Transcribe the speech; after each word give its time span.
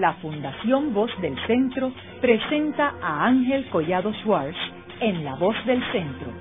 la 0.00 0.14
Fundación 0.14 0.94
Voz 0.94 1.10
del 1.20 1.36
Centro 1.46 1.92
presenta 2.22 2.94
a 3.02 3.26
Ángel 3.26 3.68
Collado 3.68 4.10
Schwartz 4.22 4.56
en 5.00 5.24
La 5.24 5.34
Voz 5.34 5.54
del 5.66 5.82
Centro, 5.92 6.32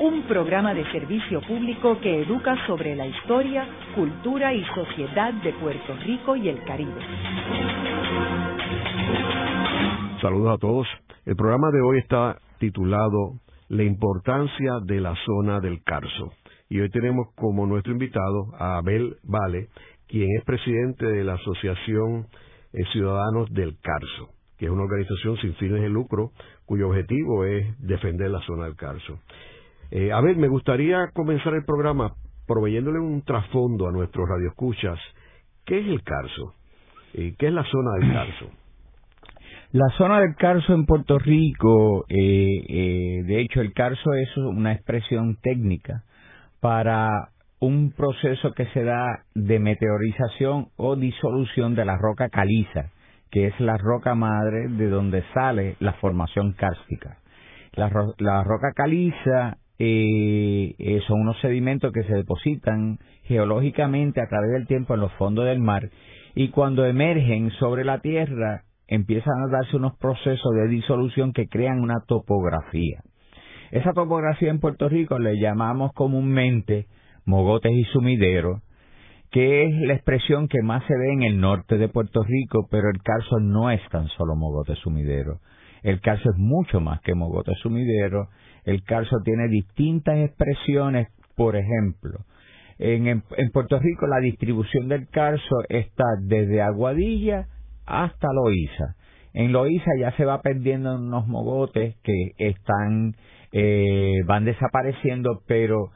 un 0.00 0.22
programa 0.22 0.72
de 0.72 0.90
servicio 0.92 1.42
público 1.42 2.00
que 2.00 2.22
educa 2.22 2.56
sobre 2.66 2.96
la 2.96 3.06
historia, 3.06 3.66
cultura 3.94 4.54
y 4.54 4.64
sociedad 4.64 5.34
de 5.34 5.52
Puerto 5.52 5.94
Rico 6.06 6.36
y 6.36 6.48
el 6.48 6.64
Caribe. 6.64 7.02
Saludos 10.22 10.54
a 10.54 10.58
todos. 10.58 10.88
El 11.26 11.36
programa 11.36 11.70
de 11.70 11.82
hoy 11.82 11.98
está 11.98 12.38
titulado 12.58 13.34
La 13.68 13.82
importancia 13.82 14.78
de 14.84 15.00
la 15.00 15.14
zona 15.26 15.60
del 15.60 15.82
Carso. 15.84 16.32
Y 16.70 16.80
hoy 16.80 16.88
tenemos 16.88 17.26
como 17.34 17.66
nuestro 17.66 17.92
invitado 17.92 18.54
a 18.58 18.78
Abel 18.78 19.16
Vale, 19.22 19.68
quien 20.08 20.28
es 20.38 20.44
presidente 20.44 21.04
de 21.04 21.24
la 21.24 21.34
Asociación 21.34 22.26
eh, 22.72 22.84
Ciudadanos 22.92 23.52
del 23.52 23.76
Carso, 23.80 24.30
que 24.58 24.66
es 24.66 24.70
una 24.70 24.84
organización 24.84 25.36
sin 25.38 25.54
fines 25.54 25.82
de 25.82 25.88
lucro 25.88 26.32
cuyo 26.64 26.88
objetivo 26.88 27.44
es 27.44 27.66
defender 27.80 28.30
la 28.30 28.40
zona 28.40 28.64
del 28.64 28.76
Carso. 28.76 29.18
Eh, 29.90 30.12
a 30.12 30.20
ver, 30.20 30.36
me 30.36 30.48
gustaría 30.48 31.10
comenzar 31.12 31.54
el 31.54 31.64
programa 31.64 32.14
proveyéndole 32.46 32.98
un 32.98 33.22
trasfondo 33.22 33.88
a 33.88 33.92
nuestros 33.92 34.28
radioescuchas. 34.28 34.98
¿Qué 35.64 35.80
es 35.80 35.86
el 35.86 36.02
Carso? 36.02 36.54
¿Y 37.14 37.32
¿Qué 37.36 37.48
es 37.48 37.52
la 37.52 37.64
zona 37.64 37.90
del 38.00 38.12
Carso? 38.12 38.50
La 39.72 39.88
zona 39.96 40.20
del 40.20 40.34
Carso 40.36 40.74
en 40.74 40.84
Puerto 40.84 41.18
Rico, 41.18 42.04
eh, 42.08 43.22
de 43.24 43.40
hecho 43.40 43.60
el 43.60 43.72
Carso 43.72 44.12
es 44.12 44.36
una 44.36 44.72
expresión 44.72 45.36
técnica 45.42 46.04
para 46.60 47.31
un 47.62 47.92
proceso 47.92 48.52
que 48.54 48.66
se 48.74 48.82
da 48.82 49.22
de 49.36 49.60
meteorización 49.60 50.70
o 50.76 50.96
disolución 50.96 51.76
de 51.76 51.84
la 51.84 51.96
roca 51.96 52.28
caliza, 52.28 52.90
que 53.30 53.46
es 53.46 53.60
la 53.60 53.76
roca 53.78 54.16
madre 54.16 54.66
de 54.68 54.88
donde 54.88 55.22
sale 55.32 55.76
la 55.78 55.92
formación 55.94 56.54
kárstica. 56.54 57.18
La, 57.74 57.88
roca 57.88 58.72
caliza 58.74 59.58
eh, 59.78 60.74
eh, 60.76 61.00
son 61.06 61.20
unos 61.20 61.40
sedimentos 61.40 61.92
que 61.92 62.02
se 62.02 62.14
depositan 62.14 62.98
geológicamente 63.26 64.20
a 64.20 64.28
través 64.28 64.50
del 64.50 64.66
tiempo 64.66 64.94
en 64.94 65.00
los 65.00 65.12
fondos 65.12 65.44
del 65.44 65.60
mar 65.60 65.88
y 66.34 66.48
cuando 66.48 66.84
emergen 66.84 67.52
sobre 67.60 67.84
la 67.84 68.00
tierra 68.00 68.64
empiezan 68.88 69.34
a 69.40 69.52
darse 69.52 69.76
unos 69.76 69.96
procesos 69.98 70.52
de 70.56 70.66
disolución 70.66 71.32
que 71.32 71.46
crean 71.46 71.78
una 71.78 72.00
topografía. 72.08 73.02
Esa 73.70 73.92
topografía 73.92 74.50
en 74.50 74.58
Puerto 74.58 74.88
Rico 74.88 75.20
le 75.20 75.38
llamamos 75.40 75.92
comúnmente 75.92 76.88
mogotes 77.24 77.72
y 77.72 77.84
sumideros, 77.84 78.62
que 79.30 79.64
es 79.64 79.74
la 79.86 79.94
expresión 79.94 80.48
que 80.48 80.62
más 80.62 80.84
se 80.86 80.94
ve 80.94 81.12
en 81.12 81.22
el 81.22 81.40
norte 81.40 81.78
de 81.78 81.88
Puerto 81.88 82.22
Rico, 82.22 82.68
pero 82.70 82.90
el 82.90 83.02
carso 83.02 83.38
no 83.40 83.70
es 83.70 83.80
tan 83.90 84.08
solo 84.08 84.36
mogote 84.36 84.74
sumidero. 84.76 85.40
El 85.82 86.00
carso 86.00 86.30
es 86.30 86.36
mucho 86.38 86.80
más 86.80 87.00
que 87.00 87.14
mogote 87.14 87.52
sumidero. 87.62 88.28
El 88.64 88.84
carso 88.84 89.16
tiene 89.24 89.48
distintas 89.48 90.18
expresiones, 90.18 91.08
por 91.34 91.56
ejemplo, 91.56 92.20
en, 92.84 93.22
Puerto 93.52 93.78
Rico 93.78 94.06
la 94.08 94.18
distribución 94.18 94.88
del 94.88 95.08
carso 95.08 95.56
está 95.68 96.04
desde 96.20 96.62
Aguadilla 96.62 97.46
hasta 97.86 98.28
Loíza. 98.32 98.96
En 99.34 99.52
Loíza 99.52 99.90
ya 100.00 100.10
se 100.16 100.24
va 100.24 100.42
perdiendo 100.42 100.96
unos 100.96 101.26
mogotes 101.28 101.96
que 102.02 102.32
están 102.38 103.14
eh, 103.52 104.22
van 104.26 104.44
desapareciendo, 104.44 105.42
pero 105.46 105.90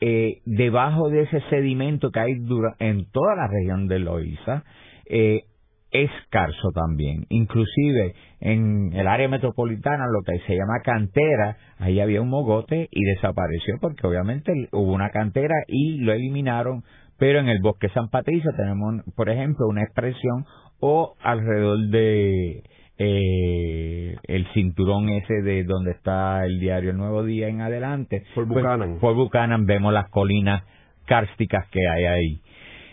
eh, 0.00 0.40
debajo 0.44 1.08
de 1.08 1.22
ese 1.22 1.40
sedimento 1.50 2.10
que 2.10 2.20
hay 2.20 2.32
en 2.78 3.10
toda 3.10 3.36
la 3.36 3.48
región 3.48 3.88
de 3.88 3.98
Loíza, 3.98 4.64
eh, 5.06 5.44
es 5.90 6.10
escaso 6.24 6.70
también. 6.74 7.26
Inclusive 7.28 8.14
en 8.40 8.92
el 8.92 9.06
área 9.06 9.28
metropolitana, 9.28 10.04
lo 10.06 10.22
que 10.22 10.38
se 10.46 10.54
llama 10.54 10.80
cantera, 10.84 11.56
ahí 11.78 12.00
había 12.00 12.20
un 12.20 12.28
mogote 12.28 12.88
y 12.90 13.04
desapareció 13.04 13.76
porque 13.80 14.06
obviamente 14.06 14.52
hubo 14.72 14.92
una 14.92 15.10
cantera 15.10 15.54
y 15.68 15.98
lo 15.98 16.12
eliminaron. 16.12 16.82
Pero 17.18 17.40
en 17.40 17.48
el 17.48 17.60
bosque 17.62 17.88
San 17.90 18.10
Patricio 18.10 18.50
tenemos, 18.56 19.02
por 19.14 19.30
ejemplo, 19.30 19.66
una 19.68 19.82
expresión 19.82 20.44
o 20.80 21.14
alrededor 21.22 21.88
de 21.88 22.62
eh, 22.98 24.16
el 24.22 24.46
cinturón 24.54 25.08
ese 25.10 25.42
de 25.42 25.64
donde 25.64 25.92
está 25.92 26.44
el 26.44 26.58
diario 26.58 26.90
El 26.90 26.96
Nuevo 26.96 27.24
Día 27.24 27.48
en 27.48 27.60
adelante. 27.60 28.24
Por 28.34 28.46
pues, 28.46 28.64
Buchanan. 28.64 28.98
por 28.98 29.14
Buchanan 29.14 29.66
vemos 29.66 29.92
las 29.92 30.08
colinas 30.10 30.64
kársticas 31.06 31.68
que 31.70 31.86
hay 31.86 32.04
ahí. 32.04 32.40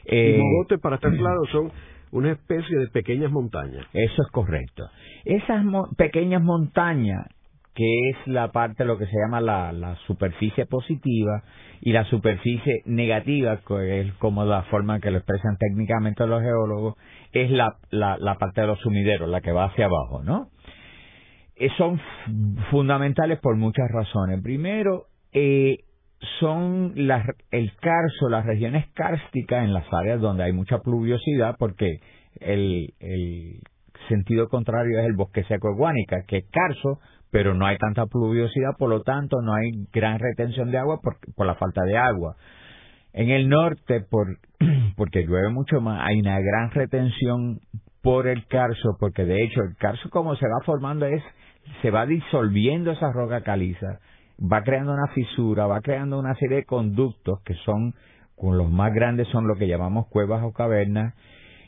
Eh, 0.05 0.39
y 0.69 0.77
para 0.77 0.95
estar 0.95 1.11
claro, 1.17 1.41
son 1.51 1.71
una 2.11 2.31
especie 2.31 2.77
de 2.77 2.87
pequeñas 2.87 3.31
montañas. 3.31 3.85
Eso 3.93 4.21
es 4.21 4.31
correcto. 4.31 4.87
Esas 5.25 5.65
pequeñas 5.97 6.43
montañas, 6.43 7.25
que 7.73 8.09
es 8.09 8.17
la 8.27 8.51
parte 8.51 8.85
lo 8.85 8.97
que 8.97 9.05
se 9.05 9.17
llama 9.17 9.41
la, 9.41 9.71
la 9.71 9.95
superficie 10.07 10.65
positiva 10.65 11.43
y 11.81 11.91
la 11.91 12.05
superficie 12.05 12.81
negativa, 12.85 13.59
que 13.67 14.01
es 14.01 14.13
como 14.13 14.45
la 14.45 14.63
forma 14.63 14.99
que 14.99 15.11
lo 15.11 15.17
expresan 15.17 15.57
técnicamente 15.57 16.25
los 16.27 16.41
geólogos, 16.41 16.95
es 17.31 17.49
la, 17.49 17.77
la, 17.89 18.35
parte 18.35 18.61
de 18.61 18.67
los 18.67 18.79
sumideros, 18.79 19.27
la 19.27 19.41
que 19.41 19.51
va 19.51 19.65
hacia 19.65 19.85
abajo, 19.85 20.23
¿no? 20.23 20.49
Eh, 21.55 21.69
son 21.77 21.99
fundamentales 22.71 23.39
por 23.39 23.55
muchas 23.57 23.89
razones. 23.91 24.41
Primero, 24.41 25.07
eh, 25.33 25.79
son 26.39 26.93
las, 26.95 27.25
el 27.51 27.73
carso, 27.77 28.29
las 28.29 28.45
regiones 28.45 28.87
kársticas 28.93 29.63
en 29.63 29.73
las 29.73 29.91
áreas 29.91 30.21
donde 30.21 30.43
hay 30.43 30.53
mucha 30.53 30.79
pluviosidad, 30.79 31.55
porque 31.57 31.97
el 32.39 32.93
sentido 34.07 34.49
contrario 34.49 34.99
es 34.99 35.05
el 35.05 35.13
bosque 35.13 35.43
seco 35.45 35.75
de 35.75 36.23
que 36.27 36.37
es 36.37 36.45
carso, 36.51 36.99
pero 37.31 37.53
no 37.55 37.65
hay 37.65 37.77
tanta 37.77 38.05
pluviosidad, 38.05 38.77
por 38.77 38.89
lo 38.89 39.01
tanto 39.01 39.41
no 39.41 39.53
hay 39.53 39.71
gran 39.91 40.19
retención 40.19 40.71
de 40.71 40.77
agua 40.77 40.99
por, 41.01 41.17
por 41.35 41.47
la 41.47 41.55
falta 41.55 41.83
de 41.83 41.97
agua. 41.97 42.35
En 43.13 43.29
el 43.29 43.49
norte, 43.49 44.01
por, 44.01 44.37
porque 44.95 45.25
llueve 45.25 45.49
mucho 45.49 45.81
más, 45.81 46.07
hay 46.07 46.19
una 46.19 46.39
gran 46.39 46.71
retención 46.71 47.59
por 48.03 48.27
el 48.27 48.45
carso, 48.47 48.97
porque 48.99 49.25
de 49.25 49.43
hecho 49.43 49.61
el 49.61 49.75
carso 49.77 50.09
como 50.09 50.35
se 50.35 50.45
va 50.45 50.63
formando 50.65 51.05
es, 51.05 51.23
se 51.81 51.89
va 51.89 52.05
disolviendo 52.05 52.91
esa 52.91 53.11
roca 53.11 53.41
caliza, 53.41 53.99
va 54.39 54.61
creando 54.61 54.93
una 54.93 55.07
fisura, 55.13 55.67
va 55.67 55.81
creando 55.81 56.19
una 56.19 56.35
serie 56.35 56.57
de 56.57 56.65
conductos 56.65 57.41
que 57.45 57.53
son, 57.65 57.93
con 58.35 58.57
los 58.57 58.69
más 58.69 58.93
grandes 58.93 59.27
son 59.29 59.47
lo 59.47 59.55
que 59.55 59.67
llamamos 59.67 60.07
cuevas 60.07 60.43
o 60.43 60.51
cavernas, 60.51 61.15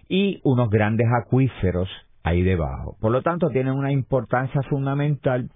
y 0.09 0.41
unos 0.43 0.69
grandes 0.69 1.07
acuíferos 1.23 1.89
ahí 2.25 2.41
debajo. 2.41 2.97
Por 2.99 3.11
lo 3.11 3.21
tanto, 3.21 3.49
tienen 3.49 3.73
una 3.73 3.91
importancia 3.91 4.61
fundamental 4.63 5.49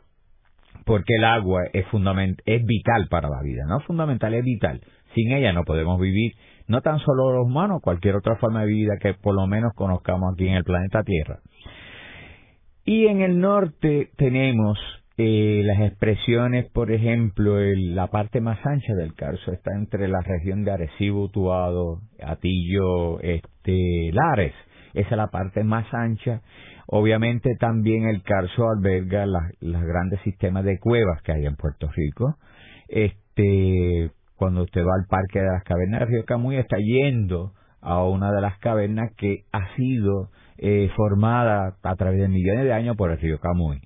porque 0.86 1.16
el 1.18 1.26
agua 1.26 1.64
es, 1.74 1.86
fundament 1.88 2.40
es 2.46 2.64
vital 2.64 3.08
para 3.10 3.28
la 3.28 3.42
vida, 3.44 3.64
no 3.68 3.80
fundamental, 3.82 4.34
es 4.34 4.44
vital. 4.44 4.82
Sin 5.16 5.32
ella 5.32 5.52
no 5.52 5.64
podemos 5.64 6.00
vivir, 6.00 6.34
no 6.68 6.82
tan 6.82 7.00
solo 7.00 7.34
los 7.34 7.48
humanos, 7.48 7.82
cualquier 7.82 8.16
otra 8.16 8.36
forma 8.38 8.62
de 8.62 8.68
vida 8.68 8.94
que 9.02 9.16
por 9.16 9.36
lo 9.36 9.48
menos 9.48 9.74
conozcamos 9.76 10.34
aquí 10.34 10.48
en 10.48 10.56
el 10.56 10.64
planeta 10.64 11.04
Tierra. 11.04 11.40
Y 12.86 13.08
en 13.08 13.22
el 13.22 13.40
norte 13.40 14.10
tenemos 14.16 14.80
eh, 15.18 15.64
las 15.66 15.80
expresiones, 15.82 16.70
por 16.72 16.92
ejemplo, 16.92 17.60
la 17.60 18.08
parte 18.08 18.42
más 18.42 18.60
ancha 18.66 18.94
del 18.94 19.16
Carso 19.16 19.52
está 19.52 19.72
entre 19.76 20.08
la 20.08 20.22
región 20.22 20.64
de 20.64 20.72
Arecibo, 20.72 21.30
Tuado, 21.30 22.00
Atillo, 22.24 23.20
este, 23.20 24.12
Lares. 24.14 24.54
Esa 24.94 25.10
es 25.10 25.18
la 25.18 25.28
parte 25.28 25.64
más 25.64 25.86
ancha. 25.94 26.42
Obviamente 26.88 27.56
también 27.60 28.08
el 28.08 28.24
Carso 28.24 28.68
alberga 28.70 29.26
los 29.26 29.84
grandes 29.84 30.22
sistemas 30.22 30.64
de 30.66 30.80
cuevas 30.80 31.22
que 31.22 31.32
hay 31.32 31.46
en 31.46 31.56
Puerto 31.56 31.90
Rico. 31.96 32.38
Este, 32.88 34.12
cuando 34.36 34.64
usted 34.64 34.82
va 34.82 34.96
al 35.00 35.08
Parque 35.08 35.40
de 35.40 35.52
las 35.52 35.64
Cavernas 35.64 36.00
del 36.02 36.10
Río 36.10 36.26
Camuy, 36.26 36.58
está 36.58 36.78
yendo 36.78 37.54
a 37.82 38.04
una 38.04 38.32
de 38.32 38.42
las 38.42 38.58
cavernas 38.60 39.12
que 39.16 39.44
ha 39.52 39.76
sido 39.76 40.30
eh, 40.58 40.90
formada 40.96 41.76
a 41.82 41.96
través 41.96 42.20
de 42.20 42.28
millones 42.28 42.66
de 42.66 42.74
años 42.74 42.98
por 42.98 43.12
el 43.12 43.20
río 43.20 43.40
Camuy. 43.40 43.80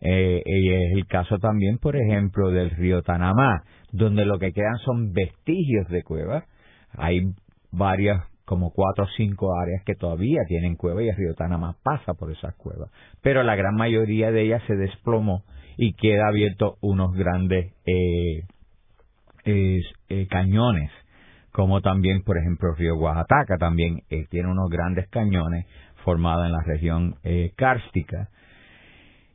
Eh, 0.00 0.42
y 0.46 0.70
es 0.70 0.92
el 0.96 1.06
caso 1.06 1.38
también, 1.38 1.78
por 1.78 1.96
ejemplo, 1.96 2.50
del 2.50 2.70
río 2.70 3.02
Tanamá, 3.02 3.62
donde 3.92 4.24
lo 4.24 4.38
que 4.38 4.52
quedan 4.52 4.78
son 4.78 5.12
vestigios 5.12 5.88
de 5.88 6.02
cuevas. 6.02 6.44
Hay 6.96 7.32
varias, 7.70 8.24
como 8.50 8.72
cuatro 8.72 9.04
o 9.04 9.08
cinco 9.16 9.56
áreas 9.56 9.84
que 9.84 9.94
todavía 9.94 10.40
tienen 10.48 10.74
cuevas 10.74 11.04
y 11.04 11.08
el 11.08 11.14
río 11.14 11.34
Tanamá 11.36 11.76
pasa 11.84 12.14
por 12.14 12.32
esas 12.32 12.52
cuevas. 12.56 12.90
Pero 13.22 13.44
la 13.44 13.54
gran 13.54 13.76
mayoría 13.76 14.32
de 14.32 14.42
ellas 14.42 14.60
se 14.66 14.74
desplomó 14.74 15.44
y 15.76 15.92
queda 15.92 16.26
abierto 16.26 16.74
unos 16.80 17.14
grandes 17.14 17.72
eh, 17.86 18.42
eh, 19.44 20.26
cañones, 20.28 20.90
como 21.52 21.80
también, 21.80 22.24
por 22.24 22.38
ejemplo, 22.38 22.70
el 22.70 22.76
río 22.76 22.96
Oaxaca 22.96 23.56
también 23.56 24.02
eh, 24.10 24.26
tiene 24.30 24.50
unos 24.50 24.68
grandes 24.68 25.08
cañones 25.10 25.66
formados 26.04 26.46
en 26.46 26.52
la 26.52 26.62
región 26.66 27.14
eh, 27.22 27.52
kárstica. 27.56 28.30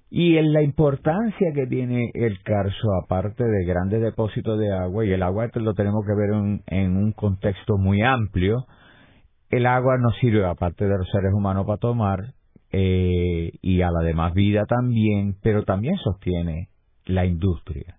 Y 0.10 0.36
en 0.36 0.52
la 0.52 0.62
importancia 0.62 1.54
que 1.54 1.68
tiene 1.68 2.12
el 2.16 2.44
carso, 2.44 2.90
aparte 3.02 3.46
de 3.46 3.64
grandes 3.64 4.02
depósitos 4.02 4.60
de 4.60 4.74
agua, 4.74 5.06
y 5.06 5.14
el 5.14 5.24
agua 5.24 5.50
lo 5.54 5.74
tenemos 5.74 6.04
que 6.06 6.14
ver 6.14 6.62
en, 6.68 6.98
un 6.98 7.14
contexto 7.14 7.78
muy 7.78 8.02
amplio, 8.02 8.66
el 9.50 9.66
agua 9.66 9.98
nos 10.00 10.16
sirve, 10.18 10.46
aparte 10.46 10.86
de 10.86 10.98
los 10.98 11.10
seres 11.12 11.34
humanos, 11.34 11.66
para 11.66 11.78
tomar, 11.78 12.34
eh, 12.72 13.52
y 13.62 13.82
a 13.82 13.92
la 13.92 14.02
demás 14.02 14.34
vida 14.34 14.66
también, 14.66 15.36
pero 15.42 15.64
también 15.64 15.96
sostiene 15.98 16.70
la 17.06 17.26
industria. 17.26 17.98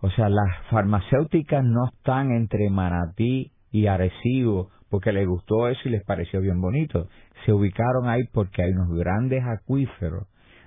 O 0.00 0.10
sea, 0.10 0.28
las 0.28 0.48
farmacéuticas 0.70 1.64
no 1.64 1.86
están 1.86 2.32
entre 2.32 2.68
Manatí 2.68 3.52
y 3.72 3.86
Arecibo 3.86 4.68
porque 4.90 5.12
les 5.12 5.26
gustó 5.26 5.68
eso 5.68 5.80
y 5.86 5.90
les 5.90 6.04
pareció 6.04 6.40
bien 6.40 6.60
bonito. 6.60 7.08
Se 7.44 7.52
ubicaron 7.52 8.08
ahí 8.08 8.22
porque 8.32 8.62
hay 8.62 8.70
unos 8.72 8.90
grandes 8.96 9.42
acuíferos 9.44 10.26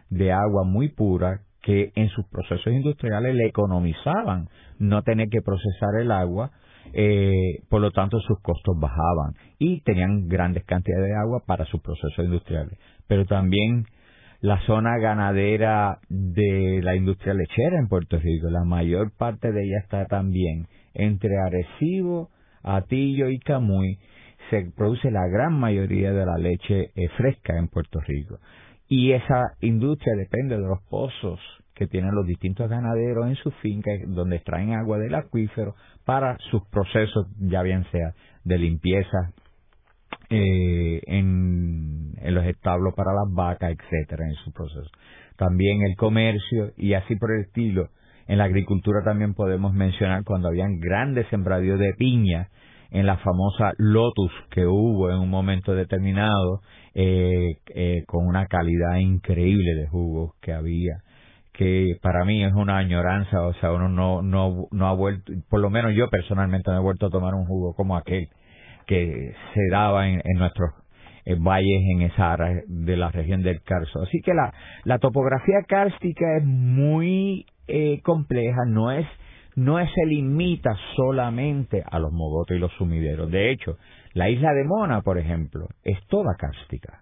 de 0.10 0.32
agua 0.32 0.64
muy 0.66 0.90
pura 0.90 1.42
que 1.62 1.92
en 1.96 2.10
sus 2.10 2.26
procesos 2.28 2.74
industriales 2.74 3.36
le 3.36 3.46
economizaban 3.46 4.50
no 4.80 5.02
tener 5.04 5.28
que 5.30 5.42
procesar 5.42 6.02
el 6.02 6.12
agua, 6.12 6.52
eh, 6.94 7.62
por 7.70 7.82
lo 7.82 7.92
tanto 7.92 8.20
sus 8.20 8.40
costos 8.42 8.76
bajaban 8.80 9.34
y 9.60 9.82
tenían 9.82 10.28
grandes 10.28 10.64
cantidades 10.66 11.08
de 11.08 11.16
agua 11.16 11.44
para 11.46 11.66
sus 11.66 11.82
procesos 11.82 12.26
industriales. 12.26 12.78
Pero 13.08 13.26
también 13.26 13.86
la 14.42 14.60
zona 14.66 14.98
ganadera 14.98 16.00
de 16.10 16.82
la 16.84 16.96
industria 16.96 17.34
lechera 17.34 17.80
en 17.80 17.88
Puerto 17.88 18.20
Rico, 18.20 18.50
la 18.50 18.64
mayor 18.64 19.12
parte 19.18 19.52
de 19.52 19.64
ella 19.64 19.80
está 19.82 20.06
también 20.06 20.68
entre 20.94 21.38
Arecibo, 21.38 22.30
Atillo 22.64 23.30
y 23.30 23.40
Camuy, 23.40 23.98
se 24.50 24.72
produce 24.76 25.12
la 25.12 25.28
gran 25.28 25.54
mayoría 25.54 26.12
de 26.12 26.26
la 26.26 26.38
leche 26.38 26.92
eh, 26.96 27.10
fresca 27.18 27.58
en 27.58 27.68
Puerto 27.68 28.00
Rico. 28.02 28.40
Y 28.88 29.12
esa 29.12 29.56
industria 29.62 30.16
depende 30.16 30.56
de 30.56 30.62
los 30.62 30.82
pozos 30.90 31.40
que 31.78 31.88
tienen 31.88 32.16
los 32.16 32.26
distintos 32.26 32.68
ganaderos 32.70 33.28
en 33.28 33.36
sus 33.36 33.54
fincas, 33.56 33.94
donde 34.08 34.38
extraen 34.38 34.74
agua 34.74 34.98
del 34.98 35.14
acuífero 35.14 35.76
para 36.06 36.36
sus 36.50 36.66
procesos, 36.70 37.28
ya 37.40 37.62
bien 37.62 37.86
sea 37.92 38.14
de 38.44 38.58
limpieza 38.58 39.32
eh, 40.30 41.02
en, 41.06 42.16
los 42.34 42.46
establos 42.46 42.94
para 42.96 43.14
las 43.14 43.32
vacas, 43.32 43.72
etcétera, 43.72 44.26
en 44.26 44.34
su 44.44 44.52
proceso. 44.52 44.90
También 45.38 45.84
el 45.84 45.96
comercio 45.96 46.72
y 46.78 46.94
así 46.94 47.16
por 47.16 47.32
el 47.32 47.46
estilo. 47.46 47.90
En 48.28 48.40
la 48.40 48.46
agricultura 48.46 49.04
también 49.06 49.36
podemos 49.36 49.74
mencionar 49.74 50.24
cuando 50.24 50.50
habían 50.50 50.80
grandes 50.80 51.28
sembradíos 51.30 51.80
de 51.80 51.94
piña 51.94 52.50
en 52.90 53.06
la 53.06 53.18
famosa 53.18 53.74
Lotus 53.78 54.32
que 54.50 54.66
hubo 54.66 55.12
en 55.12 55.20
un 55.20 55.30
momento 55.30 55.76
determinado, 55.76 56.62
eh, 56.96 57.60
eh, 57.76 58.04
con 58.08 58.26
una 58.26 58.48
calidad 58.48 58.98
increíble 58.98 59.76
de 59.76 59.88
jugos 59.88 60.32
que 60.42 60.54
había 60.54 61.04
que 61.58 61.98
para 62.04 62.24
mí 62.24 62.44
es 62.44 62.54
una 62.54 62.78
añoranza, 62.78 63.42
o 63.42 63.54
sea, 63.56 63.72
uno 63.72 63.90
no, 63.90 64.22
no, 64.22 64.68
no 64.72 64.88
ha 64.88 64.94
vuelto, 64.94 65.34
por 65.50 65.60
lo 65.60 65.72
menos 65.72 65.94
yo 65.96 66.08
personalmente 66.10 66.70
no 66.70 66.78
he 66.78 66.82
vuelto 66.82 67.08
a 67.08 67.10
tomar 67.10 67.34
un 67.34 67.46
jugo 67.46 67.74
como 67.74 67.98
aquel 67.98 68.30
que 68.86 69.34
se 69.54 69.68
daba 69.72 70.08
en, 70.08 70.22
nuestros 70.38 70.70
eh, 71.26 71.36
valles 71.36 71.82
en 71.94 72.04
esa 72.04 72.38
de 72.68 72.96
la 72.96 73.10
región 73.10 73.42
del 73.42 73.62
Carso. 73.64 74.04
Así 74.04 74.22
que 74.24 74.34
la, 74.36 74.54
la 74.84 75.00
topografía 75.00 75.64
kárstica 75.68 76.38
es 76.38 76.46
muy 76.46 77.48
eh, 77.68 78.02
compleja, 78.04 78.64
no 78.68 78.92
es 78.92 79.08
no 79.56 79.80
se 79.80 80.06
limita 80.06 80.78
solamente 80.96 81.84
a 81.84 81.98
los 81.98 82.12
mogotes 82.12 82.58
y 82.58 82.60
los 82.60 82.72
sumideros. 82.74 83.32
De 83.32 83.50
hecho, 83.50 83.78
la 84.14 84.30
isla 84.30 84.54
de 84.54 84.64
Mona, 84.64 85.02
por 85.02 85.18
ejemplo, 85.18 85.66
es 85.84 85.98
toda 86.06 86.36
cárstica. 86.38 87.02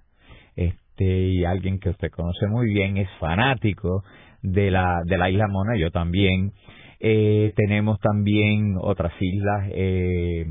Este, 0.55 1.03
y 1.03 1.43
alguien 1.43 1.79
que 1.79 1.89
usted 1.89 2.09
conoce 2.11 2.47
muy 2.47 2.73
bien 2.73 2.95
es 2.95 3.09
fanático 3.19 4.05
de 4.45 4.71
la, 4.71 5.01
de 5.05 5.17
la 5.17 5.29
isla 5.29 5.47
Mona, 5.47 5.77
yo 5.77 5.91
también. 5.91 6.51
Eh, 6.99 7.53
tenemos 7.55 7.99
también 7.99 8.75
otras 8.79 9.13
islas, 9.19 9.69
eh, 9.71 10.45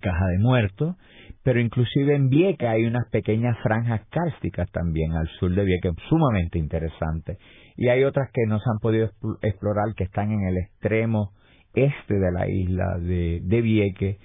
Caja 0.00 0.26
de 0.26 0.38
Muertos, 0.38 0.96
pero 1.42 1.60
inclusive 1.60 2.14
en 2.14 2.28
Vieca 2.28 2.72
hay 2.72 2.84
unas 2.84 3.08
pequeñas 3.10 3.56
franjas 3.62 4.02
cársticas 4.10 4.70
también 4.72 5.12
al 5.12 5.28
sur 5.38 5.54
de 5.54 5.64
Vieca, 5.64 5.90
sumamente 6.08 6.58
interesantes. 6.58 7.38
Y 7.76 7.88
hay 7.88 8.04
otras 8.04 8.30
que 8.32 8.46
no 8.46 8.58
se 8.58 8.70
han 8.70 8.78
podido 8.80 9.10
explorar, 9.42 9.94
que 9.96 10.04
están 10.04 10.32
en 10.32 10.48
el 10.48 10.56
extremo 10.58 11.32
este 11.74 12.14
de 12.14 12.32
la 12.32 12.48
isla 12.48 12.98
de, 12.98 13.40
de 13.44 13.60
Vieque, 13.60 14.18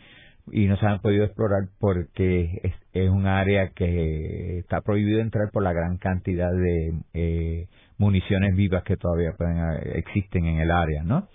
y 0.51 0.65
no 0.65 0.77
se 0.77 0.85
han 0.85 0.99
podido 0.99 1.23
explorar 1.25 1.69
porque 1.79 2.59
es, 2.63 2.73
un 3.09 3.25
área 3.25 3.69
que 3.69 4.59
está 4.59 4.81
prohibido 4.81 5.19
entrar 5.19 5.49
por 5.51 5.63
la 5.63 5.73
gran 5.73 5.97
cantidad 5.97 6.51
de 6.51 6.93
eh, 7.13 7.67
municiones 7.97 8.55
vivas 8.55 8.83
que 8.83 8.97
todavía 8.97 9.31
pueden, 9.37 9.57
eh, 9.57 9.91
existen 9.95 10.45
en 10.45 10.59
el 10.59 10.71
área, 10.71 11.03
¿no? 11.03 11.27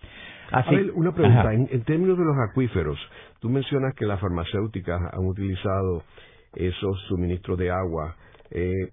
Así, 0.51 0.75
a 0.75 0.79
ver, 0.79 0.91
una 0.93 1.13
pregunta, 1.13 1.53
en, 1.53 1.85
términos 1.85 2.17
de 2.17 2.25
los 2.25 2.37
acuíferos, 2.51 2.99
tú 3.41 3.51
mencionas 3.51 3.95
que 3.95 4.07
las 4.07 4.21
farmacéuticas 4.21 5.01
han 5.13 5.27
utilizado 5.27 6.03
esos 6.55 7.01
suministros 7.09 7.59
de 7.59 7.71
agua, 7.71 8.17
eh, 8.51 8.91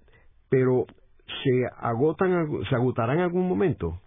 pero 0.50 0.84
¿se 1.26 1.62
agotan, 1.78 2.46
se 2.68 2.74
agotarán 2.74 3.18
en 3.18 3.24
algún 3.24 3.48
momento? 3.48 4.00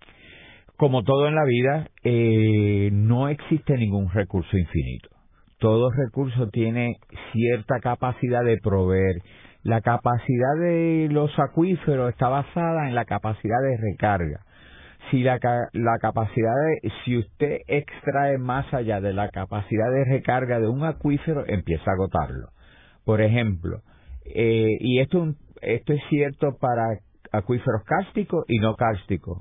Como 0.78 1.04
todo 1.04 1.28
en 1.28 1.36
la 1.36 1.44
vida, 1.44 1.90
eh, 2.04 2.90
no 2.94 3.28
existe 3.28 3.76
ningún 3.78 4.10
recurso 4.12 4.58
infinito. 4.58 5.10
Todo 5.58 5.90
recurso 5.92 6.48
tiene 6.48 6.96
cierta 7.34 7.80
capacidad 7.82 8.46
de 8.46 8.58
proveer 8.64 9.22
la 9.64 9.82
capacidad 9.82 10.56
de 10.60 11.08
los 11.12 11.32
acuíferos 11.38 12.10
está 12.10 12.30
basada 12.30 12.88
en 12.88 12.96
la 12.96 13.06
capacidad 13.06 13.62
de 13.62 13.78
recarga. 13.78 14.46
Si 15.12 15.24
la, 15.24 15.40
la 15.74 15.98
capacidad 16.00 16.54
de, 16.54 16.92
si 17.04 17.18
usted 17.18 17.60
extrae 17.68 18.38
más 18.38 18.72
allá 18.74 19.02
de 19.02 19.14
la 19.14 19.30
capacidad 19.30 19.92
de 19.92 20.06
recarga 20.06 20.60
de 20.60 20.68
un 20.68 20.84
acuífero, 20.84 21.46
empieza 21.48 21.92
a 21.92 21.94
agotarlo. 21.94 22.50
Por 23.06 23.22
ejemplo, 23.22 23.82
eh, 24.26 24.78
y 24.80 25.00
esto, 25.00 25.34
esto 25.62 25.94
es 25.94 26.02
cierto 26.10 26.58
para 26.60 27.00
acuíferos 27.32 27.84
cársticos 27.86 28.46
y 28.48 28.60
no 28.60 28.76
cársticos. 28.76 29.40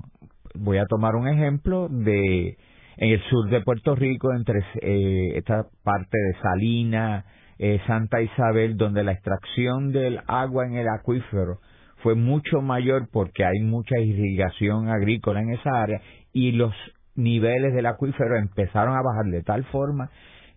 Voy 0.55 0.77
a 0.79 0.85
tomar 0.85 1.15
un 1.15 1.27
ejemplo 1.27 1.87
de 1.89 2.57
en 2.99 3.11
el 3.11 3.21
sur 3.29 3.49
de 3.49 3.61
Puerto 3.61 3.95
Rico, 3.95 4.33
entre 4.33 4.59
eh, 4.81 5.37
esta 5.37 5.67
parte 5.83 6.17
de 6.17 6.41
Salina, 6.41 7.25
eh, 7.59 7.79
Santa 7.85 8.21
Isabel, 8.21 8.77
donde 8.77 9.03
la 9.03 9.11
extracción 9.11 9.91
del 9.91 10.21
agua 10.27 10.65
en 10.65 10.75
el 10.75 10.87
acuífero 10.87 11.59
fue 12.01 12.15
mucho 12.15 12.61
mayor 12.61 13.09
porque 13.11 13.43
hay 13.43 13.59
mucha 13.61 13.99
irrigación 13.99 14.87
agrícola 14.87 15.41
en 15.41 15.51
esa 15.51 15.69
área 15.81 16.01
y 16.31 16.53
los 16.53 16.73
niveles 17.15 17.73
del 17.73 17.85
acuífero 17.85 18.37
empezaron 18.37 18.95
a 18.95 19.01
bajar 19.01 19.25
de 19.25 19.43
tal 19.43 19.65
forma 19.65 20.09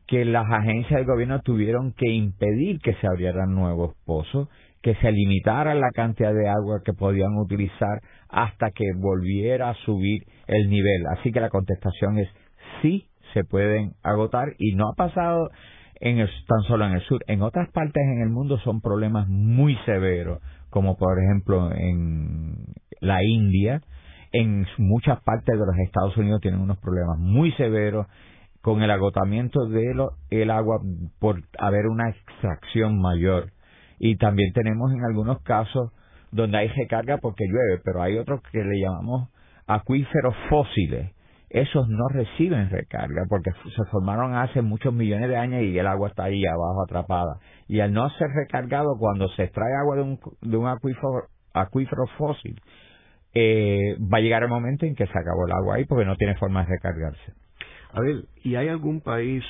que 0.07 0.25
las 0.25 0.47
agencias 0.51 0.99
del 0.99 1.07
gobierno 1.07 1.41
tuvieron 1.41 1.93
que 1.93 2.09
impedir 2.09 2.79
que 2.81 2.95
se 2.95 3.07
abrieran 3.07 3.55
nuevos 3.55 3.95
pozos, 4.05 4.49
que 4.81 4.95
se 4.97 5.11
limitara 5.11 5.75
la 5.75 5.91
cantidad 5.91 6.33
de 6.33 6.49
agua 6.49 6.83
que 6.85 6.93
podían 6.93 7.37
utilizar 7.37 8.01
hasta 8.29 8.71
que 8.71 8.85
volviera 8.97 9.71
a 9.71 9.75
subir 9.85 10.23
el 10.47 10.69
nivel. 10.69 11.07
Así 11.19 11.33
que 11.33 11.41
la 11.41 11.51
contestación 11.51 12.19
es 12.19 12.29
sí 12.81 13.07
se 13.33 13.45
pueden 13.45 13.93
agotar 14.03 14.55
y 14.59 14.75
no 14.75 14.89
ha 14.89 14.95
pasado 14.95 15.49
en 16.03 16.17
tan 16.49 16.63
solo 16.67 16.85
en 16.85 16.95
el 16.95 17.01
sur. 17.03 17.23
En 17.29 17.43
otras 17.43 17.71
partes 17.71 18.03
en 18.03 18.23
el 18.23 18.29
mundo 18.29 18.59
son 18.59 18.81
problemas 18.81 19.29
muy 19.29 19.77
severos, 19.87 20.41
como 20.69 20.97
por 20.97 21.17
ejemplo 21.23 21.73
en 21.73 22.57
la 23.01 23.23
India, 23.23 23.81
en 24.33 24.67
muchas 24.79 25.23
partes 25.23 25.55
de 25.55 25.65
los 25.65 25.79
Estados 25.79 26.17
Unidos 26.17 26.41
tienen 26.41 26.61
unos 26.61 26.79
problemas 26.79 27.19
muy 27.19 27.53
severos 27.53 28.09
con 28.63 28.83
el 28.83 28.91
agotamiento 28.91 29.67
del 29.69 30.51
agua 30.51 30.81
por 31.21 31.43
haber 31.59 31.87
una 31.87 32.11
extracción 32.11 33.01
mayor. 33.01 33.53
Y 34.01 34.17
también 34.17 34.53
tenemos 34.53 34.93
en 34.93 35.05
algunos 35.05 35.41
casos 35.43 35.93
donde 36.33 36.59
hay 36.59 36.69
recarga 36.69 37.19
porque 37.19 37.45
llueve, 37.47 37.81
pero 37.85 38.03
hay 38.03 38.19
otros 38.19 38.41
que 38.51 38.65
le 38.65 38.81
llamamos 38.81 39.29
acuíferos 39.69 40.35
fósiles, 40.49 41.13
esos 41.53 41.87
no 41.89 42.09
reciben 42.09 42.71
recarga 42.71 43.27
porque 43.29 43.51
se 43.51 43.85
formaron 43.91 44.35
hace 44.35 44.63
muchos 44.63 44.93
millones 44.95 45.29
de 45.29 45.37
años 45.37 45.63
y 45.63 45.79
el 45.79 45.87
agua 45.87 46.09
está 46.09 46.25
ahí 46.25 46.43
abajo 46.47 46.83
atrapada. 46.83 47.41
Y 47.69 47.81
al 47.81 47.93
no 47.93 48.09
ser 48.11 48.29
recargado, 48.35 48.97
cuando 48.99 49.29
se 49.29 49.45
extrae 49.45 49.75
agua 49.83 49.97
de 49.97 50.03
un, 50.03 50.19
de 50.41 50.57
un 50.57 50.67
acuífero, 50.67 51.25
acuífero 51.53 52.07
fósil, 52.17 52.59
eh, 53.35 53.97
va 54.01 54.19
a 54.19 54.21
llegar 54.21 54.43
el 54.43 54.49
momento 54.49 54.87
en 54.87 54.95
que 54.95 55.07
se 55.07 55.19
acabó 55.19 55.47
el 55.47 55.53
agua 55.53 55.75
ahí 55.77 55.85
porque 55.85 56.07
no 56.07 56.17
tiene 56.17 56.37
forma 56.37 56.65
de 56.65 56.71
recargarse. 56.71 57.35
A 57.93 58.01
ver, 58.01 58.25
¿y 58.43 58.55
hay 58.55 58.69
algún 58.69 59.03
país 59.03 59.45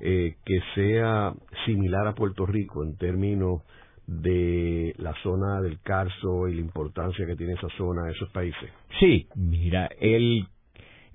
eh, 0.00 0.34
que 0.44 0.60
sea 0.74 1.32
similar 1.64 2.06
a 2.06 2.14
Puerto 2.14 2.44
Rico 2.44 2.84
en 2.84 2.98
términos 2.98 3.62
de 4.06 4.94
la 4.98 5.14
zona 5.22 5.62
del 5.62 5.80
Carso 5.80 6.48
y 6.48 6.54
la 6.54 6.60
importancia 6.60 7.24
que 7.26 7.34
tiene 7.34 7.54
esa 7.54 7.68
zona, 7.78 8.10
esos 8.10 8.30
países? 8.30 8.70
Sí, 9.00 9.26
mira, 9.34 9.88
el 9.98 10.46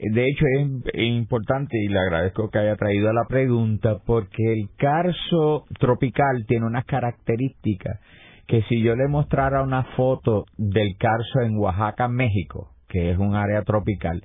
de 0.09 0.25
hecho, 0.25 0.45
es 0.55 0.93
importante 0.95 1.77
y 1.77 1.87
le 1.87 1.99
agradezco 1.99 2.49
que 2.49 2.57
haya 2.57 2.75
traído 2.75 3.13
la 3.13 3.25
pregunta 3.27 3.99
porque 4.03 4.51
el 4.51 4.69
carso 4.75 5.65
tropical 5.79 6.43
tiene 6.47 6.65
unas 6.65 6.85
características 6.85 7.99
que 8.47 8.63
si 8.63 8.81
yo 8.81 8.95
le 8.95 9.07
mostrara 9.07 9.61
una 9.61 9.83
foto 9.95 10.45
del 10.57 10.97
carso 10.97 11.41
en 11.41 11.55
Oaxaca, 11.55 12.07
México, 12.07 12.71
que 12.89 13.11
es 13.11 13.17
un 13.17 13.35
área 13.35 13.61
tropical, 13.61 14.23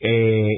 eh, 0.00 0.48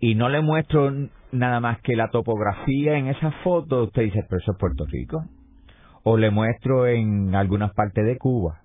y, 0.00 0.14
no 0.16 0.28
le 0.28 0.40
muestro 0.40 0.90
nada 1.32 1.60
más 1.60 1.80
que 1.82 1.94
la 1.94 2.08
topografía 2.08 2.96
en 2.96 3.08
esa 3.08 3.30
foto, 3.44 3.84
usted 3.84 4.02
dice, 4.02 4.24
pero 4.28 4.40
eso 4.40 4.52
es 4.52 4.58
Puerto 4.58 4.84
Rico. 4.86 5.24
o 6.02 6.16
le 6.16 6.30
muestro 6.30 6.88
en 6.88 7.34
algunas 7.36 7.72
partes 7.74 8.04
de 8.04 8.18
Cuba, 8.18 8.62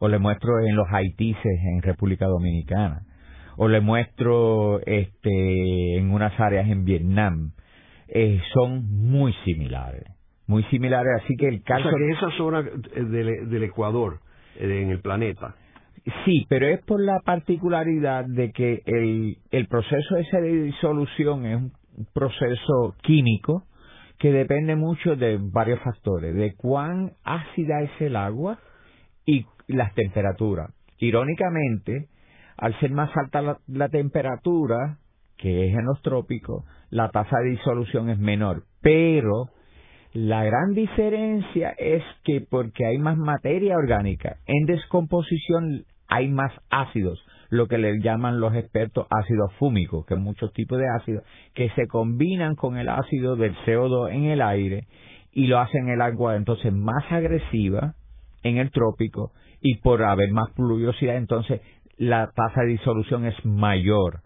o 0.00 0.08
le 0.08 0.18
muestro 0.18 0.58
en 0.60 0.74
los 0.74 0.88
Haitises 0.90 1.60
en 1.74 1.82
República 1.82 2.26
Dominicana, 2.26 3.02
o 3.62 3.68
le 3.68 3.82
muestro 3.82 4.80
este, 4.86 5.98
en 5.98 6.10
unas 6.12 6.32
áreas 6.40 6.66
en 6.70 6.86
Vietnam, 6.86 7.52
eh, 8.08 8.40
son 8.54 8.86
muy 8.88 9.34
similares, 9.44 10.04
muy 10.46 10.62
similares, 10.70 11.22
así 11.22 11.36
que 11.36 11.46
el 11.48 11.62
caso... 11.62 11.86
O 11.86 11.90
que 11.94 12.08
esa 12.10 12.30
zona 12.38 12.62
del, 12.62 13.62
Ecuador, 13.62 14.20
eh, 14.58 14.82
en 14.82 14.88
el 14.88 15.00
planeta, 15.00 15.56
Sí, 16.24 16.46
pero 16.48 16.66
es 16.68 16.80
por 16.86 17.04
la 17.04 17.20
particularidad 17.20 18.24
de 18.24 18.50
que 18.52 18.82
el, 18.86 19.36
el 19.50 19.66
proceso 19.66 20.16
ese 20.16 20.40
de 20.40 20.62
disolución 20.62 21.44
es 21.44 21.56
un 21.58 21.72
proceso 22.14 22.94
químico 23.02 23.64
que 24.18 24.32
depende 24.32 24.74
mucho 24.76 25.16
de 25.16 25.38
varios 25.38 25.80
factores, 25.80 26.34
de 26.34 26.54
cuán 26.54 27.12
ácida 27.22 27.82
es 27.82 27.90
el 28.00 28.16
agua 28.16 28.58
y 29.26 29.44
las 29.66 29.92
temperaturas. 29.92 30.70
Irónicamente, 30.96 32.08
al 32.60 32.78
ser 32.78 32.90
más 32.90 33.10
alta 33.16 33.58
la, 33.66 33.88
temperatura, 33.88 34.98
que 35.38 35.68
es 35.68 35.74
en 35.74 35.86
los 35.86 36.00
trópicos, 36.02 36.64
la 36.90 37.08
tasa 37.08 37.38
de 37.38 37.50
disolución 37.50 38.10
es 38.10 38.18
menor. 38.18 38.64
Pero 38.82 39.48
la 40.12 40.44
gran 40.44 40.74
diferencia 40.74 41.70
es 41.78 42.02
que 42.22 42.42
porque 42.42 42.84
hay 42.84 42.98
más 42.98 43.16
materia 43.16 43.76
orgánica 43.76 44.36
en 44.46 44.66
descomposición 44.66 45.84
hay 46.12 46.28
más 46.28 46.52
ácidos, 46.70 47.24
lo 47.50 47.68
que 47.68 47.78
le 47.78 48.00
llaman 48.00 48.40
los 48.40 48.54
expertos 48.54 49.06
ácidos 49.10 49.52
fúmicos, 49.60 50.04
que 50.06 50.16
muchos 50.16 50.52
tipos 50.52 50.76
de 50.76 50.88
ácidos, 50.88 51.22
que 51.54 51.70
se 51.70 51.86
combinan 51.86 52.56
con 52.56 52.76
el 52.76 52.88
ácido 52.88 53.36
del 53.36 53.54
CO2 53.64 54.12
en 54.12 54.24
el 54.24 54.42
aire 54.42 54.88
y 55.32 55.46
lo 55.46 55.60
hacen 55.60 55.88
el 55.88 56.00
agua 56.00 56.34
entonces 56.36 56.72
más 56.72 57.04
agresiva 57.10 57.94
en 58.42 58.58
el 58.58 58.72
trópico 58.72 59.30
y 59.60 59.76
por 59.78 60.02
haber 60.02 60.32
más 60.32 60.50
pluviosidad 60.54 61.16
entonces 61.16 61.60
la 62.00 62.30
tasa 62.34 62.62
de 62.62 62.68
disolución 62.68 63.26
es 63.26 63.34
mayor. 63.44 64.22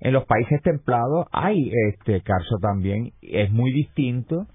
En 0.00 0.12
los 0.12 0.24
países 0.24 0.60
templados 0.62 1.26
hay 1.30 1.70
este 1.90 2.20
carso 2.20 2.56
también, 2.60 3.12
es 3.22 3.50
muy 3.52 3.72
distinto 3.72 4.46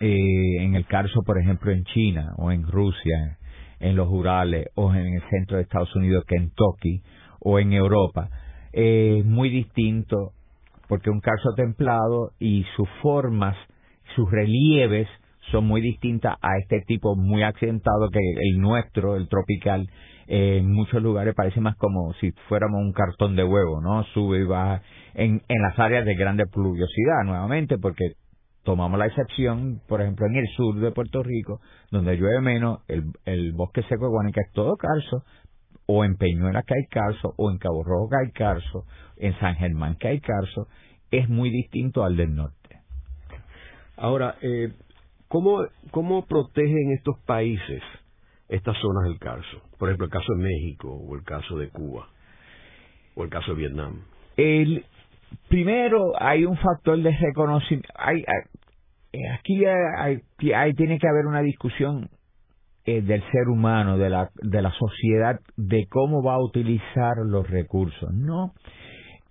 eh, 0.00 0.56
en 0.58 0.74
el 0.74 0.84
carso, 0.86 1.22
por 1.24 1.38
ejemplo, 1.40 1.70
en 1.70 1.84
China 1.84 2.34
o 2.36 2.50
en 2.50 2.64
Rusia, 2.64 3.38
en 3.78 3.94
los 3.94 4.08
Urales 4.10 4.66
o 4.74 4.92
en 4.92 5.06
el 5.06 5.22
centro 5.30 5.56
de 5.56 5.62
Estados 5.62 5.94
Unidos, 5.94 6.24
Kentucky 6.26 7.00
o 7.38 7.60
en 7.60 7.72
Europa. 7.72 8.28
Es 8.72 9.24
muy 9.24 9.48
distinto 9.48 10.32
porque 10.88 11.10
un 11.10 11.20
carso 11.20 11.54
templado 11.54 12.32
y 12.40 12.64
sus 12.74 12.88
formas, 13.02 13.56
sus 14.16 14.28
relieves 14.28 15.06
son 15.52 15.66
muy 15.68 15.80
distintas 15.80 16.34
a 16.42 16.58
este 16.58 16.80
tipo 16.80 17.14
muy 17.14 17.44
accidentado 17.44 18.08
que 18.10 18.18
el 18.18 18.58
nuestro, 18.58 19.14
el 19.14 19.28
tropical, 19.28 19.88
en 20.26 20.72
muchos 20.72 21.02
lugares 21.02 21.34
parece 21.34 21.60
más 21.60 21.76
como 21.76 22.12
si 22.14 22.32
fuéramos 22.48 22.80
un 22.80 22.92
cartón 22.92 23.36
de 23.36 23.44
huevo, 23.44 23.80
¿no? 23.80 24.04
Sube 24.14 24.40
y 24.40 24.44
baja 24.44 24.82
en, 25.14 25.42
en 25.48 25.62
las 25.62 25.78
áreas 25.78 26.04
de 26.04 26.14
grande 26.14 26.44
pluviosidad, 26.46 27.24
nuevamente, 27.24 27.78
porque 27.78 28.12
tomamos 28.62 28.98
la 28.98 29.06
excepción, 29.06 29.80
por 29.88 30.00
ejemplo, 30.00 30.26
en 30.26 30.36
el 30.36 30.48
sur 30.56 30.78
de 30.78 30.92
Puerto 30.92 31.22
Rico, 31.22 31.60
donde 31.90 32.16
llueve 32.16 32.40
menos, 32.40 32.80
el, 32.88 33.04
el 33.24 33.52
bosque 33.52 33.82
seco 33.82 34.04
de 34.06 34.10
Guanica 34.10 34.40
es 34.46 34.52
todo 34.52 34.76
calzo, 34.76 35.24
o 35.86 36.04
en 36.04 36.16
Peñuelas 36.16 36.64
que 36.64 36.74
hay 36.74 36.86
calzo, 36.86 37.34
o 37.36 37.50
en 37.50 37.58
Cabo 37.58 37.82
Rojo 37.82 38.08
que 38.08 38.16
hay 38.16 38.32
calzo, 38.32 38.84
en 39.16 39.38
San 39.40 39.56
Germán 39.56 39.96
que 39.96 40.08
hay 40.08 40.20
calzo, 40.20 40.68
es 41.10 41.28
muy 41.28 41.50
distinto 41.50 42.04
al 42.04 42.16
del 42.16 42.34
norte. 42.34 42.80
Ahora, 43.96 44.36
eh, 44.40 44.72
¿cómo, 45.28 45.64
¿cómo 45.90 46.24
protegen 46.26 46.92
estos 46.92 47.18
países 47.26 47.82
estas 48.52 48.76
zonas 48.78 49.04
del 49.04 49.18
calzo? 49.18 49.62
Por 49.78 49.88
ejemplo, 49.88 50.06
el 50.06 50.12
caso 50.12 50.32
de 50.34 50.42
México, 50.42 50.88
o 50.92 51.16
el 51.16 51.24
caso 51.24 51.56
de 51.56 51.68
Cuba, 51.70 52.08
o 53.14 53.24
el 53.24 53.30
caso 53.30 53.52
de 53.52 53.58
Vietnam. 53.58 54.02
El, 54.36 54.84
primero 55.48 56.12
hay 56.20 56.44
un 56.44 56.56
factor 56.56 57.00
de 57.02 57.16
reconocimiento. 57.16 57.88
Hay, 57.96 58.24
eh, 59.12 59.28
aquí 59.38 59.64
hay, 59.64 60.74
tiene 60.74 60.98
que 60.98 61.08
haber 61.08 61.26
una 61.26 61.40
discusión 61.40 62.08
eh, 62.84 63.00
del 63.02 63.22
ser 63.30 63.48
humano, 63.48 63.96
de 63.96 64.10
la, 64.10 64.30
de 64.42 64.62
la 64.62 64.72
sociedad, 64.72 65.40
de 65.56 65.86
cómo 65.88 66.22
va 66.22 66.34
a 66.34 66.42
utilizar 66.42 67.16
los 67.24 67.48
recursos. 67.48 68.12
No. 68.12 68.52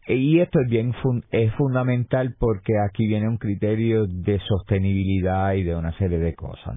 Y 0.07 0.39
esto 0.39 0.59
es 0.59 0.69
bien 0.69 0.93
es 1.31 1.53
fundamental 1.53 2.35
porque 2.39 2.73
aquí 2.89 3.07
viene 3.07 3.29
un 3.29 3.37
criterio 3.37 4.07
de 4.07 4.39
sostenibilidad 4.39 5.53
y 5.53 5.63
de 5.63 5.75
una 5.75 5.95
serie 5.97 6.17
de 6.17 6.33
cosas. 6.33 6.75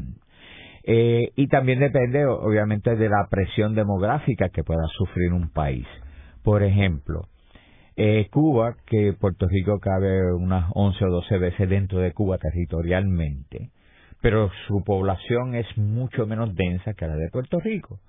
Eh, 0.86 1.32
y 1.36 1.48
también 1.48 1.80
depende, 1.80 2.26
obviamente, 2.26 2.94
de 2.94 3.08
la 3.08 3.26
presión 3.30 3.74
demográfica 3.74 4.50
que 4.50 4.64
pueda 4.64 4.86
sufrir 4.98 5.32
un 5.32 5.48
país. 5.48 5.86
Por 6.42 6.62
ejemplo, 6.62 7.22
eh, 7.96 8.28
Cuba, 8.30 8.76
que 8.86 9.14
Puerto 9.18 9.46
Rico 9.48 9.78
cabe 9.80 10.32
unas 10.34 10.70
11 10.74 11.04
o 11.06 11.10
12 11.10 11.38
veces 11.38 11.70
dentro 11.70 12.00
de 12.00 12.12
Cuba 12.12 12.36
territorialmente, 12.38 13.70
pero 14.20 14.50
su 14.66 14.82
población 14.84 15.54
es 15.54 15.66
mucho 15.78 16.26
menos 16.26 16.54
densa 16.54 16.92
que 16.92 17.06
la 17.06 17.16
de 17.16 17.30
Puerto 17.30 17.60
Rico, 17.60 18.00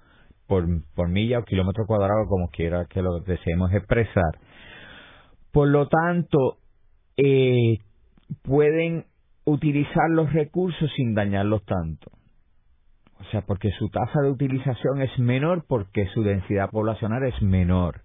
por, 0.47 0.65
por 0.95 1.07
milla 1.07 1.39
o 1.39 1.43
kilómetro 1.43 1.85
cuadrado, 1.85 2.25
como 2.27 2.49
quiera 2.49 2.85
que 2.89 3.01
lo 3.01 3.19
deseemos 3.21 3.71
expresar. 3.73 4.39
Por 5.51 5.69
lo 5.69 5.87
tanto, 5.87 6.57
eh, 7.15 7.77
pueden 8.41 9.05
utilizar 9.45 10.09
los 10.09 10.33
recursos 10.33 10.91
sin 10.95 11.13
dañarlos 11.13 11.63
tanto. 11.63 12.14
O 13.19 13.23
sea, 13.31 13.41
porque 13.41 13.71
su 13.71 13.89
tasa 13.89 14.21
de 14.21 14.29
utilización 14.29 15.01
es 15.01 15.17
menor 15.19 15.65
porque 15.67 16.07
su 16.13 16.23
densidad 16.23 16.69
poblacional 16.69 17.23
es 17.23 17.41
menor. 17.41 18.01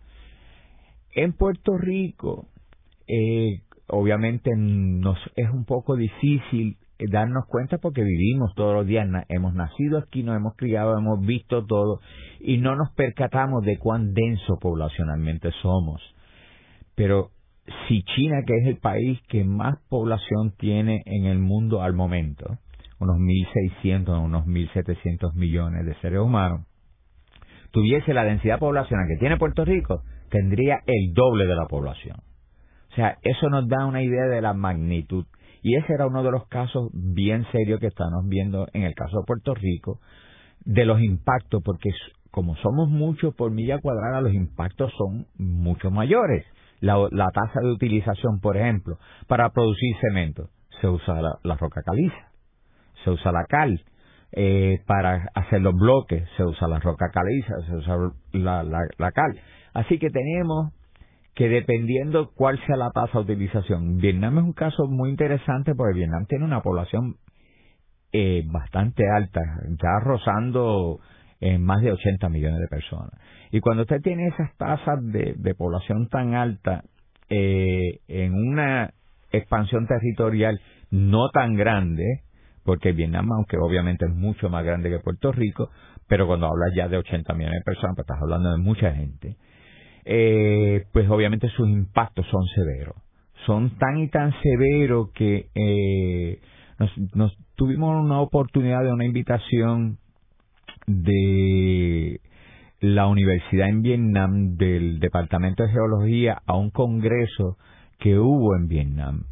En 1.12 1.32
Puerto 1.32 1.76
Rico, 1.76 2.46
eh, 3.08 3.62
obviamente 3.88 4.50
nos 4.56 5.18
es 5.36 5.50
un 5.50 5.64
poco 5.64 5.96
difícil 5.96 6.76
darnos 7.10 7.46
cuenta 7.46 7.78
porque 7.78 8.02
vivimos 8.02 8.54
todos 8.54 8.74
los 8.74 8.86
días, 8.86 9.08
hemos 9.28 9.54
nacido 9.54 9.98
aquí, 9.98 10.22
nos 10.22 10.36
hemos 10.36 10.54
criado, 10.56 10.98
hemos 10.98 11.24
visto 11.24 11.64
todo 11.64 12.00
y 12.40 12.58
no 12.58 12.76
nos 12.76 12.92
percatamos 12.94 13.64
de 13.64 13.78
cuán 13.78 14.12
denso 14.12 14.58
poblacionalmente 14.60 15.50
somos. 15.62 16.02
Pero 16.94 17.30
si 17.88 18.02
China, 18.02 18.42
que 18.46 18.56
es 18.56 18.66
el 18.66 18.78
país 18.78 19.20
que 19.28 19.44
más 19.44 19.78
población 19.88 20.52
tiene 20.58 21.02
en 21.06 21.24
el 21.24 21.38
mundo 21.38 21.82
al 21.82 21.94
momento, 21.94 22.58
unos 23.00 23.16
1.600, 23.16 24.22
unos 24.22 24.46
1.700 24.46 25.34
millones 25.34 25.84
de 25.86 25.94
seres 25.96 26.20
humanos, 26.20 26.66
tuviese 27.72 28.14
la 28.14 28.24
densidad 28.24 28.58
poblacional 28.58 29.06
que 29.08 29.18
tiene 29.18 29.36
Puerto 29.36 29.64
Rico, 29.64 30.02
tendría 30.30 30.78
el 30.86 31.12
doble 31.12 31.46
de 31.46 31.56
la 31.56 31.66
población. 31.66 32.16
O 32.92 32.94
sea, 32.94 33.18
eso 33.22 33.48
nos 33.48 33.68
da 33.68 33.86
una 33.86 34.02
idea 34.02 34.26
de 34.26 34.40
la 34.40 34.52
magnitud. 34.52 35.24
Y 35.62 35.76
ese 35.76 35.92
era 35.92 36.06
uno 36.06 36.22
de 36.22 36.30
los 36.30 36.46
casos 36.48 36.90
bien 36.92 37.46
serios 37.52 37.80
que 37.80 37.88
estamos 37.88 38.26
viendo 38.26 38.66
en 38.72 38.82
el 38.82 38.94
caso 38.94 39.18
de 39.18 39.26
Puerto 39.26 39.54
Rico, 39.54 40.00
de 40.64 40.84
los 40.84 41.00
impactos, 41.00 41.62
porque 41.64 41.90
como 42.30 42.56
somos 42.56 42.88
muchos 42.88 43.34
por 43.34 43.50
milla 43.50 43.78
cuadrada, 43.78 44.20
los 44.20 44.32
impactos 44.32 44.92
son 44.96 45.26
mucho 45.36 45.90
mayores. 45.90 46.46
La, 46.80 46.96
tasa 47.32 47.60
de 47.60 47.72
utilización, 47.72 48.40
por 48.40 48.56
ejemplo, 48.56 48.98
para 49.26 49.50
producir 49.50 49.96
cemento, 50.00 50.48
se 50.80 50.88
usa 50.88 51.20
la, 51.42 51.56
roca 51.56 51.82
caliza, 51.84 52.29
se 53.04 53.10
usa 53.10 53.32
la 53.32 53.44
cal, 53.44 53.82
eh, 54.32 54.80
para 54.86 55.28
hacer 55.34 55.60
los 55.60 55.74
bloques 55.74 56.28
se 56.36 56.44
usa 56.44 56.68
la 56.68 56.78
roca 56.78 57.10
caliza, 57.12 57.54
se 57.66 57.74
usa 57.74 57.96
la, 58.32 58.62
la 58.62 59.12
cal. 59.12 59.40
Así 59.74 59.98
que 59.98 60.10
tenemos 60.10 60.72
que 61.34 61.48
dependiendo 61.48 62.30
cuál 62.34 62.58
sea 62.66 62.76
la 62.76 62.90
tasa 62.90 63.18
de 63.18 63.32
utilización, 63.32 63.96
Vietnam 63.96 64.38
es 64.38 64.44
un 64.44 64.52
caso 64.52 64.86
muy 64.86 65.10
interesante 65.10 65.74
porque 65.74 65.98
Vietnam 65.98 66.26
tiene 66.26 66.44
una 66.44 66.60
población 66.60 67.16
eh, 68.12 68.42
bastante 68.46 69.08
alta, 69.08 69.40
ya 69.68 70.00
rozando 70.02 70.98
eh, 71.40 71.58
más 71.58 71.80
de 71.80 71.92
80 71.92 72.28
millones 72.28 72.58
de 72.58 72.66
personas. 72.66 73.10
Y 73.52 73.60
cuando 73.60 73.82
usted 73.82 74.00
tiene 74.02 74.26
esas 74.26 74.54
tasas 74.56 74.98
de, 75.02 75.54
población 75.56 76.08
tan 76.08 76.34
alta 76.34 76.82
eh, 77.28 78.00
en 78.08 78.34
una 78.34 78.90
expansión 79.30 79.86
territorial 79.86 80.60
no 80.90 81.30
tan 81.30 81.54
grande, 81.54 82.22
porque 82.64 82.92
Vietnam, 82.92 83.30
aunque 83.32 83.56
obviamente 83.58 84.06
es 84.06 84.14
mucho 84.14 84.48
más 84.48 84.64
grande 84.64 84.90
que 84.90 84.98
Puerto 84.98 85.32
Rico, 85.32 85.70
pero 86.08 86.26
cuando 86.26 86.46
hablas 86.46 86.72
ya 86.74 86.88
de 86.88 86.98
80 86.98 87.32
millones 87.34 87.60
de 87.60 87.64
personas, 87.64 87.96
pues 87.96 88.04
estás 88.04 88.22
hablando 88.22 88.50
de 88.50 88.58
mucha 88.58 88.92
gente 88.92 89.36
eh, 90.04 90.86
pues 90.92 91.08
obviamente 91.10 91.48
sus 91.50 91.68
impactos 91.68 92.26
son 92.30 92.44
severos. 92.54 92.96
Son 93.46 93.76
tan 93.78 93.98
y 93.98 94.08
tan 94.08 94.32
severos 94.42 95.10
que 95.12 95.48
eh, 95.54 96.40
nos, 97.14 97.36
tuvimos 97.56 98.02
una 98.02 98.20
oportunidad 98.20 98.82
de 98.82 98.92
una 98.92 99.04
invitación 99.04 99.98
de 100.86 102.20
la 102.80 103.06
universidad 103.06 103.68
en 103.68 103.82
Vietnam, 103.82 104.56
del 104.56 104.98
Departamento 105.00 105.62
de 105.62 105.70
Geología, 105.70 106.42
a 106.46 106.56
un 106.56 106.70
congreso 106.70 107.56
que 107.98 108.18
hubo 108.18 108.56
en 108.56 108.68
Vietnam 108.68 109.24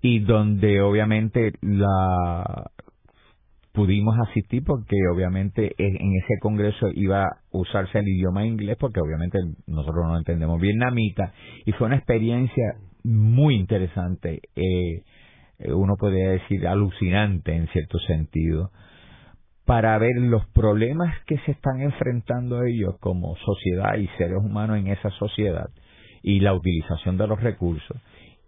y 0.00 0.20
donde 0.20 0.80
obviamente 0.80 1.52
la 1.60 2.70
pudimos 3.72 4.16
asistir 4.28 4.64
porque 4.64 4.96
obviamente 5.14 5.72
en 5.78 6.16
ese 6.16 6.38
congreso 6.40 6.88
iba 6.94 7.24
a 7.24 7.38
usarse 7.52 7.98
el 8.00 8.08
idioma 8.08 8.44
inglés 8.44 8.76
porque 8.78 9.00
obviamente 9.00 9.38
nosotros 9.66 10.04
no 10.06 10.18
entendemos 10.18 10.60
vietnamita 10.60 11.32
y 11.64 11.72
fue 11.72 11.86
una 11.86 11.96
experiencia 11.96 12.74
muy 13.04 13.54
interesante, 13.54 14.40
eh, 14.56 15.02
uno 15.72 15.94
podría 15.98 16.30
decir 16.30 16.66
alucinante 16.66 17.54
en 17.54 17.68
cierto 17.68 17.98
sentido, 18.00 18.70
para 19.64 19.98
ver 19.98 20.16
los 20.16 20.46
problemas 20.48 21.14
que 21.26 21.38
se 21.40 21.52
están 21.52 21.80
enfrentando 21.80 22.62
ellos 22.64 22.96
como 23.00 23.36
sociedad 23.36 23.96
y 23.96 24.08
seres 24.18 24.38
humanos 24.38 24.78
en 24.78 24.88
esa 24.88 25.10
sociedad 25.10 25.68
y 26.22 26.40
la 26.40 26.54
utilización 26.54 27.16
de 27.16 27.26
los 27.26 27.40
recursos 27.40 27.96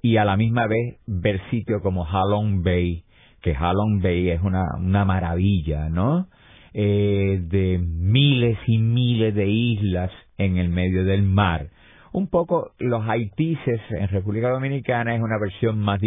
y 0.02 0.16
a 0.16 0.24
la 0.24 0.36
misma 0.36 0.66
vez 0.66 0.98
ver 1.06 1.40
sitios 1.50 1.82
como 1.82 2.04
Halong 2.04 2.62
Bay, 2.62 3.04
que 3.42 3.54
Halong 3.54 4.00
Bay 4.02 4.30
es 4.30 4.42
una, 4.42 4.64
una 4.78 5.04
maravilla, 5.04 5.88
¿no? 5.88 6.28
Eh, 6.72 7.40
de 7.42 7.78
miles 7.78 8.58
y 8.66 8.78
miles 8.78 9.34
de 9.34 9.48
islas 9.48 10.10
en 10.38 10.56
el 10.56 10.68
medio 10.68 11.04
del 11.04 11.22
mar. 11.22 11.68
Un 12.12 12.28
poco 12.28 12.72
los 12.78 13.08
haitises 13.08 13.80
en 13.90 14.08
República 14.08 14.50
Dominicana 14.50 15.14
es 15.14 15.22
una 15.22 15.38
versión 15.38 15.78
más, 15.78 16.00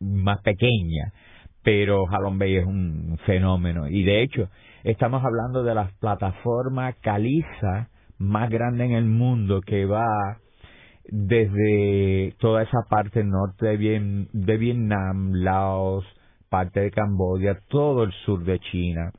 más 0.00 0.40
pequeña 0.42 1.12
pero 1.62 2.06
Halong 2.08 2.38
Bay 2.38 2.56
es 2.56 2.66
un 2.66 3.18
fenómeno. 3.26 3.88
Y 3.88 4.02
de 4.02 4.22
hecho, 4.22 4.48
estamos 4.84 5.22
hablando 5.24 5.62
de 5.62 5.74
la 5.74 5.90
plataforma 6.00 6.92
caliza 6.94 7.88
más 8.18 8.50
grande 8.50 8.84
en 8.84 8.92
el 8.92 9.04
mundo 9.04 9.60
que 9.60 9.86
va 9.86 10.38
desde 11.10 12.34
toda 12.38 12.62
esa 12.62 12.78
parte 12.88 13.22
norte 13.24 13.66
de, 13.66 14.26
de 14.32 14.56
Vietnam, 14.56 15.32
Laos, 15.32 16.04
parte 16.48 16.80
de 16.80 16.90
Camboya, 16.90 17.58
todo 17.68 18.04
el 18.04 18.12
sur 18.24 18.44
de 18.44 18.58
China. 18.58 19.12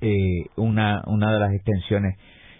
Eh, 0.00 0.46
una, 0.56 1.02
una 1.06 1.32
de 1.32 1.40
las 1.40 1.52
extensiones 1.54 2.18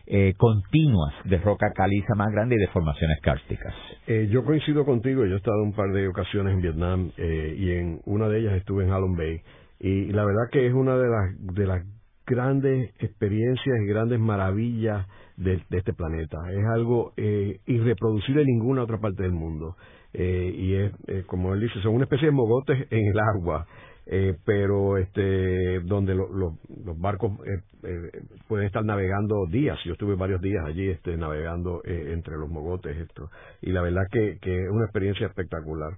eh, 0.09 0.35
continuas 0.37 1.15
de 1.25 1.38
roca 1.38 1.73
caliza 1.75 2.15
más 2.15 2.31
grande 2.31 2.55
y 2.55 2.59
de 2.59 2.69
formaciones 2.69 3.19
cársticas. 3.21 3.75
Eh, 4.07 4.29
yo 4.31 4.45
coincido 4.45 4.85
contigo, 4.85 5.26
yo 5.26 5.35
he 5.35 5.38
estado 5.38 5.61
un 5.65 5.73
par 5.73 5.91
de 5.91 6.07
ocasiones 6.07 6.55
en 6.55 6.62
Vietnam 6.62 7.11
eh, 7.17 7.57
y 7.59 7.73
en 7.73 8.00
una 8.05 8.29
de 8.29 8.38
ellas 8.38 8.55
estuve 8.55 8.85
en 8.85 8.93
Halong 8.93 9.17
Bay 9.17 9.41
y 9.81 10.12
la 10.12 10.25
verdad 10.25 10.49
que 10.53 10.65
es 10.65 10.73
una 10.73 10.97
de 10.97 11.09
las, 11.09 11.55
de 11.55 11.67
las 11.67 11.85
grandes 12.25 12.95
experiencias 13.00 13.76
y 13.83 13.87
grandes 13.87 14.21
maravillas 14.21 15.07
de, 15.37 15.62
este 15.71 15.93
planeta. 15.93 16.38
Es 16.50 16.64
algo 16.75 17.12
irreproducible 17.16 18.43
en 18.43 18.49
ninguna 18.49 18.83
otra 18.83 18.99
parte 18.99 19.23
del 19.23 19.33
mundo. 19.33 19.76
y 20.12 20.75
es, 20.75 20.93
como 21.26 21.55
él 21.55 21.61
dice, 21.61 21.81
son 21.83 21.95
una 21.95 22.05
especie 22.05 22.26
de 22.26 22.33
mogotes 22.33 22.87
en 22.90 23.07
el 23.07 23.19
agua. 23.19 23.66
Eh, 24.09 24.37
pero 24.45 24.99
este 24.99 25.81
donde 25.81 26.14
los 26.14 26.55
barcos 27.00 27.33
eh, 27.45 27.61
eh, 27.83 28.23
pueden 28.47 28.69
estar 28.69 28.85
navegando 28.85 29.47
días 29.50 29.76
yo 29.85 29.95
estuve 29.95 30.14
varios 30.14 30.40
días 30.40 30.64
allí 30.64 30.88
este 30.88 31.16
navegando 31.16 31.83
entre 31.85 32.37
los 32.37 32.49
mogotes 32.49 32.97
esto 32.97 33.31
y 33.62 33.73
la 33.73 33.83
verdad 33.83 34.02
que, 34.12 34.38
que 34.40 34.62
es 34.62 34.71
una 34.71 34.85
experiencia 34.85 35.26
espectacular 35.26 35.95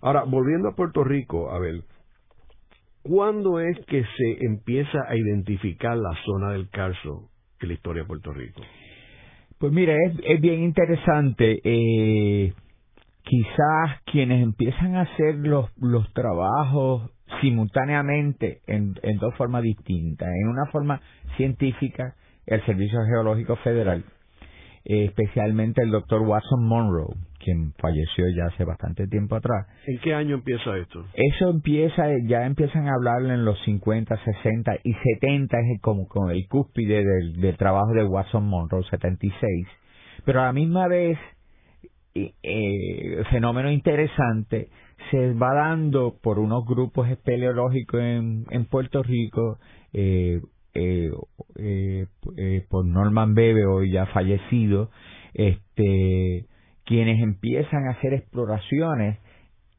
ahora 0.00 0.24
volviendo 0.24 0.70
a 0.70 0.74
Puerto 0.74 1.04
Rico 1.04 1.52
a 1.52 1.60
ver 1.60 1.84
¿cuándo 3.04 3.60
es 3.60 3.78
que 3.86 4.02
se 4.02 4.44
empieza 4.44 4.98
a 5.06 5.14
identificar 5.14 5.96
la 5.96 6.18
zona 6.24 6.50
del 6.50 6.68
Carso 6.68 7.30
en 7.60 7.68
la 7.68 7.74
historia 7.74 8.02
de 8.02 8.08
Puerto 8.08 8.32
Rico? 8.32 8.62
Pues 9.58 9.72
mira, 9.72 9.94
es, 9.94 10.14
es 10.24 10.40
bien 10.40 10.62
interesante. 10.62 11.60
quizás 13.22 14.00
quienes 14.04 14.42
empiezan 14.42 14.96
a 14.96 15.02
hacer 15.02 15.36
los, 15.36 15.70
los 15.78 16.12
trabajos 16.12 17.10
simultáneamente 17.40 18.60
en, 18.66 18.94
en 19.02 19.18
dos 19.18 19.34
formas 19.36 19.62
distintas. 19.62 20.28
En 20.28 20.48
una 20.48 20.66
forma 20.66 21.00
científica, 21.36 22.14
el 22.46 22.64
Servicio 22.64 23.00
Geológico 23.04 23.56
Federal, 23.56 24.04
eh, 24.88 25.06
especialmente 25.06 25.82
el 25.82 25.90
doctor 25.90 26.22
Watson 26.22 26.64
Monroe, 26.64 27.16
quien 27.40 27.72
falleció 27.72 28.24
ya 28.36 28.46
hace 28.46 28.64
bastante 28.64 29.08
tiempo 29.08 29.34
atrás. 29.34 29.66
¿En 29.84 29.98
qué 29.98 30.14
año 30.14 30.36
empieza 30.36 30.76
esto? 30.76 31.04
Eso 31.12 31.50
empieza, 31.50 32.04
ya 32.24 32.46
empiezan 32.46 32.86
a 32.86 32.94
hablar 32.94 33.22
en 33.22 33.44
los 33.44 33.58
50, 33.64 34.16
60 34.16 34.76
y 34.84 34.94
70, 34.94 35.56
es 35.58 35.80
como 35.80 36.06
con 36.06 36.30
el 36.30 36.46
cúspide 36.46 37.04
del, 37.04 37.40
del 37.40 37.56
trabajo 37.56 37.94
de 37.94 38.04
Watson 38.04 38.46
Monroe, 38.46 38.84
76. 38.88 39.66
Pero 40.24 40.42
a 40.42 40.44
la 40.44 40.52
misma 40.52 40.86
vez, 40.86 41.18
eh, 42.14 43.24
fenómeno 43.32 43.72
interesante, 43.72 44.68
se 45.10 45.32
va 45.34 45.52
dando 45.52 46.14
por 46.22 46.38
unos 46.38 46.64
grupos 46.64 47.08
espeleológicos 47.08 48.00
en, 48.00 48.44
en 48.50 48.66
Puerto 48.66 49.02
Rico, 49.02 49.58
eh, 49.92 50.40
eh, 50.76 51.10
eh, 51.56 52.06
eh, 52.36 52.66
por 52.68 52.84
Norman 52.84 53.34
Bebe, 53.34 53.64
hoy 53.64 53.92
ya 53.92 54.06
fallecido, 54.06 54.90
este, 55.34 56.46
quienes 56.84 57.22
empiezan 57.22 57.88
a 57.88 57.92
hacer 57.92 58.14
exploraciones 58.14 59.18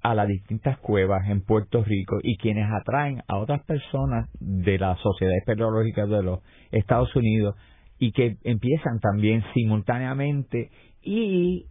a 0.01 0.15
las 0.15 0.27
distintas 0.27 0.77
cuevas 0.79 1.29
en 1.29 1.41
Puerto 1.41 1.83
Rico 1.83 2.17
y 2.23 2.37
quienes 2.37 2.65
atraen 2.71 3.21
a 3.27 3.37
otras 3.37 3.63
personas 3.63 4.29
de 4.39 4.77
la 4.77 4.95
Sociedad 4.97 5.35
Espeleológica 5.37 6.05
de 6.05 6.23
los 6.23 6.39
Estados 6.71 7.15
Unidos 7.15 7.55
y 7.99 8.11
que 8.11 8.37
empiezan 8.43 8.99
también 8.99 9.43
simultáneamente 9.53 10.69
y 11.01 11.65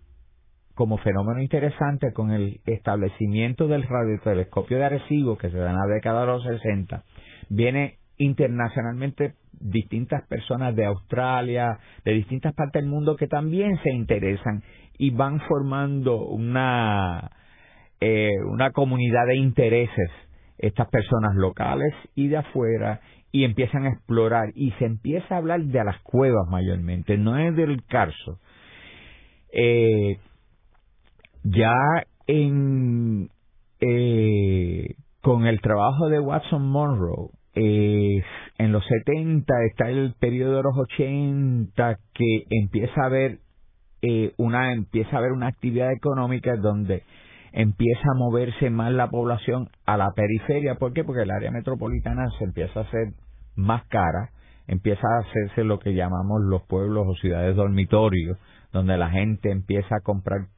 como 0.75 0.99
fenómeno 0.99 1.41
interesante 1.41 2.13
con 2.13 2.31
el 2.31 2.61
establecimiento 2.67 3.67
del 3.67 3.85
radiotelescopio 3.85 4.77
de 4.77 4.85
Arecibo 4.85 5.39
que 5.39 5.51
se 5.51 5.57
da 5.57 5.71
en 5.71 5.77
la 5.77 5.87
década 5.87 6.21
de 6.21 6.27
los 6.27 6.45
60, 6.45 7.03
viene 7.49 7.99
internacionalmente 8.19 9.35
distintas 9.53 10.27
personas 10.29 10.75
de 10.77 10.85
Australia, 10.85 11.79
de 12.05 12.13
distintas 12.13 12.55
partes 12.55 12.83
del 12.83 12.91
mundo 12.91 13.17
que 13.17 13.27
también 13.27 13.79
se 13.83 13.91
interesan 13.91 14.63
y 14.99 15.11
van 15.11 15.41
formando 15.41 16.27
una, 16.27 17.31
eh, 18.01 18.31
una 18.51 18.71
comunidad 18.73 19.27
de 19.27 19.37
intereses, 19.37 20.11
estas 20.59 20.89
personas 20.89 21.35
locales 21.35 21.93
y 22.15 22.29
de 22.29 22.39
afuera, 22.39 23.01
y 23.33 23.45
empiezan 23.45 23.85
a 23.85 23.91
explorar 23.91 24.51
y 24.55 24.71
se 24.73 24.87
empieza 24.87 25.35
a 25.35 25.39
hablar 25.39 25.61
de 25.61 25.85
las 25.85 26.01
cuevas 26.03 26.49
mayormente, 26.49 27.19
no 27.19 27.37
es 27.37 27.55
del 27.55 27.85
Carso. 27.85 28.41
Eh, 29.53 30.19
ya 31.45 31.75
en 32.27 33.29
eh, 33.81 34.95
con 35.21 35.47
el 35.47 35.61
trabajo 35.61 36.09
de 36.09 36.19
Watson 36.19 36.67
Monroe 36.67 37.36
eh, 37.57 38.23
en 38.59 38.73
los 38.73 38.85
70 38.87 39.53
está 39.71 39.89
el 39.89 40.15
periodo 40.19 40.59
de 40.59 40.63
los 40.63 40.77
80 40.77 41.99
que 42.15 42.45
empieza 42.51 43.03
a 43.03 43.07
haber 43.07 43.39
eh, 44.03 44.35
una 44.37 44.73
empieza 44.73 45.17
a 45.17 45.19
haber 45.19 45.33
una 45.33 45.49
actividad 45.49 45.91
económica 45.91 46.55
donde 46.57 47.03
empieza 47.53 48.03
a 48.15 48.19
moverse 48.19 48.71
más 48.71 48.93
la 48.93 49.09
población 49.09 49.71
a 49.87 49.97
la 49.97 50.13
periferia 50.15 50.75
¿por 50.75 50.93
qué? 50.93 51.03
porque 51.03 51.23
el 51.23 51.31
área 51.31 51.51
metropolitana 51.51 52.29
se 52.39 52.45
empieza 52.45 52.81
a 52.81 52.83
hacer 52.83 53.15
más 53.57 53.85
cara 53.87 54.31
empieza 54.67 55.07
a 55.09 55.27
hacerse 55.27 55.65
lo 55.65 55.79
que 55.79 55.95
llamamos 55.95 56.43
los 56.43 56.63
pueblos 56.63 57.07
o 57.09 57.15
ciudades 57.15 57.57
dormitorios 57.57 58.39
donde 58.73 58.99
la 58.99 59.09
gente 59.09 59.51
empieza 59.51 59.97
a 59.97 60.01
comprar 60.01 60.49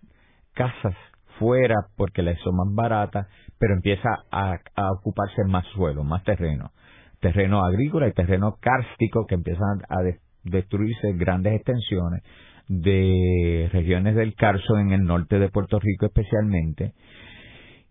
casas 0.55 0.97
fuera 1.39 1.77
porque 1.97 2.23
les 2.23 2.39
son 2.41 2.57
más 2.57 2.75
baratas, 2.75 3.27
pero 3.59 3.75
empieza 3.75 4.09
a, 4.31 4.59
ocuparse 4.93 5.45
más 5.45 5.65
suelo, 5.75 6.05
más 6.05 6.23
terreno. 6.25 6.73
Terreno 7.21 7.65
agrícola 7.65 8.09
y 8.09 8.13
terreno 8.13 8.57
kárstico 8.61 9.27
que 9.27 9.35
empiezan 9.35 9.83
a 9.89 9.97
destruirse 10.45 11.13
grandes 11.15 11.55
extensiones 11.55 12.23
de 12.69 13.69
regiones 13.73 14.15
del 14.15 14.35
Carso 14.35 14.79
en 14.79 14.93
el 14.93 15.03
norte 15.03 15.39
de 15.39 15.49
Puerto 15.49 15.79
Rico 15.81 16.07
especialmente. 16.07 16.93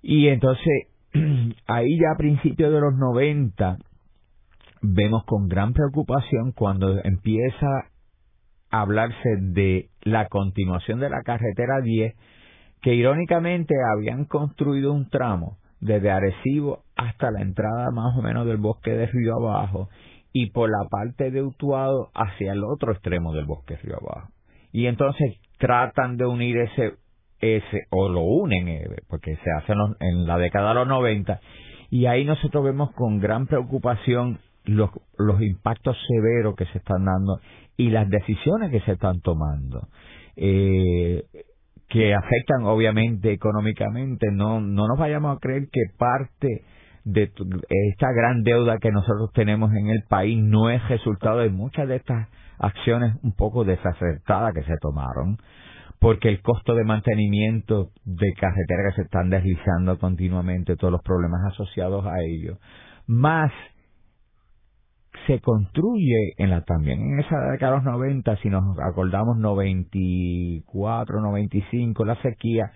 Y 0.02 0.28
entonces, 0.28 0.88
ahí 1.68 2.00
ya 2.00 2.12
a 2.14 2.18
principios 2.18 2.72
de 2.72 2.80
los 2.80 2.94
90, 2.96 3.78
vemos 4.82 5.24
con 5.26 5.48
gran 5.48 5.74
preocupación 5.74 6.52
cuando 6.54 7.04
empieza 7.04 7.68
a 8.70 8.82
hablarse 8.82 9.30
de 9.40 9.90
la 10.04 10.28
continuación 10.28 11.00
de 11.00 11.10
la 11.10 11.22
carretera 11.24 11.82
10 11.82 12.16
que 12.82 12.94
irónicamente 12.94 13.74
habían 13.96 14.26
construido 14.26 14.94
un 14.94 15.10
tramo 15.10 15.58
desde 15.80 16.12
Arecibo 16.12 16.84
hasta 16.96 17.32
la 17.32 17.42
entrada 17.42 17.92
más 17.92 18.18
o 18.18 18.22
menos 18.22 18.46
del 18.46 18.58
bosque 18.58 18.92
de 18.92 19.06
Río 19.08 19.36
Abajo 19.36 19.90
y 20.34 20.52
por 20.52 20.70
la 20.70 20.88
parte 20.90 21.32
de 21.32 21.42
Utuado 21.42 22.10
hacia 22.14 22.54
el 22.54 22.64
otro 22.64 22.92
extremo 22.92 23.34
del 23.34 23.46
bosque 23.46 23.78
Río 23.78 23.98
Abajo. 23.98 24.30
Y 24.72 24.88
entonces 24.88 25.40
tratan 25.58 26.18
de 26.18 26.26
unir 26.26 26.58
ese, 26.58 26.94
ese 27.40 27.88
o 27.90 28.10
lo 28.10 28.22
unen, 28.22 28.68
eh, 28.68 28.88
porque 29.08 29.36
se 29.38 29.52
hace 29.52 29.74
en, 30.00 30.28
la 30.28 30.38
década 30.38 30.70
de 30.70 30.76
los 30.76 30.88
90, 30.88 31.40
y 31.90 32.06
ahí 32.06 32.26
nosotros 32.26 32.64
vemos 32.64 32.92
con 32.92 33.20
gran 33.20 33.48
preocupación 33.48 34.40
los, 34.66 34.90
los 35.18 35.42
impactos 35.42 35.98
severos 36.08 36.56
que 36.56 36.66
se 36.66 36.80
están 36.80 37.06
dando 37.06 37.40
y 37.78 37.90
las 37.90 38.10
decisiones 38.10 38.72
que 38.72 38.82
se 38.82 38.92
están 38.94 39.22
tomando. 39.22 39.88
Eh, 40.36 41.24
que 41.90 42.14
afectan 42.14 42.64
obviamente 42.64 43.32
económicamente, 43.32 44.28
no, 44.32 44.60
no 44.60 44.88
nos 44.88 44.98
vayamos 44.98 45.36
a 45.36 45.40
creer 45.40 45.70
que 45.72 45.82
parte 45.98 46.64
de 47.06 47.32
esta 47.92 48.12
gran 48.12 48.44
deuda 48.44 48.80
que 48.80 48.92
nosotros 48.92 49.32
tenemos 49.34 49.72
en 49.74 49.88
el 49.88 50.04
país 50.04 50.38
no 50.44 50.70
es 50.70 50.86
resultado 50.90 51.40
de 51.40 51.50
muchas 51.50 51.88
de 51.88 51.96
estas 51.96 52.28
acciones 52.60 53.16
un 53.24 53.34
poco 53.34 53.64
desacertadas 53.64 54.54
que 54.54 54.64
se 54.64 54.76
tomaron, 54.82 55.38
porque 56.00 56.28
el 56.28 56.42
costo 56.42 56.76
de 56.76 56.84
mantenimiento 56.84 57.92
de 58.04 58.34
carreteras 58.34 58.94
que 58.94 59.02
se 59.02 59.02
están 59.04 59.30
deslizando 59.30 59.98
continuamente, 59.98 60.76
todos 60.76 60.92
los 60.92 61.02
problemas 61.02 61.40
asociados 61.54 62.06
a 62.06 62.20
ello, 62.22 62.58
más 63.08 63.52
se 65.28 65.40
construye 65.42 66.34
en 66.38 66.50
la 66.50 66.62
también 66.62 67.02
en 67.02 67.20
esa 67.20 67.38
década 67.52 67.74
de 67.74 67.78
los 67.78 67.86
90, 67.86 68.38
si 68.38 68.50
nos 68.50 68.64
acordamos 68.80 69.38
94, 69.38 71.22
95, 71.22 72.06
la 72.06 72.16
sequía, 72.22 72.72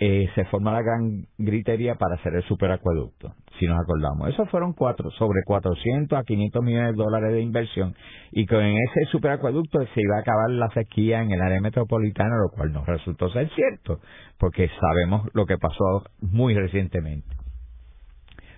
eh, 0.00 0.28
se 0.34 0.44
forma 0.46 0.72
la 0.72 0.82
gran 0.82 1.26
gritería 1.38 1.94
para 1.94 2.16
hacer 2.16 2.34
el 2.34 2.42
superacueducto, 2.44 3.34
si 3.58 3.66
nos 3.66 3.80
acordamos. 3.80 4.28
Esos 4.28 4.50
fueron 4.50 4.72
cuatro, 4.72 5.10
sobre 5.12 5.42
400 5.44 6.18
a 6.18 6.24
500 6.24 6.62
millones 6.64 6.96
de 6.96 7.02
dólares 7.02 7.32
de 7.32 7.40
inversión 7.40 7.94
y 8.32 8.46
con 8.46 8.64
ese 8.64 9.04
superacueducto 9.12 9.78
se 9.94 10.00
iba 10.00 10.16
a 10.16 10.20
acabar 10.20 10.50
la 10.50 10.68
sequía 10.70 11.22
en 11.22 11.30
el 11.30 11.40
área 11.40 11.60
metropolitana, 11.60 12.36
lo 12.36 12.50
cual 12.56 12.72
no 12.72 12.84
resultó 12.84 13.28
ser 13.30 13.48
cierto, 13.50 14.00
porque 14.38 14.68
sabemos 14.80 15.28
lo 15.32 15.46
que 15.46 15.58
pasó 15.58 16.04
muy 16.20 16.54
recientemente. 16.54 17.28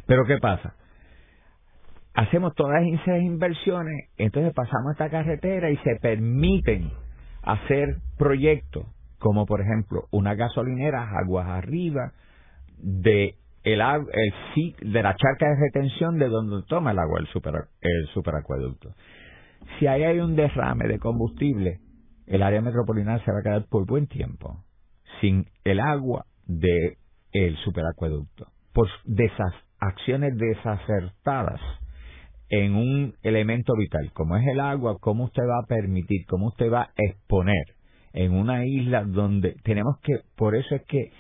Pero 0.06 0.24
¿qué 0.24 0.38
pasa? 0.38 0.74
Hacemos 2.14 2.54
todas 2.54 2.82
esas 2.82 3.22
inversiones, 3.22 4.10
entonces 4.16 4.52
pasamos 4.52 4.92
esta 4.92 5.08
carretera 5.08 5.70
y 5.70 5.76
se 5.78 5.96
permiten 5.96 6.90
hacer 7.42 7.96
proyectos 8.18 8.86
como 9.20 9.46
por 9.46 9.60
ejemplo 9.60 10.08
una 10.10 10.34
gasolinera 10.34 11.08
aguas 11.18 11.46
arriba 11.46 12.12
de 12.78 13.36
el, 13.62 13.80
el 13.80 14.92
de 14.92 15.02
la 15.02 15.14
charca 15.14 15.46
de 15.46 15.56
retención 15.56 16.18
de 16.18 16.28
donde 16.28 16.66
toma 16.66 16.92
el 16.92 16.98
agua 16.98 17.20
el 17.20 17.26
super 17.28 17.54
el 17.80 18.06
superacueducto. 18.14 18.94
Si 19.78 19.86
ahí 19.86 20.02
hay 20.02 20.18
un 20.18 20.34
derrame 20.34 20.88
de 20.88 20.98
combustible, 20.98 21.80
el 22.26 22.42
área 22.42 22.62
metropolitana 22.62 23.22
se 23.24 23.30
va 23.30 23.40
a 23.40 23.42
quedar 23.42 23.66
por 23.68 23.86
buen 23.86 24.06
tiempo 24.06 24.64
sin 25.20 25.46
el 25.64 25.78
agua 25.80 26.24
de 26.46 26.96
el 27.32 27.56
superacueducto 27.58 28.46
por 28.72 28.88
de 29.04 29.26
esas 29.26 29.52
acciones 29.78 30.36
desacertadas 30.36 31.60
en 32.50 32.74
un 32.74 33.14
elemento 33.22 33.74
vital 33.76 34.10
como 34.12 34.36
es 34.36 34.46
el 34.48 34.60
agua, 34.60 34.98
cómo 35.00 35.24
usted 35.24 35.42
va 35.42 35.60
a 35.62 35.66
permitir, 35.66 36.26
cómo 36.26 36.48
usted 36.48 36.70
va 36.70 36.82
a 36.82 36.90
exponer 36.96 37.64
en 38.12 38.32
una 38.32 38.66
isla 38.66 39.04
donde 39.04 39.54
tenemos 39.62 39.98
que, 40.02 40.14
por 40.36 40.56
eso 40.56 40.74
es 40.74 40.82
que 40.82 41.12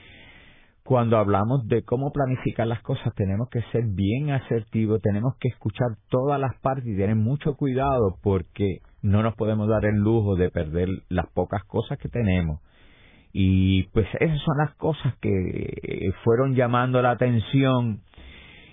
cuando 0.82 1.18
hablamos 1.18 1.68
de 1.68 1.84
cómo 1.84 2.10
planificar 2.10 2.66
las 2.66 2.82
cosas 2.82 3.14
tenemos 3.14 3.48
que 3.48 3.62
ser 3.70 3.84
bien 3.84 4.30
asertivos, 4.30 5.00
tenemos 5.00 5.36
que 5.38 5.48
escuchar 5.48 5.86
todas 6.08 6.40
las 6.40 6.58
partes 6.58 6.86
y 6.86 6.96
tener 6.96 7.14
mucho 7.14 7.54
cuidado 7.54 8.18
porque 8.22 8.80
no 9.00 9.22
nos 9.22 9.36
podemos 9.36 9.68
dar 9.68 9.84
el 9.84 10.00
lujo 10.00 10.34
de 10.34 10.50
perder 10.50 10.88
las 11.08 11.28
pocas 11.28 11.62
cosas 11.64 11.96
que 11.98 12.08
tenemos. 12.08 12.60
Y 13.32 13.84
pues 13.92 14.08
esas 14.18 14.40
son 14.40 14.58
las 14.58 14.74
cosas 14.74 15.14
que 15.20 16.10
fueron 16.24 16.56
llamando 16.56 17.00
la 17.00 17.12
atención 17.12 18.00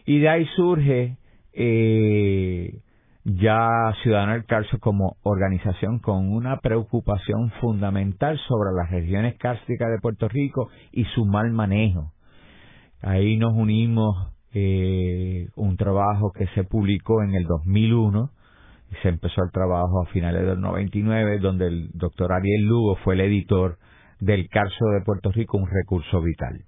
y 0.07 0.17
de 0.17 0.29
ahí 0.29 0.45
surge 0.55 1.17
eh, 1.59 2.81
ya 3.25 3.91
Ciudadano 4.03 4.33
del 4.33 4.45
Carso 4.45 4.77
como 4.79 5.17
organización 5.23 5.99
con 5.99 6.31
una 6.31 6.59
preocupación 6.59 7.51
fundamental 7.59 8.39
sobre 8.47 8.71
las 8.75 8.91
regiones 8.91 9.37
cársticas 9.37 9.89
de 9.89 9.99
Puerto 9.99 10.29
Rico 10.29 10.69
y 10.91 11.03
su 11.15 11.25
mal 11.25 11.51
manejo. 11.51 12.13
Ahí 13.01 13.37
nos 13.37 13.53
unimos 13.53 14.33
eh, 14.53 15.47
un 15.55 15.77
trabajo 15.77 16.31
que 16.31 16.45
se 16.55 16.63
publicó 16.63 17.23
en 17.23 17.33
el 17.33 17.43
2001 17.45 18.29
y 18.91 18.95
se 19.01 19.09
empezó 19.09 19.43
el 19.43 19.51
trabajo 19.51 20.03
a 20.03 20.11
finales 20.11 20.45
del 20.45 20.61
99 20.61 21.39
donde 21.39 21.67
el 21.67 21.89
doctor 21.93 22.31
Ariel 22.31 22.65
Lugo 22.65 22.95
fue 23.03 23.15
el 23.15 23.21
editor 23.21 23.77
del 24.19 24.47
Carso 24.47 24.85
de 24.93 25.03
Puerto 25.03 25.31
Rico, 25.31 25.57
un 25.57 25.69
recurso 25.69 26.21
vital, 26.21 26.63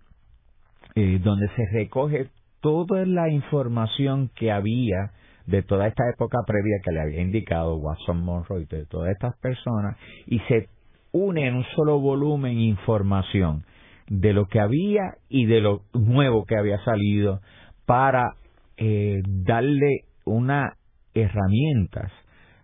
eh, 0.96 1.20
donde 1.24 1.48
se 1.56 1.66
recoge 1.72 2.30
toda 2.62 3.06
la 3.06 3.30
información 3.30 4.30
que 4.36 4.52
había 4.52 5.12
de 5.46 5.64
toda 5.64 5.88
esta 5.88 6.04
época 6.10 6.40
previa 6.46 6.78
que 6.84 6.92
le 6.92 7.02
había 7.02 7.22
indicado 7.22 7.78
Watson 7.78 8.24
Monroe 8.24 8.62
y 8.62 8.66
de 8.66 8.86
todas 8.86 9.12
estas 9.12 9.36
personas 9.40 9.98
y 10.28 10.40
se 10.42 10.68
une 11.12 11.48
en 11.48 11.56
un 11.56 11.66
solo 11.76 12.00
volumen 12.00 12.60
información 12.60 13.64
de 14.08 14.34
lo 14.34 14.46
que 14.46 14.60
había 14.60 15.16
y 15.28 15.46
de 15.46 15.62
lo 15.62 15.82
nuevo 15.94 16.46
que 16.46 16.58
había 16.58 16.80
salido 16.84 17.42
para 17.86 18.36
eh, 18.78 19.22
darle 19.26 20.06
unas 20.26 20.74
herramientas 21.14 22.12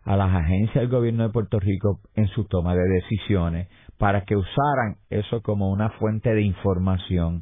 a 0.03 0.15
las 0.15 0.31
agencias 0.31 0.75
del 0.75 0.89
gobierno 0.89 1.23
de 1.23 1.29
Puerto 1.33 1.59
Rico 1.59 1.99
en 2.15 2.27
su 2.27 2.45
toma 2.45 2.75
de 2.75 2.87
decisiones 2.87 3.67
para 3.97 4.21
que 4.25 4.35
usaran 4.35 4.97
eso 5.09 5.41
como 5.41 5.71
una 5.71 5.89
fuente 5.91 6.33
de 6.33 6.41
información 6.43 7.41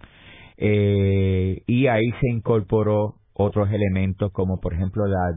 eh, 0.58 1.62
y 1.66 1.88
ahí 1.88 2.12
se 2.22 2.30
incorporó 2.30 3.16
otros 3.34 3.72
elementos 3.72 4.32
como 4.32 4.60
por 4.60 4.74
ejemplo 4.74 5.06
la 5.08 5.34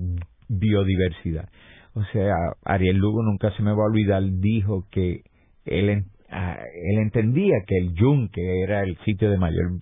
biodiversidad. 0.49 1.49
O 1.95 2.05
sea, 2.13 2.35
Ariel 2.65 2.99
Lugo 2.99 3.23
nunca 3.23 3.51
se 3.57 3.63
me 3.63 3.71
va 3.71 3.83
a 3.83 3.91
olvidar, 3.91 4.23
dijo 4.23 4.87
que 4.91 5.23
él, 5.65 6.05
ah, 6.31 6.59
él 6.59 6.99
entendía 6.99 7.57
que 7.67 7.79
el 7.79 7.95
Yunque 7.95 8.63
era 8.63 8.83
el 8.83 8.99
sitio 8.99 9.31
de 9.31 9.39
mayor 9.39 9.79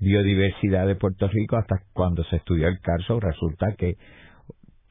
biodiversidad 0.00 0.86
de 0.86 0.96
Puerto 0.96 1.28
Rico 1.28 1.56
hasta 1.56 1.76
cuando 1.92 2.22
se 2.24 2.36
estudió 2.36 2.68
el 2.68 2.80
caso 2.80 3.20
resulta 3.20 3.74
que 3.78 3.96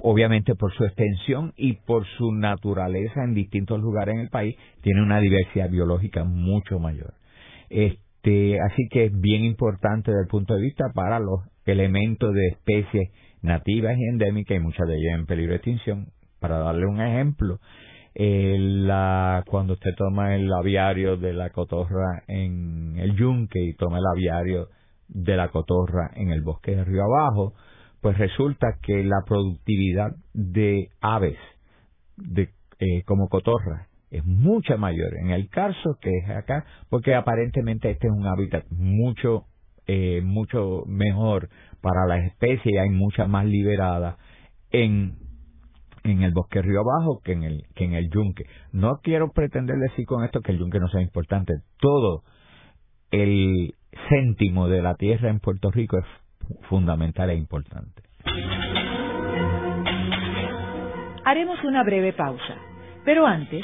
obviamente 0.01 0.55
por 0.55 0.73
su 0.73 0.83
extensión 0.85 1.53
y 1.55 1.73
por 1.73 2.05
su 2.17 2.31
naturaleza 2.33 3.23
en 3.23 3.33
distintos 3.33 3.79
lugares 3.79 4.15
en 4.15 4.21
el 4.21 4.29
país 4.29 4.55
tiene 4.81 5.01
una 5.01 5.19
diversidad 5.19 5.69
biológica 5.69 6.23
mucho 6.23 6.79
mayor. 6.79 7.13
Este, 8.23 8.57
así 8.61 8.87
que 8.89 9.05
es 9.05 9.19
bien 9.19 9.43
importante 9.43 10.11
desde 10.11 10.23
el 10.23 10.27
punto 10.29 10.53
de 10.53 10.61
vista 10.61 10.85
para 10.93 11.19
los 11.19 11.41
elementos 11.65 12.33
de 12.33 12.47
especies 12.47 13.11
nativas 13.41 13.97
y 13.97 14.05
endémicas 14.05 14.55
y 14.57 14.61
muchas 14.61 14.87
de 14.87 14.95
ellas 14.95 15.19
en 15.19 15.25
peligro 15.25 15.51
de 15.51 15.57
extinción. 15.57 16.07
Para 16.39 16.59
darle 16.59 16.85
un 16.85 17.01
ejemplo, 17.01 17.59
la, 18.15 19.43
cuando 19.47 19.73
usted 19.73 19.91
toma 19.97 20.35
el 20.35 20.51
aviario 20.53 21.17
de 21.17 21.33
la 21.33 21.49
cotorra 21.49 22.23
en 22.27 22.97
el 22.97 23.15
yunque 23.15 23.59
y 23.61 23.73
toma 23.73 23.97
el 23.97 24.05
aviario 24.05 24.69
de 25.09 25.35
la 25.35 25.49
cotorra 25.49 26.11
en 26.15 26.31
el 26.31 26.41
bosque 26.41 26.75
de 26.75 26.85
Río 26.85 27.03
Abajo, 27.03 27.53
pues 28.01 28.17
resulta 28.17 28.77
que 28.81 29.03
la 29.03 29.21
productividad 29.25 30.15
de 30.33 30.89
aves 31.01 31.37
de, 32.15 32.49
eh, 32.79 33.03
como 33.05 33.27
cotorra 33.27 33.87
es 34.13 34.25
mucha 34.25 34.77
mayor 34.77 35.15
en 35.19 35.31
el 35.31 35.49
Carso 35.49 35.97
que 35.99 36.09
es 36.09 36.29
acá, 36.29 36.65
porque 36.89 37.15
aparentemente 37.15 37.89
este 37.89 38.07
es 38.07 38.13
un 38.13 38.27
hábitat 38.27 38.65
mucho 38.69 39.45
eh, 39.85 40.21
mucho 40.23 40.83
mejor 40.87 41.49
para 41.81 42.05
la 42.07 42.19
especie 42.25 42.71
y 42.73 42.77
hay 42.77 42.89
muchas 42.89 43.27
más 43.27 43.45
liberadas 43.45 44.15
en 44.71 45.17
en 46.03 46.21
el 46.21 46.31
bosque 46.33 46.61
río 46.61 46.81
abajo 46.81 47.21
que 47.23 47.31
en 47.33 47.43
el 47.43 47.63
que 47.75 47.85
en 47.85 47.93
el 47.93 48.09
yunque. 48.09 48.43
No 48.71 48.99
quiero 49.01 49.31
pretender 49.31 49.77
decir 49.77 50.05
con 50.05 50.23
esto 50.23 50.41
que 50.41 50.51
el 50.51 50.59
yunque 50.59 50.79
no 50.79 50.87
sea 50.89 51.01
importante. 51.01 51.53
Todo 51.79 52.23
el 53.11 53.73
céntimo 54.09 54.67
de 54.67 54.81
la 54.81 54.95
tierra 54.95 55.29
en 55.29 55.39
Puerto 55.39 55.71
Rico 55.71 55.97
es 55.97 56.05
fundamental 56.69 57.29
e 57.29 57.35
importante. 57.35 58.03
Haremos 61.25 61.63
una 61.63 61.83
breve 61.83 62.13
pausa, 62.13 62.57
pero 63.05 63.25
antes 63.25 63.63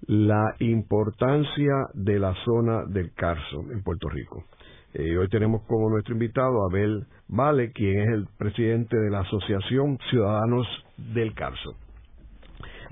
La 0.06 0.54
importancia 0.58 1.72
de 1.94 2.18
la 2.18 2.34
zona 2.44 2.84
del 2.86 3.12
Carso 3.14 3.64
en 3.72 3.82
Puerto 3.82 4.08
Rico. 4.08 4.44
Eh, 4.92 5.16
hoy 5.16 5.28
tenemos 5.28 5.62
como 5.66 5.88
nuestro 5.88 6.14
invitado 6.14 6.62
a 6.62 6.66
Abel 6.68 7.06
Vale, 7.28 7.72
quien 7.72 8.00
es 8.00 8.08
el 8.08 8.26
presidente 8.36 8.96
de 8.96 9.10
la 9.10 9.20
Asociación 9.20 9.98
Ciudadanos 10.10 10.66
del 11.14 11.32
Carso. 11.34 11.76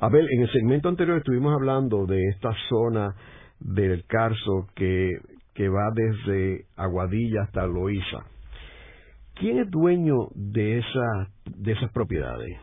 A 0.00 0.08
ver, 0.08 0.24
en 0.30 0.42
el 0.42 0.52
segmento 0.52 0.88
anterior 0.88 1.18
estuvimos 1.18 1.52
hablando 1.52 2.06
de 2.06 2.22
esta 2.28 2.50
zona 2.68 3.16
del 3.58 4.04
Carso 4.06 4.68
que, 4.76 5.18
que 5.54 5.68
va 5.68 5.90
desde 5.92 6.66
Aguadilla 6.76 7.42
hasta 7.42 7.66
Loíza. 7.66 8.18
¿Quién 9.34 9.58
es 9.58 9.68
dueño 9.68 10.28
de, 10.36 10.78
esa, 10.78 11.30
de 11.46 11.72
esas 11.72 11.90
propiedades? 11.90 12.56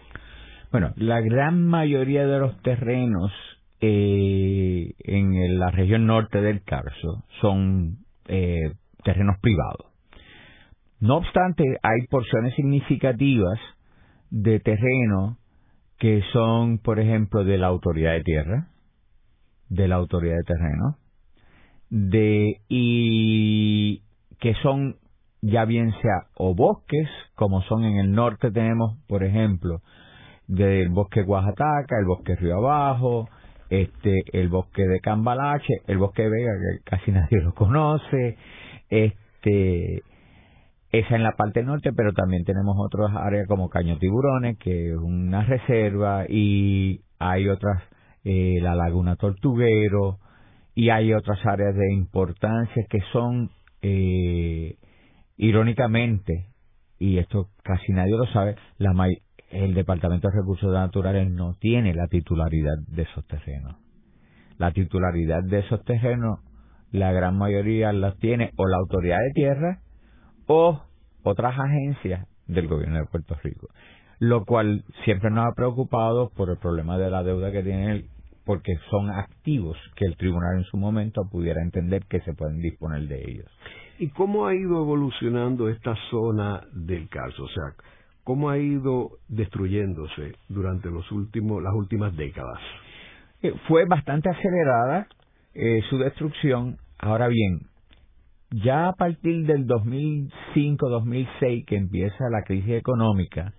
Bueno, 0.72 0.94
la 0.96 1.20
gran 1.20 1.68
mayoría 1.68 2.26
de 2.26 2.40
los 2.40 2.58
terrenos 2.62 3.34
eh, 3.82 4.94
en 5.00 5.60
la 5.60 5.72
región 5.72 6.06
norte 6.06 6.40
del 6.40 6.64
Carso 6.64 7.26
son 7.42 7.98
eh, 8.30 8.72
terrenos 9.04 9.38
privados. 9.42 9.92
No 11.02 11.18
obstante, 11.18 11.64
hay 11.84 12.08
porciones 12.10 12.56
significativas 12.56 13.60
de 14.30 14.62
terreno 14.62 15.38
que 15.98 16.22
son, 16.34 16.80
por 16.80 17.00
ejemplo, 17.00 17.44
de 17.44 17.58
la 17.58 17.68
autoridad 17.68 18.14
de 18.14 18.24
tierra, 18.24 18.68
de 19.70 19.88
la 19.88 19.96
autoridad 19.96 20.38
de 20.38 20.44
terreno, 20.44 20.98
de 21.90 22.62
y 22.68 24.02
que 24.40 24.54
son 24.62 24.98
ya 25.42 25.66
bien 25.66 25.92
sea 26.02 26.28
o 26.36 26.56
bosques, 26.56 27.08
como 27.36 27.62
son 27.64 27.84
en 27.84 27.98
el 27.98 28.12
norte 28.12 28.52
tenemos, 28.52 28.98
por 29.08 29.24
ejemplo, 29.24 29.82
del 30.48 30.90
bosque 30.90 31.22
Oaxaca, 31.22 31.98
el 32.00 32.06
bosque 32.06 32.36
Río 32.36 32.58
Abajo, 32.58 33.30
este, 33.70 34.24
el 34.34 34.50
bosque 34.50 34.84
de 34.84 35.00
Cambalache, 35.00 35.82
el 35.88 35.98
bosque 35.98 36.24
de 36.24 36.30
Vega, 36.30 36.52
que 36.52 36.84
casi 36.84 37.12
nadie 37.14 37.42
lo 37.42 37.54
conoce, 37.54 38.38
este, 38.90 40.04
esa 41.00 41.16
en 41.16 41.24
la 41.24 41.34
parte 41.34 41.64
norte, 41.64 41.92
pero 41.94 42.14
también 42.14 42.44
tenemos 42.44 42.76
otras 42.78 43.12
áreas 43.16 43.48
como 43.48 43.70
Caño 43.70 43.98
Tiburones, 43.98 44.58
que 44.58 44.92
es 44.92 44.98
una 44.98 45.44
reserva, 45.46 46.26
y 46.28 47.02
hay 47.20 47.50
otras, 47.50 47.82
eh, 48.24 48.60
la 48.62 48.76
Laguna 48.76 49.16
Tortuguero, 49.16 50.20
y 50.74 50.90
hay 50.90 51.14
otras 51.14 51.44
áreas 51.46 51.76
de 51.76 51.94
importancia 51.94 52.86
que 52.90 53.00
son, 53.12 53.50
eh, 53.82 54.76
irónicamente, 55.38 56.48
y 57.00 57.18
esto 57.18 57.50
casi 57.64 57.92
nadie 57.92 58.18
lo 58.18 58.26
sabe, 58.28 58.56
la, 58.78 58.94
el 59.52 59.74
Departamento 59.74 60.28
de 60.28 60.40
Recursos 60.42 60.72
Naturales 60.72 61.30
no 61.32 61.56
tiene 61.60 61.94
la 61.94 62.08
titularidad 62.08 62.78
de 62.88 63.04
esos 63.04 63.26
terrenos. 63.28 63.78
La 64.58 64.72
titularidad 64.72 65.44
de 65.44 65.60
esos 65.60 65.84
terrenos, 65.84 66.40
la 66.92 67.12
gran 67.12 67.38
mayoría 67.38 67.92
las 67.92 68.18
tiene 68.18 68.52
o 68.58 68.68
la 68.68 68.78
Autoridad 68.78 69.20
de 69.20 69.32
Tierra 69.34 69.82
o 70.48 70.82
otras 71.24 71.60
agencias 71.60 72.28
del 72.48 72.68
gobierno 72.68 73.00
de 73.00 73.06
Puerto 73.06 73.36
Rico. 73.44 73.68
Lo 74.20 74.46
cual 74.46 74.84
siempre 75.04 75.30
nos 75.30 75.46
ha 75.48 75.56
preocupado 75.56 76.30
por 76.30 76.50
el 76.50 76.58
problema 76.58 76.98
de 76.98 77.10
la 77.10 77.24
deuda 77.24 77.52
que 77.52 77.64
tiene 77.64 78.06
porque 78.46 78.78
son 78.90 79.10
activos 79.10 79.76
que 79.96 80.06
el 80.06 80.16
tribunal 80.18 80.58
en 80.58 80.64
su 80.66 80.78
momento 80.78 81.28
pudiera 81.30 81.62
entender 81.62 82.04
que 82.06 82.22
se 82.22 82.34
pueden 82.34 82.62
disponer 82.62 83.08
de 83.08 83.22
ellos. 83.22 83.52
¿Y 83.98 84.10
cómo 84.10 84.46
ha 84.46 84.54
ido 84.54 84.82
evolucionando 84.82 85.68
esta 85.68 85.96
zona 86.12 86.62
del 86.74 87.10
caso? 87.10 87.44
O 87.44 87.48
sea, 87.48 87.74
¿Cómo 88.26 88.50
ha 88.50 88.58
ido 88.58 89.20
destruyéndose 89.28 90.34
durante 90.50 90.90
los 90.90 91.12
últimos, 91.12 91.62
las 91.62 91.76
últimas 91.76 92.18
décadas? 92.18 92.60
Eh, 93.44 93.54
fue 93.68 93.86
bastante 93.86 94.30
acelerada 94.32 95.08
eh, 95.54 95.82
su 95.92 96.00
destrucción. 96.00 96.78
Ahora 96.98 97.28
bien, 97.28 97.68
ya 98.64 98.88
a 98.88 98.94
partir 98.94 99.46
del 99.46 99.68
2005-2006 99.68 101.66
que 101.66 101.76
empieza 101.76 102.30
la 102.32 102.44
crisis 102.44 102.76
económica, 102.76 103.54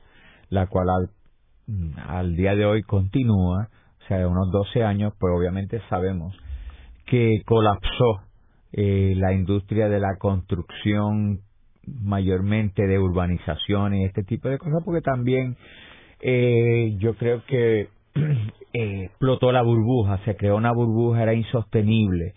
la 0.48 0.66
cual 0.68 1.10
al, 2.08 2.36
día 2.36 2.54
de 2.54 2.64
hoy 2.64 2.82
continúa, 2.82 3.68
o 4.02 4.06
sea, 4.08 4.18
de 4.18 4.26
unos 4.26 4.50
12 4.50 4.84
años, 4.84 5.12
pues 5.18 5.34
obviamente 5.36 5.82
sabemos 5.90 6.34
que 7.04 7.42
colapsó 7.44 8.22
eh, 8.72 9.12
la 9.16 9.34
industria 9.34 9.88
de 9.88 10.00
la 10.00 10.16
construcción 10.18 11.40
mayormente 11.86 12.86
de 12.86 12.98
urbanización 12.98 13.94
y 13.94 14.04
este 14.04 14.22
tipo 14.22 14.48
de 14.48 14.58
cosas, 14.58 14.82
porque 14.84 15.02
también 15.02 15.56
eh, 16.20 16.96
yo 16.98 17.14
creo 17.16 17.44
que 17.44 17.88
eh, 18.72 19.04
explotó 19.04 19.52
la 19.52 19.60
burbuja, 19.62 20.18
se 20.24 20.36
creó 20.36 20.56
una 20.56 20.72
burbuja, 20.72 21.22
era 21.22 21.34
insostenible 21.34 22.34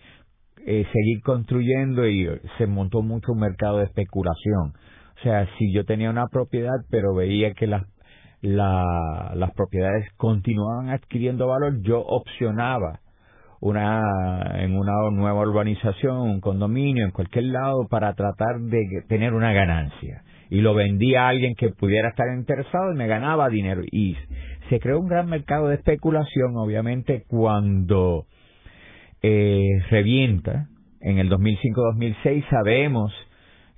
eh, 0.66 0.86
seguir 0.92 1.22
construyendo 1.22 2.06
y 2.06 2.28
se 2.58 2.66
montó 2.66 3.02
mucho 3.02 3.32
un 3.32 3.40
mercado 3.40 3.78
de 3.78 3.84
especulación. 3.84 4.74
O 5.18 5.22
sea, 5.22 5.46
si 5.58 5.72
yo 5.72 5.84
tenía 5.84 6.10
una 6.10 6.28
propiedad, 6.28 6.76
pero 6.90 7.14
veía 7.14 7.52
que 7.54 7.66
las, 7.66 7.82
la, 8.40 9.32
las 9.34 9.52
propiedades 9.52 10.08
continuaban 10.16 10.90
adquiriendo 10.90 11.46
valor, 11.46 11.80
yo 11.82 12.00
opcionaba 12.00 13.00
una 13.60 14.62
en 14.62 14.76
una 14.76 14.92
nueva 15.12 15.42
urbanización, 15.42 16.16
un 16.16 16.40
condominio, 16.40 17.04
en 17.04 17.10
cualquier 17.10 17.44
lado 17.44 17.86
para 17.88 18.14
tratar 18.14 18.58
de 18.60 19.04
tener 19.08 19.34
una 19.34 19.52
ganancia. 19.52 20.22
Y 20.48 20.62
lo 20.62 20.74
vendía 20.74 21.24
a 21.24 21.28
alguien 21.28 21.54
que 21.54 21.68
pudiera 21.68 22.08
estar 22.08 22.26
interesado 22.34 22.92
y 22.92 22.96
me 22.96 23.06
ganaba 23.06 23.48
dinero. 23.48 23.82
Y 23.90 24.16
se 24.68 24.80
creó 24.80 24.98
un 24.98 25.08
gran 25.08 25.28
mercado 25.28 25.68
de 25.68 25.76
especulación, 25.76 26.56
obviamente, 26.56 27.24
cuando 27.28 28.24
eh, 29.22 29.82
revienta 29.90 30.68
en 31.00 31.18
el 31.18 31.30
2005-2006 31.30 32.48
sabemos 32.50 33.12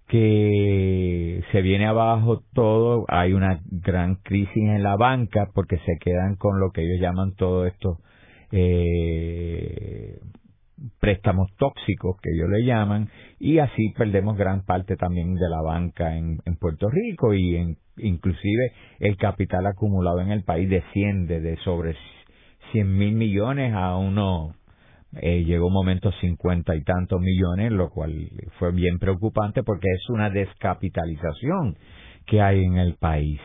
que 0.08 1.42
se 1.52 1.62
viene 1.62 1.86
abajo 1.86 2.42
todo, 2.52 3.06
hay 3.08 3.32
una 3.32 3.60
gran 3.70 4.16
crisis 4.16 4.56
en 4.56 4.82
la 4.82 4.96
banca 4.96 5.48
porque 5.54 5.78
se 5.78 5.98
quedan 6.00 6.36
con 6.36 6.60
lo 6.60 6.70
que 6.70 6.82
ellos 6.82 7.00
llaman 7.00 7.34
todo 7.34 7.66
esto 7.66 7.98
eh, 8.50 10.18
préstamos 11.00 11.50
tóxicos 11.56 12.16
que 12.20 12.30
ellos 12.30 12.48
le 12.50 12.64
llaman 12.64 13.08
y 13.38 13.58
así 13.58 13.90
perdemos 13.96 14.36
gran 14.36 14.64
parte 14.64 14.96
también 14.96 15.34
de 15.34 15.48
la 15.48 15.62
banca 15.62 16.16
en, 16.16 16.38
Puerto 16.60 16.88
Rico 16.90 17.34
y 17.34 17.56
en, 17.56 17.76
inclusive 17.96 18.72
el 19.00 19.16
capital 19.16 19.66
acumulado 19.66 20.20
en 20.20 20.30
el 20.30 20.44
país 20.44 20.68
desciende 20.68 21.40
de 21.40 21.56
sobre 21.58 21.96
100 22.72 22.98
mil 22.98 23.14
millones 23.14 23.72
a 23.74 23.96
uno 23.96 24.54
eh, 25.20 25.44
llegó 25.44 25.66
un 25.66 25.74
momento 25.74 26.10
cincuenta 26.20 26.74
y 26.74 26.82
tantos 26.82 27.20
millones, 27.20 27.72
lo 27.72 27.90
cual 27.90 28.12
fue 28.58 28.72
bien 28.72 28.98
preocupante 28.98 29.62
porque 29.62 29.88
es 29.88 30.08
una 30.10 30.30
descapitalización 30.30 31.76
que 32.26 32.40
hay 32.40 32.64
en 32.64 32.78
el 32.78 32.94
país. 32.96 33.40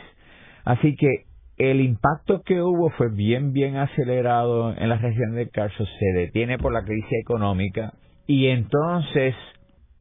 Así 0.64 0.96
que 0.96 1.26
el 1.58 1.82
impacto 1.82 2.42
que 2.44 2.62
hubo 2.62 2.90
fue 2.92 3.10
bien, 3.12 3.52
bien 3.52 3.78
acelerado 3.78 4.76
en 4.78 4.90
la 4.90 4.98
región 4.98 5.34
del 5.34 5.50
Carso, 5.50 5.86
se 5.86 6.20
detiene 6.20 6.58
por 6.58 6.72
la 6.72 6.84
crisis 6.84 7.12
económica 7.22 7.94
y 8.28 8.48
entonces 8.48 9.34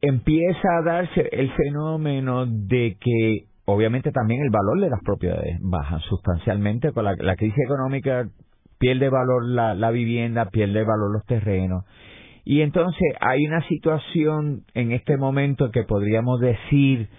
empieza 0.01 0.67
a 0.79 0.83
darse 0.83 1.27
el 1.31 1.51
fenómeno 1.51 2.45
de 2.45 2.97
que 2.99 3.45
obviamente 3.65 4.11
también 4.11 4.41
el 4.43 4.49
valor 4.49 4.79
de 4.79 4.89
las 4.89 5.01
propiedades 5.03 5.57
baja 5.61 5.99
sustancialmente 5.99 6.91
con 6.91 7.05
la, 7.05 7.35
crisis 7.35 7.59
económica 7.65 8.29
pierde 8.77 9.09
valor 9.09 9.45
la, 9.45 9.75
la 9.75 9.91
vivienda, 9.91 10.49
pierde 10.49 10.83
valor 10.83 11.11
los 11.13 11.25
terrenos. 11.25 11.85
Y 12.45 12.61
entonces 12.61 13.13
hay 13.19 13.45
una 13.45 13.61
situación 13.67 14.63
en 14.73 14.93
este 14.93 15.17
momento 15.17 15.69
que 15.71 15.83
podríamos 15.83 16.39
decir 16.39 17.09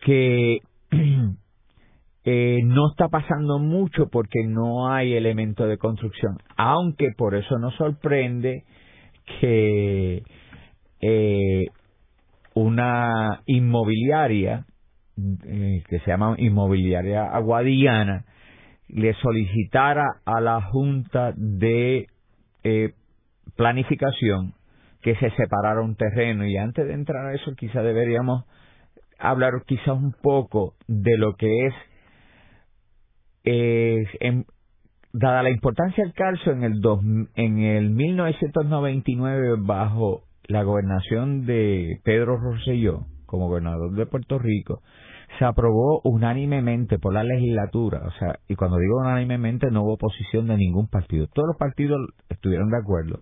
que 0.00 0.58
eh, 2.24 2.58
no 2.62 2.90
está 2.90 3.08
pasando 3.08 3.58
mucho 3.58 4.08
porque 4.08 4.44
no 4.46 4.92
hay 4.92 5.14
elemento 5.14 5.66
de 5.66 5.78
construcción, 5.78 6.38
aunque 6.56 7.08
por 7.16 7.34
eso 7.34 7.58
nos 7.58 7.74
sorprende 7.74 8.62
que 9.40 10.22
eh, 11.00 11.66
una 12.54 13.42
inmobiliaria 13.46 14.66
eh, 15.44 15.82
que 15.88 15.98
se 15.98 16.06
llama 16.06 16.36
inmobiliaria 16.38 17.24
aguadiana 17.24 18.24
le 18.92 19.14
solicitara 19.14 20.20
a 20.24 20.40
la 20.40 20.60
Junta 20.62 21.32
de 21.36 22.06
Planificación 23.56 24.54
que 25.02 25.16
se 25.16 25.30
separara 25.30 25.82
un 25.82 25.96
terreno. 25.96 26.46
Y 26.46 26.56
antes 26.56 26.86
de 26.86 26.94
entrar 26.94 27.26
a 27.26 27.34
eso 27.34 27.54
quizá 27.56 27.82
deberíamos 27.82 28.44
hablar 29.18 29.52
quizás 29.66 29.88
un 29.88 30.12
poco 30.12 30.74
de 30.86 31.16
lo 31.18 31.34
que 31.34 31.66
es 31.66 31.74
eh, 33.44 34.44
dada 35.12 35.42
la 35.42 35.50
importancia 35.50 36.04
del 36.04 36.14
calcio 36.14 36.52
en 36.52 36.62
el, 36.62 36.80
dos, 36.80 37.00
en 37.34 37.58
el 37.58 37.90
1999 37.90 39.56
bajo 39.58 40.22
la 40.44 40.62
gobernación 40.62 41.46
de 41.46 42.00
Pedro 42.04 42.36
Rosselló 42.36 43.06
como 43.26 43.48
gobernador 43.48 43.92
de 43.94 44.06
Puerto 44.06 44.38
Rico, 44.38 44.82
se 45.38 45.44
aprobó 45.44 46.00
unánimemente 46.04 46.98
por 46.98 47.14
la 47.14 47.24
legislatura, 47.24 48.02
o 48.06 48.10
sea, 48.18 48.38
y 48.48 48.54
cuando 48.54 48.78
digo 48.78 48.98
unánimemente 48.98 49.70
no 49.70 49.82
hubo 49.82 49.94
oposición 49.94 50.46
de 50.46 50.56
ningún 50.56 50.88
partido, 50.88 51.26
todos 51.28 51.48
los 51.48 51.56
partidos 51.56 52.00
estuvieron 52.28 52.70
de 52.70 52.78
acuerdo 52.78 53.20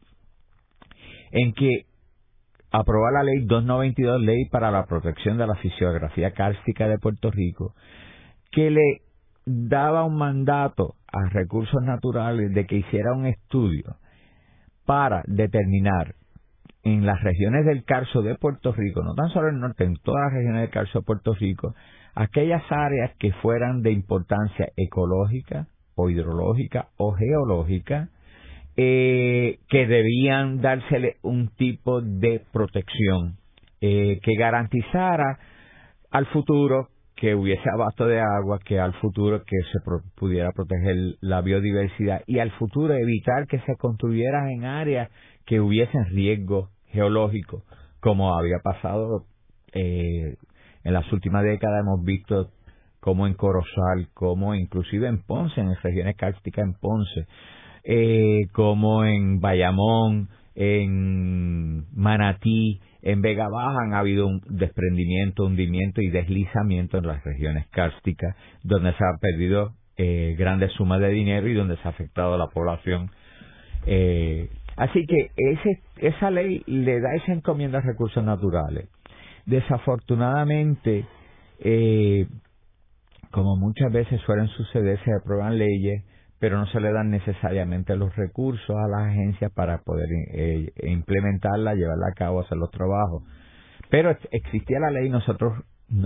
en 1.33 1.53
que 1.53 1.87
aprobar 2.73 3.13
la 3.13 3.23
ley 3.23 3.45
292, 3.47 4.21
ley 4.23 4.45
para 4.51 4.71
la 4.71 4.87
protección 4.87 5.39
de 5.39 5.47
la 5.47 5.55
fisiografía 5.57 6.33
cárstica 6.33 6.89
de 6.89 6.99
Puerto 6.99 7.31
Rico, 7.31 7.75
que 8.51 8.71
le 8.71 9.03
daba 9.45 10.05
un 10.05 10.17
mandato 10.17 10.95
a 11.09 11.29
recursos 11.31 11.83
naturales 11.83 12.53
de 12.55 12.67
que 12.67 12.77
hiciera 12.77 13.13
un 13.13 13.27
estudio 13.27 13.97
para 14.87 15.23
determinar 15.27 16.15
en 16.83 17.05
las 17.05 17.23
regiones 17.23 17.67
del 17.67 17.85
Carso 17.85 18.23
de 18.23 18.37
Puerto 18.37 18.73
Rico, 18.73 19.03
no 19.03 19.15
tan 19.15 19.29
solo 19.31 19.49
en 19.49 19.57
el 19.57 19.61
norte, 19.61 19.85
en 19.85 19.97
todas 19.97 20.25
las 20.27 20.33
regiones 20.35 20.63
del 20.63 20.71
Carso 20.71 21.01
de 21.01 21.05
Puerto 21.05 21.35
Rico, 21.35 21.75
aquellas 22.21 22.63
áreas 22.71 23.13
que 23.19 23.33
fueran 23.41 23.81
de 23.81 23.93
importancia 23.93 24.69
ecológica 24.77 25.69
o 25.95 26.11
hidrológica 26.11 26.89
o 26.99 27.13
geológica, 27.13 28.11
eh, 28.77 29.59
que 29.69 29.87
debían 29.87 30.61
dársele 30.61 31.17
un 31.23 31.49
tipo 31.57 32.03
de 32.03 32.43
protección 32.53 33.39
eh, 33.81 34.19
que 34.23 34.37
garantizara 34.37 35.39
al 36.11 36.27
futuro 36.27 36.89
que 37.17 37.35
hubiese 37.35 37.65
abasto 37.73 38.07
de 38.07 38.21
agua, 38.21 38.59
que 38.65 38.79
al 38.79 38.93
futuro 39.01 39.43
que 39.43 39.57
se 39.73 39.79
pudiera 40.15 40.53
proteger 40.53 40.97
la 41.21 41.41
biodiversidad 41.41 42.23
y 42.27 42.39
al 42.39 42.51
futuro 42.53 42.95
evitar 42.95 43.47
que 43.47 43.61
se 43.61 43.77
construyeran 43.77 44.51
en 44.51 44.65
áreas 44.65 45.11
que 45.47 45.59
hubiesen 45.59 46.05
riesgo 46.11 46.69
geológico, 46.89 47.63
como 48.01 48.35
había 48.35 48.59
pasado 48.63 49.25
eh, 49.73 50.37
en 50.85 50.93
las 50.95 51.11
últimas 51.13 51.45
décadas 51.45 51.81
hemos 51.81 52.05
visto 52.05 52.51
como 53.01 53.27
en 53.27 53.35
Corozal, 53.35 54.09
como 54.15 54.55
inclusive 54.55 55.09
en 55.09 55.23
Ponce, 55.23 55.61
en 55.61 55.75
regiones 55.83 56.17
cársticas 56.17 56.65
en 56.65 56.75
Ponce, 56.75 57.27
eh, 57.85 58.43
como 58.53 59.05
en 59.05 59.41
Bayamón, 59.41 60.29
en 60.55 61.87
Manatí, 61.95 62.81
en 63.03 63.23
Vega 63.23 63.49
Baja 63.49 63.79
han 63.83 63.95
habido 63.95 64.27
un 64.27 64.43
desprendimiento, 64.49 65.47
hundimiento 65.47 66.03
y 66.03 66.11
deslizamiento 66.11 66.99
en 66.99 67.07
las 67.07 67.25
regiones 67.25 67.67
cársticas, 67.69 68.37
donde 68.63 68.93
se 68.93 69.05
han 69.05 69.19
perdido 69.19 69.73
eh, 69.97 70.35
grandes 70.39 70.73
sumas 70.73 71.01
de 71.01 71.09
dinero 71.09 71.49
y 71.49 71.55
donde 71.55 71.77
se 71.77 71.89
ha 71.89 71.91
afectado 71.91 72.35
a 72.35 72.39
la 72.39 72.49
población. 72.49 73.11
Eh, 73.87 74.51
así 74.77 75.07
que 75.07 75.31
ese, 75.37 75.81
esa 75.99 76.31
ley 76.31 76.63
le 76.67 77.01
da 77.01 77.15
esa 77.15 77.33
encomienda 77.33 77.79
a 77.79 77.83
recursos 77.83 78.23
naturales. 78.23 78.89
Desafortunadamente, 79.47 81.07
eh, 81.61 82.27
como 83.31 83.57
muchas 83.57 83.93
veces 83.93 84.21
suelen 84.23 84.49
suceder, 84.49 84.99
se 85.05 85.13
aprueban 85.13 85.59
leyes 85.59 86.05
pero 86.41 86.57
no 86.57 86.67
se 86.69 86.81
le 86.81 86.91
dan 86.91 87.11
necesariamente 87.11 87.95
los 87.97 88.17
recursos 88.17 88.75
a 88.75 88.89
las 88.89 89.11
agencias 89.11 89.53
para 89.53 89.83
poder 89.83 90.09
eh, 90.33 90.73
implementarla, 90.85 91.75
llevarla 91.75 92.07
a 92.11 92.15
cabo, 92.15 92.41
hacer 92.41 92.57
los 92.57 92.71
trabajos. 92.71 93.25
Pero 93.91 94.17
existía 94.31 94.81
la 94.81 94.91
ley, 94.91 95.11
nosotros 95.11 95.53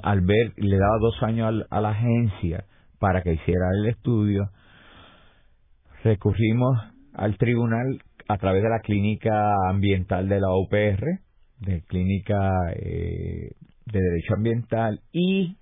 al 0.02 0.22
ver, 0.22 0.52
le 0.56 0.76
daba 0.76 0.98
dos 1.00 1.22
años 1.22 1.64
a 1.70 1.80
la 1.80 1.90
agencia 1.90 2.64
para 2.98 3.22
que 3.22 3.34
hiciera 3.34 3.70
el 3.78 3.86
estudio, 3.86 4.50
recurrimos 6.02 6.78
al 7.12 7.36
tribunal 7.36 8.02
a 8.26 8.38
través 8.38 8.62
de 8.62 8.70
la 8.70 8.80
clínica 8.80 9.54
ambiental 9.68 10.28
de 10.28 10.40
la 10.40 10.48
UPR, 10.50 11.20
de 11.64 11.82
clínica 11.82 12.50
eh, 12.76 13.52
de 13.86 14.00
derecho 14.00 14.34
ambiental, 14.34 15.00
y 15.12 15.56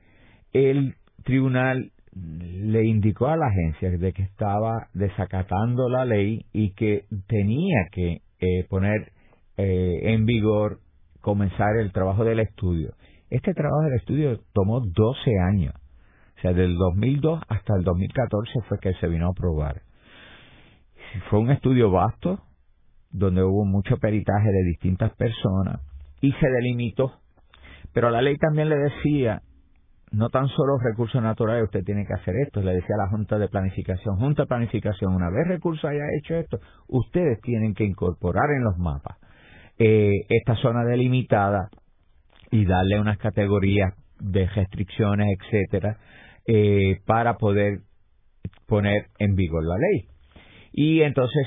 el 0.53 0.95
tribunal 1.25 1.93
le 2.15 2.85
indicó 2.85 3.29
a 3.29 3.37
la 3.37 3.47
agencia 3.47 3.91
de 3.91 4.13
que 4.13 4.23
estaba 4.23 4.89
desacatando 4.93 5.89
la 5.89 6.05
ley 6.05 6.45
y 6.53 6.73
que 6.73 7.07
tenía 7.27 7.87
que 7.91 8.21
eh, 8.41 8.67
poner 8.69 9.13
eh, 9.57 10.13
en 10.15 10.27
vigor, 10.27 10.81
comenzar 11.21 11.77
el 11.81 11.93
trabajo 11.93 12.25
del 12.25 12.41
estudio. 12.41 12.95
Este 13.31 13.55
trabajo 13.55 13.83
del 13.85 13.95
estudio 13.95 14.41
tomó 14.53 14.81
12 14.81 15.31
años. 15.49 15.75
O 16.37 16.41
sea, 16.43 16.53
del 16.53 16.77
2002 16.77 17.41
hasta 17.49 17.77
el 17.77 17.85
2014 17.85 18.53
fue 18.69 18.79
que 18.79 18.93
se 18.95 19.09
vino 19.09 19.29
a 19.29 19.31
aprobar. 19.31 19.83
Fue 21.31 21.39
un 21.39 21.51
estudio 21.51 21.91
vasto, 21.91 22.41
donde 23.11 23.43
hubo 23.43 23.65
mucho 23.65 23.97
peritaje 23.99 24.49
de 24.51 24.65
distintas 24.65 25.15
personas 25.15 25.81
y 26.23 26.33
se 26.33 26.49
delimitó. 26.49 27.21
Pero 27.93 28.09
la 28.09 28.23
ley 28.23 28.37
también 28.39 28.71
le 28.71 28.77
decía 28.77 29.43
no 30.13 30.29
tan 30.29 30.47
solo 30.49 30.79
recursos 30.79 31.23
naturales, 31.23 31.65
usted 31.65 31.85
tiene 31.85 32.07
que 32.07 32.13
hacer 32.13 32.35
esto, 32.37 32.61
le 32.61 32.75
decía 32.75 32.97
a 32.97 33.05
la 33.05 33.09
Junta 33.09 33.39
de 33.39 33.49
Planificación, 33.49 34.17
Junta 34.17 34.43
de 34.43 34.49
Planificación, 34.49 35.15
una 35.15 35.31
vez 35.31 35.49
recursos 35.49 35.85
haya 35.87 36.05
hecho 36.19 36.35
esto, 36.35 36.59
ustedes 36.89 37.41
tienen 37.41 37.75
que 37.75 37.85
incorporar 37.85 38.51
en 38.55 38.63
los 38.63 38.77
mapas 38.77 39.17
eh, 39.79 40.13
esta 40.29 40.55
zona 40.57 40.85
delimitada 40.85 41.71
y 42.51 42.67
darle 42.67 43.01
unas 43.01 43.17
categorías 43.17 43.95
de 44.21 44.47
restricciones, 44.49 45.39
etcétera, 45.41 45.97
eh, 46.47 46.99
para 47.07 47.39
poder 47.39 47.81
poner 48.67 49.07
en 49.19 49.35
vigor 49.35 49.65
la 49.65 49.77
ley. 49.79 50.09
Y 50.73 51.03
entonces 51.03 51.47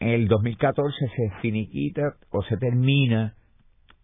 en 0.00 0.08
el 0.08 0.28
2014 0.28 0.94
se 1.16 1.30
finiquita 1.40 2.02
o 2.30 2.42
se 2.42 2.58
termina 2.58 3.34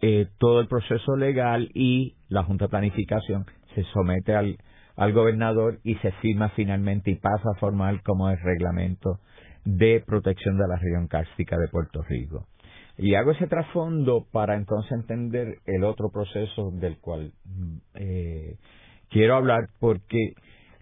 eh, 0.00 0.28
todo 0.38 0.60
el 0.60 0.68
proceso 0.68 1.16
legal 1.16 1.70
y 1.74 2.14
la 2.28 2.44
Junta 2.44 2.66
de 2.66 2.70
Planificación 2.70 3.46
se 3.74 3.82
somete 3.92 4.34
al, 4.34 4.58
al 4.96 5.12
gobernador 5.12 5.78
y 5.84 5.96
se 5.96 6.12
firma 6.12 6.50
finalmente 6.50 7.10
y 7.10 7.16
pasa 7.16 7.50
a 7.54 7.58
formar 7.58 8.02
como 8.02 8.30
el 8.30 8.38
reglamento 8.38 9.20
de 9.64 10.02
protección 10.06 10.56
de 10.56 10.68
la 10.68 10.76
región 10.76 11.08
cárstica 11.08 11.56
de 11.58 11.68
Puerto 11.68 12.02
Rico. 12.02 12.46
Y 12.96 13.14
hago 13.14 13.30
ese 13.30 13.46
trasfondo 13.46 14.26
para 14.32 14.56
entonces 14.56 14.90
entender 14.90 15.58
el 15.66 15.84
otro 15.84 16.10
proceso 16.10 16.72
del 16.72 16.98
cual 16.98 17.32
eh, 17.94 18.56
quiero 19.08 19.36
hablar 19.36 19.68
porque 19.78 20.32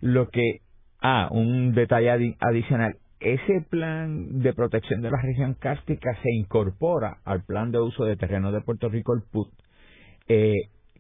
lo 0.01 0.29
que, 0.31 0.61
ah, 1.03 1.29
un 1.31 1.75
detalle 1.75 2.37
adicional, 2.41 2.97
ese 3.35 3.67
plan 3.69 4.41
de 4.41 4.53
protección 4.53 5.01
de 5.01 5.11
la 5.11 5.21
región 5.21 5.55
cárstica 5.55 6.17
se 6.23 6.33
incorpora 6.33 7.19
al 7.25 7.43
plan 7.43 7.73
de 7.73 7.81
uso 7.81 8.05
de 8.05 8.17
terreno 8.17 8.53
de 8.53 8.61
Puerto 8.61 8.89
Rico, 8.89 9.15
el 9.15 9.23
PUT, 9.23 9.49
eh, 10.29 10.55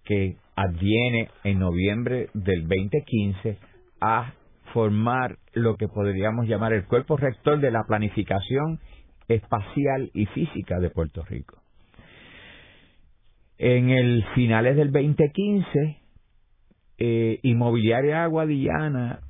que 0.04 0.36
adviene 0.56 1.28
en 1.44 1.60
noviembre 1.60 2.28
del 2.34 2.62
2015 2.62 3.58
a 4.00 4.32
formar 4.72 5.38
lo 5.52 5.76
que 5.76 5.86
podríamos 5.86 6.48
llamar 6.48 6.72
el 6.72 6.86
cuerpo 6.86 7.16
rector 7.16 7.60
de 7.60 7.70
la 7.70 7.84
planificación 7.84 8.80
espacial 9.28 10.10
y 10.12 10.26
física 10.26 10.80
de 10.80 10.90
Puerto 10.90 11.24
Rico. 11.24 11.62
En 13.58 13.90
el 13.90 14.24
finales 14.34 14.76
del 14.76 14.90
2015, 14.90 15.98
eh, 16.98 17.38
Inmobiliaria 17.42 18.24
Aguadillana 18.24 19.20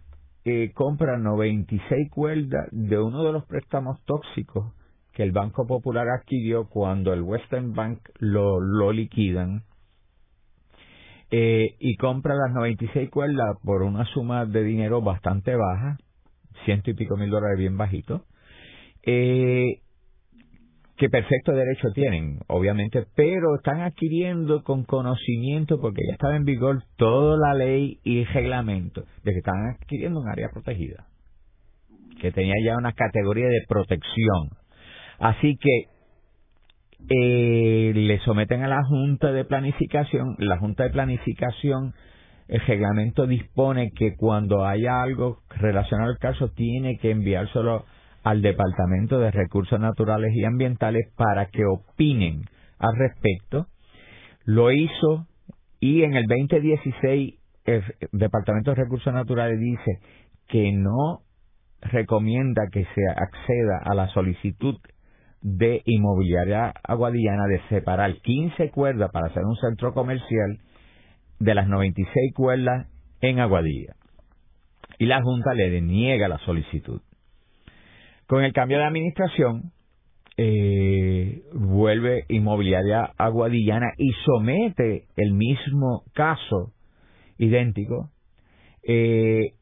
eh, 0.49 0.71
compra 0.75 1.19
96 1.19 2.09
cuerdas 2.09 2.69
de 2.71 3.01
uno 3.01 3.25
de 3.25 3.33
los 3.33 3.45
préstamos 3.47 4.01
tóxicos 4.05 4.73
que 5.13 5.25
el 5.25 5.33
Banco 5.33 5.67
Popular 5.67 6.07
adquirió 6.09 6.69
cuando 6.69 7.13
el 7.13 7.23
Western 7.23 7.75
Bank 7.75 7.99
lo, 8.21 8.61
lo 8.61 8.93
liquidan 8.93 9.65
eh, 11.33 11.75
y 11.81 11.97
compra 11.97 12.37
las 12.37 12.55
96 12.55 13.11
cuerdas 13.11 13.57
por 13.65 13.83
una 13.83 14.05
suma 14.05 14.47
de 14.47 14.63
dinero 14.63 15.03
bastante 15.03 15.57
baja, 15.57 15.99
ciento 16.65 16.91
y 16.91 16.95
pico 16.95 17.17
mil 17.17 17.29
dólares 17.29 17.59
bien 17.59 17.77
bajito, 17.77 18.25
eh, 19.03 19.81
que 20.97 21.11
perfecto 21.11 21.53
derecho 21.53 21.89
tienen, 21.95 22.39
obviamente, 22.47 23.05
pero 23.15 23.57
están 23.57 23.83
adquiriendo 23.83 24.63
con 24.63 24.85
conocimiento, 24.85 25.79
porque 25.81 26.03
ya 26.07 26.15
estaba 26.15 26.37
en 26.37 26.45
vigor 26.45 26.83
toda 26.97 27.37
la 27.37 27.55
ley 27.55 27.99
y 28.03 28.25
reglamento, 28.25 29.03
de 29.23 29.33
que 29.33 29.39
están 29.39 29.75
adquiriendo 29.75 30.21
un 30.21 30.29
área 30.29 30.49
protegida, 30.51 31.07
que 32.21 32.33
tenía 32.33 32.55
ya 32.65 32.77
una 32.77 32.93
categoría 32.93 33.47
de 33.47 33.63
protección. 33.69 34.51
Así 35.19 35.57
que 35.61 35.97
eh, 37.09 37.93
le 37.95 38.19
someten 38.21 38.63
a 38.63 38.69
la 38.69 38.83
Junta 38.85 39.33
de 39.33 39.45
Planificación. 39.45 40.35
La 40.39 40.59
Junta 40.59 40.85
de 40.85 40.91
Planificación, 40.91 41.93
el 42.49 42.61
reglamento 42.61 43.27
dispone 43.27 43.91
que 43.95 44.17
cuando 44.17 44.65
haya 44.65 45.03
algo 45.03 45.41
relacionado 45.51 46.11
al 46.11 46.19
caso, 46.19 46.49
tiene 46.53 46.97
que 46.97 47.11
enviárselo 47.11 47.85
al 48.27 48.43
Departamento 48.43 49.21
de 49.21 49.31
Recursos 49.31 49.79
Naturales 49.79 50.35
y 50.35 50.45
Ambientales 50.45 51.13
para 51.17 51.47
que 51.47 51.65
opinen 51.65 52.43
al 52.77 52.97
respecto. 52.97 53.69
Lo 54.45 54.73
hizo 54.73 55.29
y 55.79 56.03
en 56.03 56.15
el 56.15 56.27
2016 56.27 57.35
el 57.67 57.85
Departamento 58.11 58.73
de 58.73 58.83
Recursos 58.83 59.15
Naturales 59.15 59.61
dice 59.61 60.01
que 60.49 60.73
no 60.73 61.21
recomienda 61.81 62.63
que 62.73 62.83
se 62.83 63.03
acceda 63.17 63.79
a 63.85 63.95
la 63.95 64.09
solicitud 64.09 64.75
de 65.41 65.83
Inmobiliaria 65.85 66.75
Aguadillana 66.83 67.47
de 67.47 67.61
separar 67.69 68.13
15 68.23 68.73
cuerdas 68.73 69.13
para 69.13 69.29
hacer 69.29 69.45
un 69.45 69.55
centro 69.55 69.95
comercial 69.95 70.59
de 71.39 71.55
las 71.55 71.69
96 71.69 72.35
cuerdas 72.35 72.89
en 73.21 73.39
Aguadilla. 73.39 73.95
Y 74.99 75.07
la 75.07 75.23
Junta 75.23 75.55
le 75.55 75.71
deniega 75.71 76.27
la 76.27 76.39
solicitud. 76.39 77.01
Con 78.27 78.45
el 78.45 78.53
cambio 78.53 78.79
de 78.79 78.85
administración, 78.85 79.73
eh, 80.37 81.43
vuelve 81.55 82.25
Inmobiliaria 82.29 83.13
Aguadillana 83.17 83.93
y 83.97 84.11
somete 84.25 85.07
el 85.17 85.33
mismo 85.33 86.03
caso 86.13 86.73
idéntico 87.39 88.11
eh, 88.87 89.55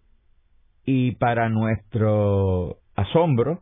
y 0.85 1.13
para 1.13 1.49
nuestro 1.49 2.79
asombro, 2.95 3.61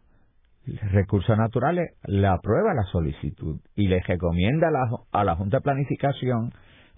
Recursos 0.65 1.37
Naturales 1.37 1.97
le 2.07 2.27
aprueba 2.27 2.73
la 2.75 2.85
solicitud 2.85 3.61
y 3.75 3.89
le 3.89 4.01
recomienda 4.01 4.69
a 5.11 5.25
la, 5.25 5.35
Junta 5.35 5.59
de 5.59 5.63
Planificación 5.63 6.53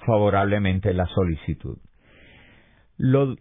favorablemente 0.06 0.92
la 0.92 1.06
solicitud. 1.06 1.78
Lo, 2.98 3.36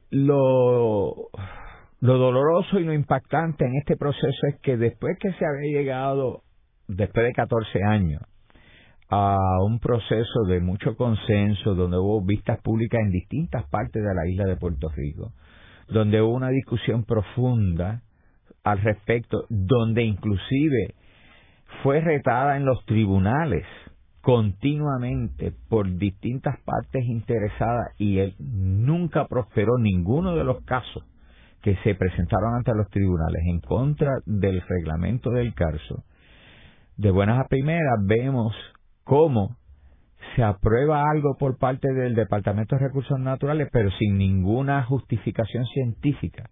lo 2.04 2.18
doloroso 2.18 2.80
y 2.80 2.84
lo 2.84 2.92
impactante 2.92 3.64
en 3.64 3.78
este 3.78 3.96
proceso 3.96 4.48
es 4.50 4.60
que 4.60 4.76
después 4.76 5.18
que 5.22 5.32
se 5.32 5.46
había 5.46 5.80
llegado, 5.80 6.42
después 6.86 7.26
de 7.28 7.32
14 7.32 7.82
años, 7.82 8.22
a 9.10 9.38
un 9.66 9.80
proceso 9.80 10.44
de 10.50 10.60
mucho 10.60 10.98
consenso, 10.98 11.76
donde 11.76 11.98
hubo 11.98 12.22
vistas 12.22 12.60
públicas 12.62 13.00
en 13.02 13.10
distintas 13.10 13.70
partes 13.70 14.04
de 14.04 14.14
la 14.14 14.28
isla 14.28 14.44
de 14.44 14.58
Puerto 14.58 14.90
Rico, 14.90 15.32
donde 15.88 16.22
hubo 16.22 16.34
una 16.34 16.50
discusión 16.50 17.06
profunda 17.06 18.02
al 18.66 18.82
respecto, 18.82 19.46
donde 19.48 20.04
inclusive 20.04 20.96
fue 21.84 22.02
retada 22.02 22.58
en 22.58 22.66
los 22.66 22.84
tribunales 22.84 23.66
continuamente 24.20 25.54
por 25.70 25.90
distintas 25.96 26.60
partes 26.66 27.06
interesadas 27.06 27.96
y 27.98 28.18
él 28.20 28.36
nunca 28.40 29.26
prosperó 29.30 29.78
ninguno 29.78 30.36
de 30.36 30.44
los 30.44 30.66
casos 30.66 31.06
que 31.64 31.78
se 31.78 31.96
presentaron 31.96 32.56
ante 32.56 32.76
los 32.76 32.90
tribunales 32.90 33.42
en 33.48 33.62
contra 33.62 34.12
del 34.26 34.62
reglamento 34.62 35.32
del 35.32 35.54
CARSO. 35.54 36.04
De 36.98 37.10
buenas 37.10 37.40
a 37.40 37.48
primeras 37.48 38.06
vemos 38.06 38.54
cómo 39.06 39.56
se 40.36 40.44
aprueba 40.44 41.10
algo 41.10 41.38
por 41.40 41.58
parte 41.58 41.92
del 41.94 42.16
Departamento 42.16 42.76
de 42.76 42.86
Recursos 42.88 43.18
Naturales, 43.18 43.70
pero 43.72 43.90
sin 43.92 44.18
ninguna 44.18 44.84
justificación 44.84 45.66
científica 45.68 46.50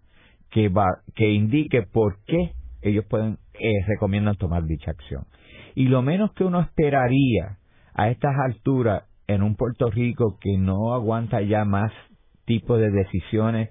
que, 0.50 0.70
va, 0.70 0.86
que 1.14 1.30
indique 1.30 1.82
por 1.82 2.16
qué 2.24 2.52
ellos 2.80 3.04
pueden 3.08 3.36
eh, 3.54 3.84
recomiendan 3.86 4.36
tomar 4.36 4.64
dicha 4.64 4.92
acción. 4.92 5.26
Y 5.74 5.88
lo 5.88 6.00
menos 6.00 6.32
que 6.32 6.44
uno 6.44 6.60
esperaría 6.60 7.58
a 7.94 8.08
estas 8.08 8.34
alturas 8.46 9.04
en 9.26 9.42
un 9.42 9.56
Puerto 9.56 9.90
Rico 9.90 10.38
que 10.40 10.56
no 10.56 10.94
aguanta 10.94 11.42
ya 11.42 11.66
más 11.66 11.92
tipo 12.46 12.78
de 12.78 12.90
decisiones 12.90 13.68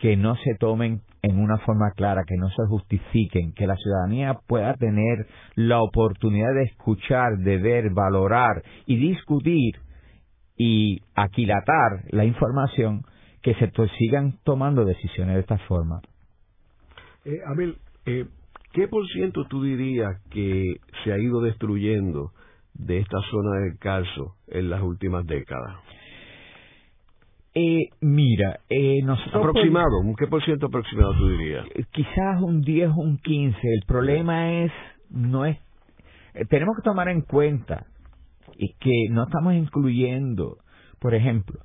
que 0.00 0.16
no 0.16 0.34
se 0.36 0.54
tomen 0.58 1.02
en 1.22 1.38
una 1.38 1.58
forma 1.58 1.90
clara, 1.94 2.24
que 2.26 2.36
no 2.36 2.48
se 2.48 2.66
justifiquen, 2.68 3.52
que 3.52 3.66
la 3.66 3.76
ciudadanía 3.76 4.34
pueda 4.46 4.74
tener 4.74 5.26
la 5.54 5.82
oportunidad 5.82 6.54
de 6.54 6.64
escuchar, 6.64 7.36
de 7.36 7.58
ver, 7.58 7.90
valorar 7.90 8.62
y 8.86 8.96
discutir 8.96 9.74
y 10.56 11.02
aquilatar 11.14 12.04
la 12.10 12.24
información, 12.24 13.02
que 13.42 13.54
se 13.54 13.70
sigan 13.98 14.38
tomando 14.42 14.84
decisiones 14.84 15.34
de 15.34 15.40
esta 15.40 15.58
forma. 15.58 16.00
Eh, 17.24 17.38
Abel, 17.46 17.76
eh, 18.06 18.26
¿qué 18.72 18.88
por 18.88 19.06
ciento 19.08 19.44
tú 19.48 19.62
dirías 19.62 20.20
que 20.30 20.76
se 21.04 21.12
ha 21.12 21.18
ido 21.18 21.42
destruyendo 21.42 22.32
de 22.74 22.98
esta 22.98 23.18
zona 23.30 23.60
del 23.60 23.78
calzo 23.78 24.36
en 24.48 24.70
las 24.70 24.82
últimas 24.82 25.26
décadas? 25.26 25.76
Eh, 27.54 27.90
mira, 28.00 28.60
eh, 28.68 29.02
nosotros... 29.02 29.34
Aproximado, 29.34 30.00
¿un 30.00 30.14
qué 30.14 30.26
por 30.26 30.44
ciento 30.44 30.66
aproximado 30.66 31.14
tú 31.14 31.28
dirías? 31.30 31.66
Eh, 31.74 31.84
quizás 31.90 32.40
un 32.40 32.60
10 32.62 32.90
o 32.90 33.00
un 33.00 33.18
15. 33.18 33.58
El 33.62 33.82
problema 33.86 34.62
es, 34.62 34.72
no 35.10 35.44
es... 35.44 35.58
Eh, 36.34 36.44
tenemos 36.48 36.76
que 36.76 36.82
tomar 36.82 37.08
en 37.08 37.22
cuenta 37.22 37.86
que 38.78 39.08
no 39.10 39.24
estamos 39.24 39.54
incluyendo, 39.54 40.58
por 41.00 41.14
ejemplo, 41.14 41.60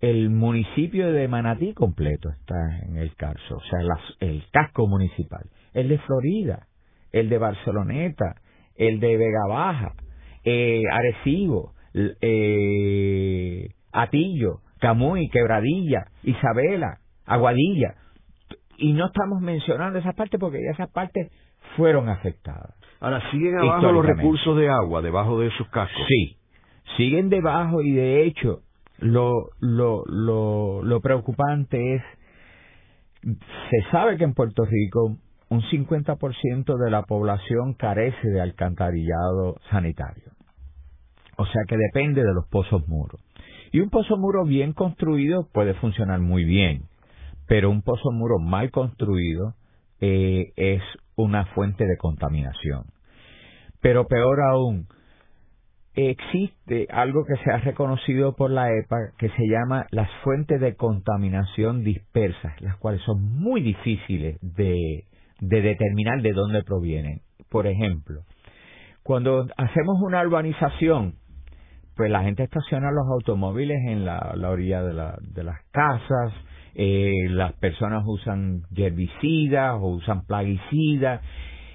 el 0.00 0.30
municipio 0.30 1.12
de 1.12 1.28
Manatí 1.28 1.74
completo 1.74 2.30
está 2.30 2.78
en 2.86 2.96
el 2.96 3.14
caso, 3.14 3.56
o 3.56 3.60
sea, 3.60 3.80
el 4.20 4.42
casco 4.50 4.88
municipal, 4.88 5.44
el 5.74 5.88
de 5.88 5.98
Florida, 5.98 6.66
el 7.12 7.28
de 7.28 7.38
Barceloneta, 7.38 8.36
el 8.76 8.98
de 8.98 9.16
Vega 9.16 9.46
Baja, 9.48 9.94
eh, 10.44 10.82
Arecibo, 10.90 11.74
eh, 11.94 13.68
Atillo, 13.92 14.60
Camuy, 14.80 15.28
Quebradilla, 15.28 16.06
Isabela, 16.22 16.98
Aguadilla. 17.26 17.94
Y 18.78 18.92
no 18.92 19.06
estamos 19.06 19.40
mencionando 19.40 19.98
esas 19.98 20.14
partes 20.14 20.40
porque 20.40 20.58
ya 20.64 20.72
esas 20.72 20.90
partes 20.90 21.30
fueron 21.76 22.08
afectadas. 22.08 22.74
Ahora, 23.00 23.22
¿siguen 23.30 23.58
abajo 23.58 23.92
los 23.92 24.04
recursos 24.04 24.56
de 24.56 24.68
agua, 24.68 25.00
debajo 25.00 25.38
de 25.40 25.48
esos 25.48 25.68
cascos? 25.68 26.02
Sí, 26.08 26.36
siguen 26.96 27.28
debajo 27.28 27.82
y 27.82 27.92
de 27.92 28.24
hecho 28.24 28.60
lo, 28.98 29.50
lo, 29.60 30.04
lo, 30.06 30.82
lo 30.82 31.00
preocupante 31.00 31.94
es, 31.94 32.02
se 33.22 33.90
sabe 33.90 34.16
que 34.16 34.24
en 34.24 34.34
Puerto 34.34 34.64
Rico 34.64 35.16
un 35.48 35.62
50% 35.62 36.76
de 36.76 36.90
la 36.90 37.02
población 37.02 37.74
carece 37.74 38.28
de 38.28 38.40
alcantarillado 38.40 39.56
sanitario. 39.70 40.30
O 41.36 41.46
sea 41.46 41.62
que 41.66 41.76
depende 41.76 42.22
de 42.22 42.34
los 42.34 42.46
pozos 42.48 42.86
muros. 42.86 43.20
Y 43.72 43.80
un 43.80 43.90
pozo 43.90 44.16
muro 44.16 44.44
bien 44.44 44.72
construido 44.72 45.48
puede 45.52 45.74
funcionar 45.74 46.20
muy 46.20 46.44
bien, 46.44 46.84
pero 47.46 47.70
un 47.70 47.82
pozo 47.82 48.10
muro 48.10 48.38
mal 48.38 48.70
construido 48.70 49.54
eh, 50.00 50.52
es 50.56 50.82
una 51.16 51.46
fuente 51.46 51.84
de 51.86 51.96
contaminación. 51.96 52.84
Pero 53.80 54.06
peor 54.06 54.40
aún, 54.42 54.88
existe 55.94 56.86
algo 56.90 57.24
que 57.24 57.36
se 57.44 57.50
ha 57.50 57.58
reconocido 57.58 58.34
por 58.34 58.50
la 58.50 58.70
EPA 58.70 59.12
que 59.18 59.28
se 59.30 59.46
llama 59.48 59.86
las 59.90 60.08
fuentes 60.22 60.60
de 60.60 60.76
contaminación 60.76 61.82
dispersas, 61.82 62.60
las 62.60 62.76
cuales 62.76 63.02
son 63.02 63.22
muy 63.22 63.60
difíciles 63.60 64.38
de, 64.40 65.04
de 65.40 65.62
determinar 65.62 66.22
de 66.22 66.32
dónde 66.32 66.62
provienen. 66.62 67.20
Por 67.48 67.66
ejemplo, 67.66 68.22
cuando 69.02 69.46
hacemos 69.56 70.00
una 70.02 70.22
urbanización, 70.22 71.14
pues 72.00 72.10
la 72.10 72.22
gente 72.22 72.44
estaciona 72.44 72.90
los 72.90 73.06
automóviles 73.08 73.76
en 73.86 74.06
la, 74.06 74.34
orilla 74.48 74.82
de, 74.82 74.94
la, 74.94 75.18
de, 75.20 75.44
las 75.44 75.60
casas, 75.70 76.32
eh, 76.74 77.28
las 77.28 77.52
personas 77.56 78.04
usan 78.06 78.62
herbicidas 78.74 79.74
o 79.74 79.88
usan 79.88 80.24
plaguicidas, 80.24 81.20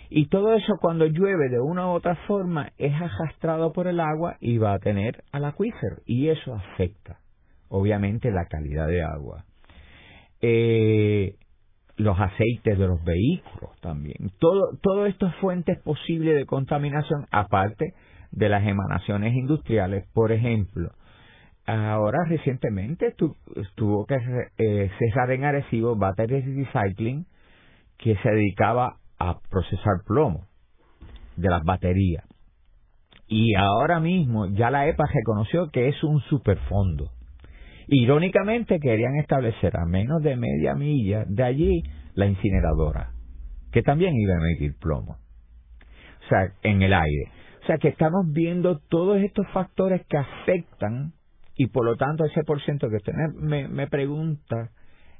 y 0.09 0.25
todo 0.25 0.55
eso 0.55 0.77
cuando 0.81 1.05
llueve 1.05 1.49
de 1.49 1.59
una 1.59 1.85
u 1.85 1.91
otra 1.91 2.15
forma 2.25 2.71
es 2.79 2.91
arrastrado 2.99 3.71
por 3.71 3.85
el 3.85 3.99
agua 3.99 4.37
y 4.39 4.57
va 4.57 4.73
a 4.73 4.79
tener 4.79 5.23
al 5.31 5.45
acuífero, 5.45 5.97
y 6.07 6.29
eso 6.29 6.55
afecta, 6.55 7.19
obviamente, 7.69 8.31
la 8.31 8.47
calidad 8.47 8.87
de 8.87 9.03
agua. 9.03 9.45
Eh, 10.41 11.35
los 11.97 12.19
aceites 12.19 12.79
de 12.79 12.87
los 12.87 13.03
vehículos 13.03 13.79
también. 13.79 14.31
Todo, 14.39 14.71
todo 14.81 15.05
esto 15.05 15.27
es 15.27 15.35
fuentes 15.35 15.79
posibles 15.83 16.33
de 16.33 16.47
contaminación, 16.47 17.27
aparte 17.29 17.93
de 18.35 18.49
las 18.49 18.65
emanaciones 18.67 19.33
industriales. 19.33 20.05
Por 20.13 20.31
ejemplo, 20.31 20.91
ahora 21.65 22.19
recientemente 22.27 23.15
tuvo 23.75 24.05
que 24.05 24.15
eh, 24.57 24.91
en 25.29 25.43
Arecibo 25.43 25.95
Battery 25.95 26.41
Recycling, 26.41 27.25
que 27.97 28.15
se 28.17 28.29
dedicaba 28.29 28.97
a 29.17 29.39
procesar 29.49 30.03
plomo 30.05 30.45
de 31.37 31.49
las 31.49 31.63
baterías. 31.63 32.25
Y 33.27 33.55
ahora 33.55 33.99
mismo 33.99 34.47
ya 34.47 34.69
la 34.69 34.87
EPA 34.87 35.05
reconoció 35.11 35.71
que 35.71 35.87
es 35.87 36.03
un 36.03 36.19
superfondo. 36.21 37.11
Irónicamente 37.87 38.79
querían 38.79 39.15
establecer 39.15 39.75
a 39.77 39.85
menos 39.85 40.21
de 40.21 40.35
media 40.35 40.75
milla 40.75 41.23
de 41.27 41.43
allí 41.43 41.83
la 42.13 42.25
incineradora, 42.25 43.11
que 43.71 43.81
también 43.81 44.13
iba 44.15 44.33
a 44.33 44.37
emitir 44.37 44.75
plomo. 44.79 45.17
O 46.25 46.29
sea, 46.29 46.51
en 46.63 46.81
el 46.81 46.93
aire. 46.93 47.31
O 47.65 47.67
sea 47.67 47.79
que 47.79 47.87
estamos 47.87 48.31
viendo 48.31 48.77
todos 48.89 49.17
estos 49.17 49.47
factores 49.47 50.05
que 50.07 50.17
afectan 50.17 51.13
y 51.55 51.65
por 51.65 51.83
lo 51.83 51.95
tanto 51.95 52.23
ese 52.23 52.43
porcentaje 52.43 52.91
que 52.91 52.97
usted 52.97 53.13
me, 53.39 53.67
me 53.67 53.87
pregunta 53.87 54.69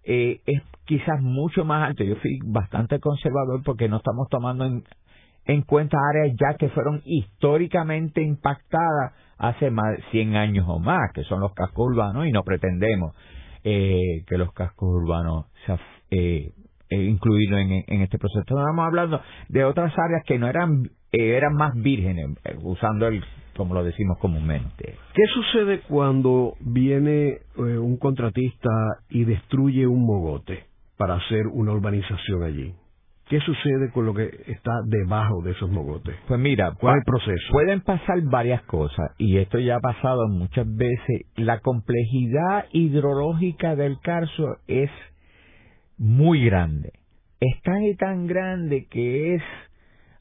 eh, 0.04 0.42
es 0.46 0.62
quizás 0.86 1.20
mucho 1.22 1.66
más 1.66 1.90
alto. 1.90 2.04
Yo 2.04 2.16
fui 2.18 2.38
bastante 2.46 3.00
conservador 3.00 3.64
porque 3.66 3.90
no 3.90 3.98
estamos 3.98 4.30
tomando 4.30 4.64
en, 4.64 4.84
en 5.46 5.64
cuenta 5.64 5.98
áreas 6.08 6.38
ya 6.40 6.56
que 6.56 6.70
fueron 6.70 7.02
históricamente 7.06 8.22
impactadas 8.22 9.14
hace 9.40 9.72
más 9.72 9.98
de 9.98 10.04
100 10.12 10.36
años 10.36 10.66
o 10.68 10.78
más, 10.78 11.12
que 11.16 11.24
son 11.24 11.40
los 11.40 11.52
cascos 11.56 11.88
urbanos, 11.88 12.28
y 12.28 12.32
no 12.32 12.44
pretendemos 12.44 13.16
eh, 13.64 14.24
que 14.28 14.38
los 14.38 14.54
cascos 14.54 14.88
urbanos 14.88 15.48
se 15.66 15.74
eh, 16.12 16.52
eh, 16.92 17.04
incluidos 17.04 17.60
en, 17.60 17.72
en, 17.88 18.02
este 18.02 18.20
proceso. 18.20 18.42
Estamos 18.42 18.86
hablando 18.86 19.20
de 19.50 19.64
otras 19.64 19.92
áreas 19.98 20.24
que 20.28 20.38
no 20.38 20.48
eran 20.48 20.84
eh, 21.18 21.38
eran 21.38 21.54
más 21.56 21.74
vírgenes, 21.76 22.38
eh, 22.46 22.56
usando 22.62 23.08
el 23.08 23.24
como 23.56 23.74
lo 23.74 23.86
decimos 23.86 24.18
comúnmente. 24.20 24.98
¿Qué 25.14 25.24
sucede 25.34 25.80
cuando 25.88 26.56
viene 26.60 27.38
un 27.56 27.96
contratista 27.96 28.70
y 29.08 29.24
destruye 29.24 29.88
un 29.88 30.06
mogote 30.06 30.66
para 30.98 31.16
hacer 31.16 31.48
una 31.48 31.72
urbanización 31.72 32.44
allí? 32.44 32.74
¿Qué 33.28 33.40
sucede 33.40 33.90
con 33.92 34.06
lo 34.06 34.14
que 34.14 34.30
está 34.48 34.72
debajo 34.86 35.42
de 35.42 35.52
esos 35.52 35.70
mogotes? 35.72 36.16
Pues 36.28 36.40
mira, 36.40 36.74
¿cuál 36.80 36.96
es 36.96 37.00
el 37.00 37.06
proceso? 37.06 37.52
Pueden 37.52 37.82
pasar 37.82 38.22
varias 38.22 38.62
cosas 38.64 39.12
y 39.18 39.38
esto 39.38 39.58
ya 39.58 39.78
ha 39.78 39.80
pasado 39.80 40.28
muchas 40.28 40.68
veces. 40.76 41.26
La 41.36 41.60
complejidad 41.60 42.66
hidrológica 42.72 43.76
del 43.76 44.00
Carso 44.02 44.58
es 44.68 44.92
muy 45.98 46.46
grande. 46.46 46.92
Es 47.40 47.62
tan 47.64 47.84
y 47.84 47.96
tan 47.96 48.28
grande 48.28 48.86
que 48.92 49.36
es 49.36 49.44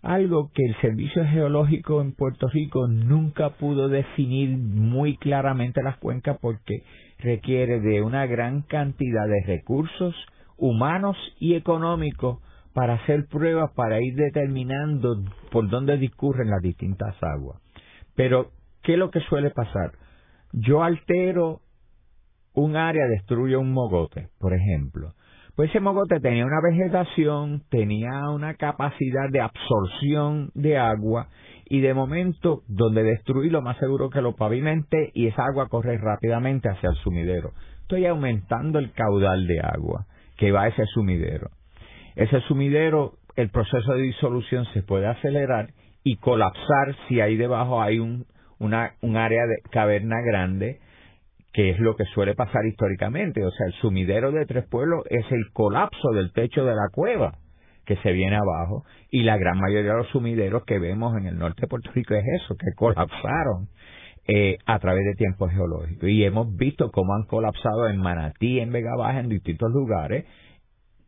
algo 0.05 0.51
que 0.53 0.63
el 0.65 0.77
Servicio 0.81 1.25
Geológico 1.25 2.03
en 2.03 2.13
Puerto 2.13 2.47
Rico 2.49 2.87
nunca 2.87 3.51
pudo 3.51 3.89
definir 3.89 4.51
muy 4.51 5.17
claramente 5.17 5.83
las 5.83 5.97
cuencas 5.97 6.39
porque 6.41 6.83
requiere 7.19 7.81
de 7.81 8.03
una 8.03 8.27
gran 8.27 8.63
cantidad 8.63 9.27
de 9.27 9.43
recursos 9.47 10.15
humanos 10.59 11.17
y 11.41 11.55
económicos 11.55 12.39
para 12.75 12.95
hacer 12.95 13.27
pruebas 13.27 13.71
para 13.75 14.01
ir 14.03 14.15
determinando 14.15 15.25
por 15.51 15.71
dónde 15.71 15.97
discurren 15.97 16.51
las 16.51 16.61
distintas 16.61 17.15
aguas. 17.23 17.63
Pero, 18.15 18.51
¿qué 18.83 18.93
es 18.95 18.99
lo 18.99 19.11
que 19.11 19.21
suele 19.21 19.51
pasar? 19.51 19.93
Yo 20.53 20.83
altero 20.83 21.61
un 22.53 22.77
área, 22.77 23.07
destruyo 23.07 23.59
un 23.61 23.73
mogote, 23.73 24.29
por 24.39 24.53
ejemplo. 24.53 25.15
Pues 25.57 25.71
ese 25.71 25.79
mogote 25.79 26.19
tenía 26.19 26.45
una 26.45 26.61
vegetación, 26.61 27.63
tenía 27.71 28.29
una 28.31 28.55
capacidad 28.55 29.31
de 29.31 29.41
absorción 29.41 30.51
de 30.55 30.79
agua 30.79 31.29
y 31.67 31.81
de 31.81 31.95
momento 31.95 32.63
donde 32.67 33.05
destruí 33.05 33.51
lo 33.51 33.63
más 33.63 33.79
seguro 33.79 34.11
que 34.11 34.21
lo 34.21 34.35
pavimente 34.35 35.13
y 35.15 35.29
esa 35.29 35.45
agua 35.45 35.69
corre 35.69 35.97
rápidamente 35.97 36.69
hacia 36.69 36.91
el 36.91 36.97
sumidero. 36.97 37.53
Estoy 37.83 38.05
aumentando 38.07 38.81
el 38.81 38.91
caudal 38.93 39.47
de 39.47 39.61
agua 39.61 40.07
que 40.39 40.51
va 40.51 40.63
a 40.63 40.69
ese 40.69 40.87
sumidero. 40.87 41.51
Ese 42.17 42.41
sumidero, 42.49 43.13
el 43.37 43.51
proceso 43.51 43.93
de 43.93 44.03
disolución 44.03 44.67
se 44.75 44.83
puede 44.83 45.07
acelerar 45.07 45.69
y 46.03 46.17
colapsar 46.17 46.97
si 47.07 47.21
ahí 47.21 47.37
debajo 47.37 47.81
hay 47.81 48.01
un, 48.01 48.27
una, 48.59 48.95
un 49.03 49.17
área 49.17 49.47
de 49.47 49.71
caverna 49.71 50.17
grande 50.21 50.81
que 51.55 51.71
es 51.71 51.79
lo 51.79 51.95
que 51.95 52.05
suele 52.07 52.35
pasar 52.35 52.67
históricamente. 52.67 53.45
O 53.45 53.51
sea, 53.53 53.69
el 53.69 53.73
sumidero 53.75 54.33
de 54.33 54.45
Tres 54.45 54.67
Pueblos 54.69 55.05
es 55.09 55.25
el 55.31 55.53
colapso 55.53 56.11
del 56.11 56.33
techo 56.33 56.65
de 56.65 56.75
la 56.75 56.89
cueva 56.93 57.39
que 57.87 57.97
se 57.99 58.13
viene 58.13 58.37
abajo 58.37 58.85
y 59.11 59.23
la 59.23 59.37
gran 59.37 59.59
mayoría 59.59 59.93
de 59.93 59.99
los 59.99 60.09
sumideros 60.09 60.65
que 60.65 60.79
vemos 60.79 61.17
en 61.17 61.27
el 61.27 61.39
norte 61.39 61.63
de 61.63 61.69
Puerto 61.69 61.91
Rico 61.95 62.15
es 62.15 62.25
eso, 62.43 62.57
que 62.57 62.75
colapsaron 62.77 63.69
eh, 64.27 64.59
a 64.67 64.79
través 64.81 65.05
de 65.05 65.15
tiempos 65.15 65.53
geológicos. 65.53 66.09
Y 66.09 66.25
hemos 66.25 66.57
visto 66.57 66.91
cómo 66.91 67.15
han 67.15 67.25
colapsado 67.25 67.89
en 67.89 67.99
Manatí, 67.99 68.59
en 68.59 68.73
Vega 68.73 68.97
Baja, 68.97 69.21
en 69.21 69.29
distintos 69.29 69.71
lugares. 69.71 70.25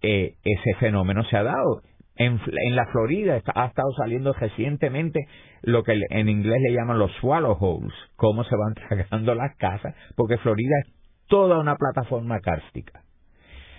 Eh, 0.03 0.35
ese 0.45 0.75
fenómeno 0.79 1.25
se 1.25 1.37
ha 1.37 1.43
dado. 1.43 1.83
En, 2.17 2.41
en 2.47 2.77
la 2.77 2.87
Florida 2.87 3.41
ha 3.55 3.67
estado 3.67 3.93
saliendo 3.97 4.33
recientemente 4.33 5.27
lo 5.63 5.83
que 5.83 6.01
en 6.11 6.29
inglés 6.29 6.61
le 6.63 6.75
llaman 6.75 6.99
los 6.99 7.13
swallow 7.21 7.57
holes, 7.59 7.93
cómo 8.17 8.45
se 8.45 8.57
van 8.57 8.75
tragando 8.89 9.35
las 9.35 9.55
casas, 9.57 9.95
porque 10.17 10.39
Florida 10.39 10.75
es 10.85 10.93
toda 11.29 11.59
una 11.59 11.77
plataforma 11.77 12.41
cárstica. 12.41 13.03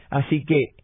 Así 0.09 0.43
que... 0.45 0.75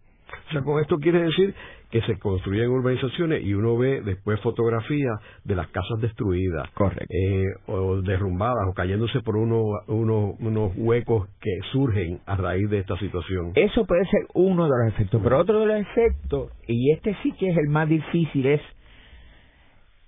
O 0.49 0.51
sea, 0.51 0.61
con 0.61 0.81
esto 0.81 0.97
quiere 0.97 1.21
decir 1.23 1.53
que 1.93 2.01
se 2.01 2.17
construyen 2.17 2.71
urbanizaciones 2.71 3.43
y 3.43 3.53
uno 3.53 3.77
ve 3.77 4.01
después 4.01 4.39
fotografías 4.41 5.13
de 5.43 5.53
las 5.53 5.67
casas 5.67 6.01
destruidas 6.01 6.67
eh, 7.07 7.43
o 7.67 8.01
derrumbadas 8.01 8.67
o 8.67 8.73
cayéndose 8.73 9.19
por 9.19 9.37
uno, 9.37 9.61
unos 9.87 10.71
huecos 10.75 11.29
que 11.39 11.51
surgen 11.71 12.19
a 12.25 12.35
raíz 12.35 12.67
de 12.71 12.79
esta 12.79 12.97
situación. 12.97 13.51
Eso 13.53 13.85
puede 13.85 14.05
ser 14.05 14.21
uno 14.33 14.63
de 14.63 14.71
los 14.71 14.93
efectos, 14.95 15.21
pero 15.23 15.37
otro 15.37 15.59
de 15.59 15.65
los 15.67 15.81
efectos, 15.81 16.51
y 16.67 16.91
este 16.93 17.15
sí 17.21 17.31
que 17.33 17.51
es 17.51 17.57
el 17.57 17.67
más 17.69 17.87
difícil, 17.87 18.47
es 18.47 18.61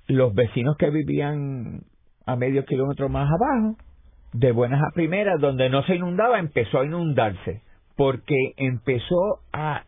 los 0.07 0.33
vecinos 0.33 0.77
que 0.77 0.89
vivían 0.89 1.81
a 2.25 2.35
medio 2.35 2.65
kilómetro 2.65 3.09
más 3.09 3.29
abajo, 3.29 3.77
de 4.33 4.51
buenas 4.53 4.81
a 4.81 4.91
primeras, 4.95 5.39
donde 5.39 5.69
no 5.69 5.83
se 5.83 5.97
inundaba, 5.97 6.39
empezó 6.39 6.79
a 6.79 6.85
inundarse, 6.85 7.61
porque 7.95 8.53
empezó 8.57 9.41
a 9.53 9.83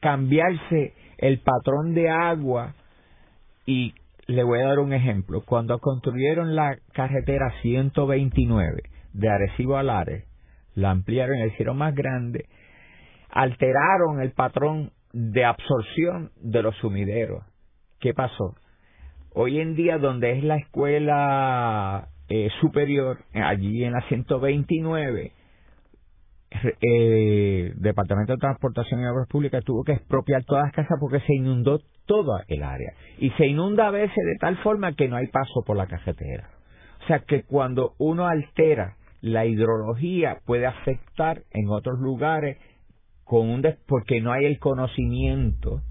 cambiarse 0.00 0.99
el 1.20 1.40
patrón 1.40 1.94
de 1.94 2.08
agua 2.08 2.74
y 3.66 3.94
le 4.26 4.42
voy 4.42 4.60
a 4.60 4.68
dar 4.68 4.78
un 4.78 4.94
ejemplo. 4.94 5.42
Cuando 5.44 5.78
construyeron 5.78 6.56
la 6.56 6.78
carretera 6.92 7.52
129 7.60 8.82
de 9.12 9.28
Arecibo 9.28 9.76
a 9.76 9.82
Lares, 9.82 10.24
la 10.74 10.90
ampliaron 10.90 11.36
y 11.36 11.40
la 11.40 11.46
hicieron 11.46 11.76
más 11.76 11.94
grande, 11.94 12.46
alteraron 13.28 14.20
el 14.22 14.32
patrón 14.32 14.92
de 15.12 15.44
absorción 15.44 16.30
de 16.36 16.62
los 16.62 16.74
sumideros. 16.76 17.44
¿Qué 17.98 18.14
pasó? 18.14 18.54
Hoy 19.34 19.60
en 19.60 19.76
día, 19.76 19.98
donde 19.98 20.38
es 20.38 20.42
la 20.42 20.56
escuela 20.56 22.08
eh, 22.28 22.48
superior, 22.62 23.18
allí 23.34 23.84
en 23.84 23.92
la 23.92 24.00
129, 24.08 25.32
eh, 26.80 27.72
Departamento 27.76 28.32
de 28.32 28.38
Transportación 28.38 29.00
y 29.00 29.06
Obras 29.06 29.28
Públicas 29.28 29.64
tuvo 29.64 29.84
que 29.84 29.92
expropiar 29.92 30.44
todas 30.44 30.64
las 30.64 30.72
casas 30.72 30.98
porque 31.00 31.20
se 31.20 31.34
inundó 31.34 31.80
toda 32.06 32.44
el 32.48 32.62
área. 32.62 32.92
Y 33.18 33.30
se 33.30 33.46
inunda 33.46 33.88
a 33.88 33.90
veces 33.90 34.16
de 34.16 34.36
tal 34.40 34.56
forma 34.58 34.94
que 34.94 35.08
no 35.08 35.16
hay 35.16 35.28
paso 35.28 35.62
por 35.66 35.76
la 35.76 35.86
cajetera. 35.86 36.50
O 37.04 37.06
sea 37.06 37.20
que 37.20 37.44
cuando 37.44 37.94
uno 37.98 38.26
altera 38.26 38.96
la 39.20 39.46
hidrología 39.46 40.38
puede 40.46 40.66
afectar 40.66 41.42
en 41.50 41.68
otros 41.68 41.98
lugares 42.00 42.58
con 43.24 43.48
un 43.48 43.62
porque 43.86 44.20
no 44.20 44.32
hay 44.32 44.44
el 44.46 44.58
conocimiento 44.58 45.82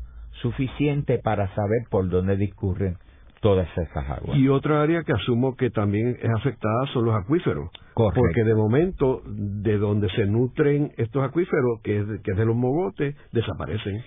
suficiente 0.41 1.20
para 1.20 1.53
saber 1.55 1.84
por 1.89 2.10
dónde 2.10 2.36
discurren 2.36 2.97
todas 3.42 3.68
esas 3.78 4.10
aguas. 4.10 4.38
Y 4.38 4.48
otra 4.50 4.82
área 4.82 5.04
que 5.04 5.14
asumo 5.14 5.56
que 5.56 5.70
también 5.70 6.18
es 6.22 6.30
afectada 6.30 6.86
son 6.94 7.06
los 7.06 7.16
acuíferos. 7.16 7.70
Porque 7.94 8.44
de 8.44 8.56
momento, 8.56 9.22
de 9.26 9.78
donde 9.78 10.10
se 10.10 10.26
nutren 10.26 10.92
estos 10.98 11.24
acuíferos, 11.24 11.82
que 11.84 12.00
es, 12.00 12.06
que 12.24 12.32
es 12.32 12.38
de 12.38 12.46
los 12.46 12.56
mogotes, 12.56 13.16
desaparecen. 13.32 14.04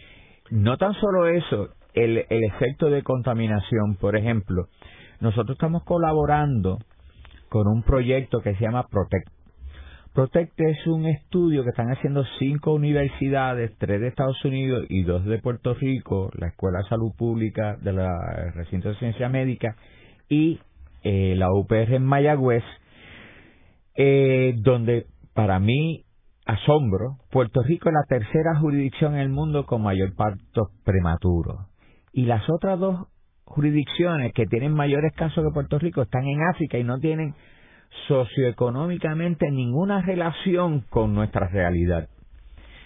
No 0.50 0.76
tan 0.76 0.94
solo 0.94 1.26
eso, 1.26 1.68
el, 1.94 2.24
el 2.28 2.44
efecto 2.44 2.90
de 2.90 3.02
contaminación, 3.02 3.96
por 4.00 4.16
ejemplo, 4.16 4.66
nosotros 5.20 5.56
estamos 5.56 5.84
colaborando 5.84 6.78
con 7.48 7.68
un 7.68 7.82
proyecto 7.82 8.40
que 8.40 8.54
se 8.54 8.62
llama 8.62 8.86
Protect 8.90 9.28
Protect 10.14 10.60
es 10.60 10.86
un 10.86 11.06
estudio 11.06 11.64
que 11.64 11.70
están 11.70 11.90
haciendo 11.90 12.22
cinco 12.38 12.74
universidades, 12.74 13.72
tres 13.78 13.98
de 13.98 14.08
Estados 14.08 14.44
Unidos 14.44 14.84
y 14.90 15.04
dos 15.04 15.24
de 15.24 15.38
Puerto 15.38 15.72
Rico, 15.72 16.30
la 16.34 16.48
Escuela 16.48 16.80
de 16.80 16.88
Salud 16.90 17.12
Pública 17.16 17.78
de 17.80 17.94
la 17.94 18.52
Recinto 18.54 18.90
de 18.90 18.96
Ciencia 18.96 19.30
Médica 19.30 19.74
y 20.28 20.60
eh, 21.02 21.34
la 21.34 21.50
UPR 21.50 21.94
en 21.94 22.04
Mayagüez, 22.04 22.62
eh, 23.96 24.54
donde 24.58 25.06
para 25.32 25.58
mí 25.58 26.04
asombro, 26.44 27.16
Puerto 27.30 27.62
Rico 27.62 27.88
es 27.88 27.94
la 27.94 28.04
tercera 28.06 28.58
jurisdicción 28.60 29.14
en 29.14 29.20
el 29.20 29.28
mundo 29.30 29.64
con 29.64 29.82
mayor 29.82 30.14
parto 30.14 30.72
prematuro. 30.84 31.68
Y 32.12 32.26
las 32.26 32.42
otras 32.50 32.78
dos 32.78 33.06
jurisdicciones 33.44 34.34
que 34.34 34.44
tienen 34.44 34.74
mayores 34.74 35.14
casos 35.14 35.42
que 35.42 35.54
Puerto 35.54 35.78
Rico 35.78 36.02
están 36.02 36.26
en 36.26 36.42
África 36.50 36.76
y 36.76 36.84
no 36.84 36.98
tienen 36.98 37.34
socioeconómicamente 38.08 39.50
ninguna 39.50 40.02
relación 40.02 40.80
con 40.90 41.14
nuestra 41.14 41.48
realidad. 41.48 42.08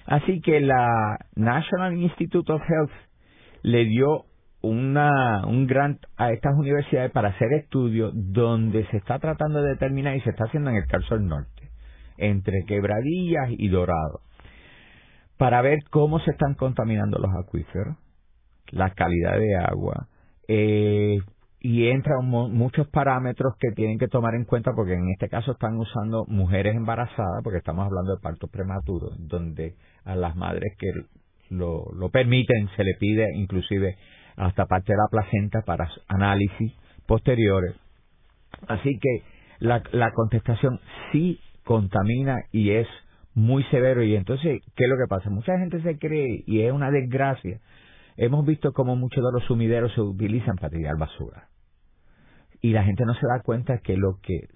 Así 0.07 0.41
que 0.41 0.61
la 0.61 1.19
National 1.35 1.97
Institute 1.97 2.53
of 2.53 2.63
Health 2.63 2.93
le 3.63 3.85
dio 3.85 4.27
una, 4.63 5.47
un 5.47 5.67
grant 5.67 6.01
a 6.17 6.33
estas 6.33 6.55
universidades 6.57 7.11
para 7.11 7.31
hacer 7.31 7.53
estudios 7.53 8.13
donde 8.15 8.87
se 8.87 8.97
está 8.97 9.19
tratando 9.19 9.63
de 9.63 9.71
determinar 9.71 10.17
y 10.17 10.21
se 10.21 10.31
está 10.31 10.45
haciendo 10.45 10.71
en 10.71 10.77
el 10.77 10.87
caso 10.87 11.17
del 11.17 11.27
norte, 11.27 11.71
entre 12.17 12.65
quebradillas 12.67 13.51
y 13.51 13.69
dorado, 13.69 14.21
para 15.37 15.61
ver 15.63 15.81
cómo 15.91 16.19
se 16.21 16.31
están 16.31 16.55
contaminando 16.55 17.19
los 17.19 17.31
acuíferos, 17.35 17.97
la 18.71 18.91
calidad 18.91 19.39
de 19.39 19.57
agua, 19.57 20.09
eh, 20.49 21.19
y 21.67 21.89
entran 21.89 22.25
muchos 22.25 22.87
parámetros 22.91 23.55
que 23.59 23.73
tienen 23.75 23.99
que 23.99 24.07
tomar 24.07 24.37
en 24.37 24.45
cuenta 24.45 24.71
porque 24.73 24.95
en 24.95 25.11
este 25.11 25.29
caso 25.29 25.51
están 25.51 25.77
usando 25.77 26.25
mujeres 26.29 26.77
embarazadas 26.77 27.43
porque 27.43 27.59
estamos 27.59 27.87
hablando 27.87 28.15
de 28.15 28.23
partos 28.23 28.49
prematuros 28.51 29.17
donde 29.19 29.75
a 30.05 30.15
las 30.15 30.37
madres 30.37 30.77
que 30.79 30.93
lo, 31.51 31.83
permiten 32.13 32.69
se 32.77 32.85
le 32.85 32.95
pide 33.01 33.27
inclusive 33.35 33.97
hasta 34.37 34.67
parte 34.67 34.93
de 34.93 34.97
la 34.97 35.09
placenta 35.11 35.63
para 35.63 35.91
análisis 36.07 36.73
posteriores. 37.05 37.75
Así 38.69 38.97
que 39.01 39.25
la, 39.59 39.83
la 39.91 40.13
contestación 40.13 40.79
sí 41.11 41.41
contamina 41.65 42.37
y 42.53 42.71
es 42.71 42.87
muy 43.35 43.65
severo. 43.73 44.05
Y 44.05 44.15
entonces 44.15 44.63
qué 44.77 44.85
es 44.85 44.89
lo 44.89 44.97
que 44.99 45.09
pasa 45.09 45.31
mucha 45.31 45.59
gente 45.59 45.83
se 45.83 45.99
cree 45.99 46.45
y 46.47 46.61
es 46.61 46.73
una 46.73 46.93
desgracia 46.93 47.59
hemos 48.17 48.47
visto 48.47 48.73
cómo 48.73 48.95
muchos 48.95 49.25
de 49.25 49.33
los 49.33 49.45
sumideros 49.49 49.93
se 49.95 50.01
utilizan 50.01 50.55
para 50.55 50.71
tirar 50.71 50.97
basura 50.97 51.49
y 52.61 52.73
la 52.73 52.85
gente 52.85 53.05
no 53.05 53.15
se 53.15 53.27
da 53.27 53.41
cuenta 53.43 53.79
que 53.79 53.97
lo 53.97 54.19
que 54.23 54.49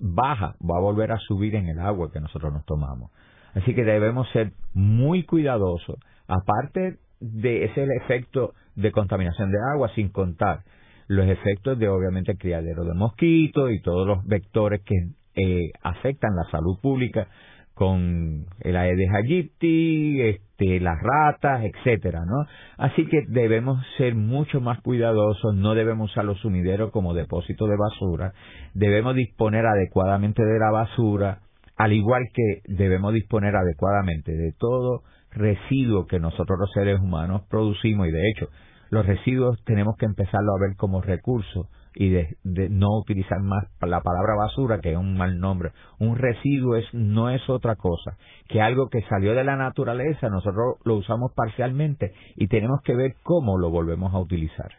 baja 0.00 0.56
va 0.62 0.78
a 0.78 0.82
volver 0.82 1.12
a 1.12 1.18
subir 1.18 1.54
en 1.54 1.68
el 1.68 1.78
agua 1.78 2.10
que 2.12 2.20
nosotros 2.20 2.52
nos 2.52 2.64
tomamos. 2.64 3.10
Así 3.54 3.74
que 3.74 3.84
debemos 3.84 4.28
ser 4.30 4.52
muy 4.74 5.24
cuidadosos, 5.24 5.96
aparte 6.28 6.98
de 7.20 7.64
ese 7.64 7.86
efecto 8.02 8.52
de 8.74 8.92
contaminación 8.92 9.50
de 9.50 9.58
agua, 9.72 9.90
sin 9.94 10.10
contar 10.10 10.60
los 11.08 11.26
efectos 11.28 11.78
de 11.78 11.88
obviamente 11.88 12.36
criadero 12.36 12.84
de 12.84 12.94
mosquitos 12.94 13.70
y 13.72 13.80
todos 13.80 14.06
los 14.06 14.24
vectores 14.26 14.82
que 14.82 14.94
eh, 15.36 15.70
afectan 15.82 16.34
la 16.36 16.50
salud 16.50 16.78
pública, 16.80 17.28
con 17.76 18.46
el 18.60 18.74
Aedes 18.74 19.10
aegypti, 19.12 20.22
este, 20.22 20.80
las 20.80 20.96
ratas, 20.98 21.62
etcétera, 21.62 22.24
¿no? 22.24 22.46
Así 22.78 23.04
que 23.04 23.26
debemos 23.28 23.84
ser 23.98 24.14
mucho 24.14 24.62
más 24.62 24.80
cuidadosos, 24.80 25.54
no 25.54 25.74
debemos 25.74 26.10
usar 26.10 26.24
los 26.24 26.40
sumideros 26.40 26.90
como 26.90 27.12
depósito 27.12 27.66
de 27.66 27.76
basura, 27.76 28.32
debemos 28.72 29.14
disponer 29.14 29.66
adecuadamente 29.66 30.42
de 30.42 30.58
la 30.58 30.70
basura, 30.70 31.40
al 31.76 31.92
igual 31.92 32.22
que 32.32 32.62
debemos 32.64 33.12
disponer 33.12 33.54
adecuadamente 33.54 34.32
de 34.32 34.52
todo 34.58 35.02
residuo 35.30 36.06
que 36.06 36.18
nosotros 36.18 36.58
los 36.58 36.72
seres 36.72 36.98
humanos 36.98 37.42
producimos 37.50 38.08
y 38.08 38.10
de 38.10 38.30
hecho 38.30 38.48
los 38.88 39.04
residuos 39.04 39.62
tenemos 39.66 39.98
que 39.98 40.06
empezarlo 40.06 40.52
a 40.54 40.66
ver 40.66 40.76
como 40.78 41.02
recursos 41.02 41.66
y 41.98 42.10
de, 42.10 42.36
no 42.68 42.98
utilizar 42.98 43.40
más 43.40 43.64
la 43.80 44.02
palabra 44.02 44.34
basura, 44.36 44.80
que 44.80 44.92
es 44.92 44.98
un 44.98 45.16
mal 45.16 45.38
nombre. 45.40 45.72
Un 45.98 46.16
residuo 46.16 46.76
es, 46.76 46.84
no 46.92 47.30
es 47.30 47.48
otra 47.48 47.74
cosa 47.76 48.18
que 48.48 48.60
algo 48.60 48.88
que 48.90 49.00
salió 49.08 49.34
de 49.34 49.44
la 49.44 49.56
naturaleza, 49.56 50.28
nosotros 50.28 50.76
lo 50.84 50.96
usamos 50.96 51.32
parcialmente 51.34 52.12
y 52.36 52.48
tenemos 52.48 52.82
que 52.82 52.94
ver 52.94 53.14
cómo 53.22 53.56
lo 53.56 53.70
volvemos 53.70 54.12
a 54.12 54.18
utilizar. 54.18 54.72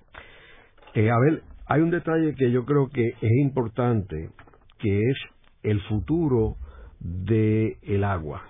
Eh, 0.93 1.09
a 1.09 1.17
ver, 1.17 1.41
hay 1.65 1.81
un 1.81 1.89
detalle 1.89 2.35
que 2.35 2.51
yo 2.51 2.65
creo 2.65 2.87
que 2.89 3.07
es 3.07 3.31
importante, 3.41 4.29
que 4.77 4.99
es 4.99 5.17
el 5.63 5.81
futuro 5.81 6.55
del 6.99 7.77
el 7.81 8.03
agua. 8.03 8.43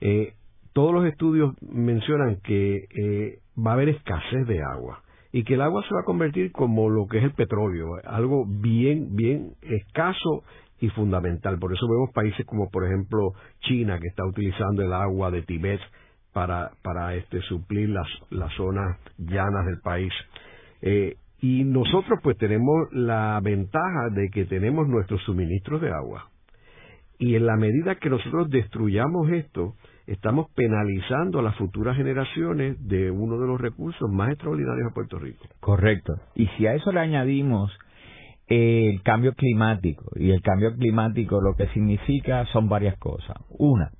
Eh, 0.00 0.32
todos 0.72 0.94
los 0.94 1.04
estudios 1.04 1.54
mencionan 1.60 2.36
que 2.42 2.76
eh, 2.76 3.38
va 3.54 3.72
a 3.72 3.74
haber 3.74 3.90
escasez 3.90 4.46
de 4.46 4.62
agua 4.62 5.02
y 5.36 5.44
que 5.44 5.52
el 5.52 5.60
agua 5.60 5.82
se 5.86 5.94
va 5.94 6.00
a 6.00 6.04
convertir 6.04 6.50
como 6.50 6.88
lo 6.88 7.06
que 7.08 7.18
es 7.18 7.24
el 7.24 7.34
petróleo, 7.34 7.88
algo 8.06 8.46
bien, 8.46 9.14
bien 9.14 9.52
escaso 9.60 10.44
y 10.80 10.88
fundamental. 10.88 11.58
Por 11.58 11.74
eso 11.74 11.86
vemos 11.86 12.10
países 12.14 12.46
como, 12.46 12.70
por 12.70 12.86
ejemplo, 12.86 13.34
China, 13.60 13.98
que 14.00 14.08
está 14.08 14.24
utilizando 14.24 14.80
el 14.80 14.94
agua 14.94 15.30
de 15.30 15.42
Tibet 15.42 15.78
para, 16.32 16.70
para 16.82 17.16
este, 17.16 17.42
suplir 17.42 17.90
las, 17.90 18.08
las 18.30 18.50
zonas 18.54 18.98
llanas 19.18 19.66
del 19.66 19.78
país. 19.82 20.10
Eh, 20.80 21.18
y 21.42 21.64
nosotros 21.64 22.18
pues 22.22 22.38
tenemos 22.38 22.90
la 22.92 23.38
ventaja 23.44 24.08
de 24.12 24.30
que 24.30 24.46
tenemos 24.46 24.88
nuestros 24.88 25.22
suministros 25.24 25.82
de 25.82 25.90
agua. 25.90 26.30
Y 27.18 27.34
en 27.34 27.44
la 27.44 27.56
medida 27.56 27.96
que 27.96 28.08
nosotros 28.08 28.48
destruyamos 28.48 29.28
esto, 29.32 29.74
estamos 30.06 30.48
penalizando 30.54 31.40
a 31.40 31.42
las 31.42 31.56
futuras 31.56 31.96
generaciones 31.96 32.76
de 32.86 33.10
uno 33.10 33.38
de 33.38 33.46
los 33.46 33.60
recursos 33.60 34.08
más 34.10 34.30
extraordinarios 34.30 34.86
de 34.88 34.94
Puerto 34.94 35.18
Rico. 35.18 35.46
Correcto. 35.60 36.14
Y 36.34 36.46
si 36.56 36.66
a 36.66 36.74
eso 36.74 36.92
le 36.92 37.00
añadimos 37.00 37.76
el 38.46 39.02
cambio 39.02 39.32
climático, 39.34 40.12
y 40.14 40.30
el 40.30 40.40
cambio 40.40 40.74
climático 40.76 41.40
lo 41.40 41.54
que 41.56 41.66
significa 41.68 42.46
son 42.52 42.68
varias 42.68 42.96
cosas. 42.98 43.36
Una, 43.50 43.90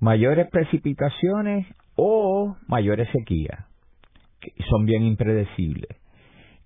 mayores 0.00 0.48
precipitaciones 0.50 1.66
o 1.96 2.56
mayores 2.66 3.08
sequías, 3.12 3.66
que 4.40 4.52
son 4.70 4.86
bien 4.86 5.02
impredecibles. 5.04 5.98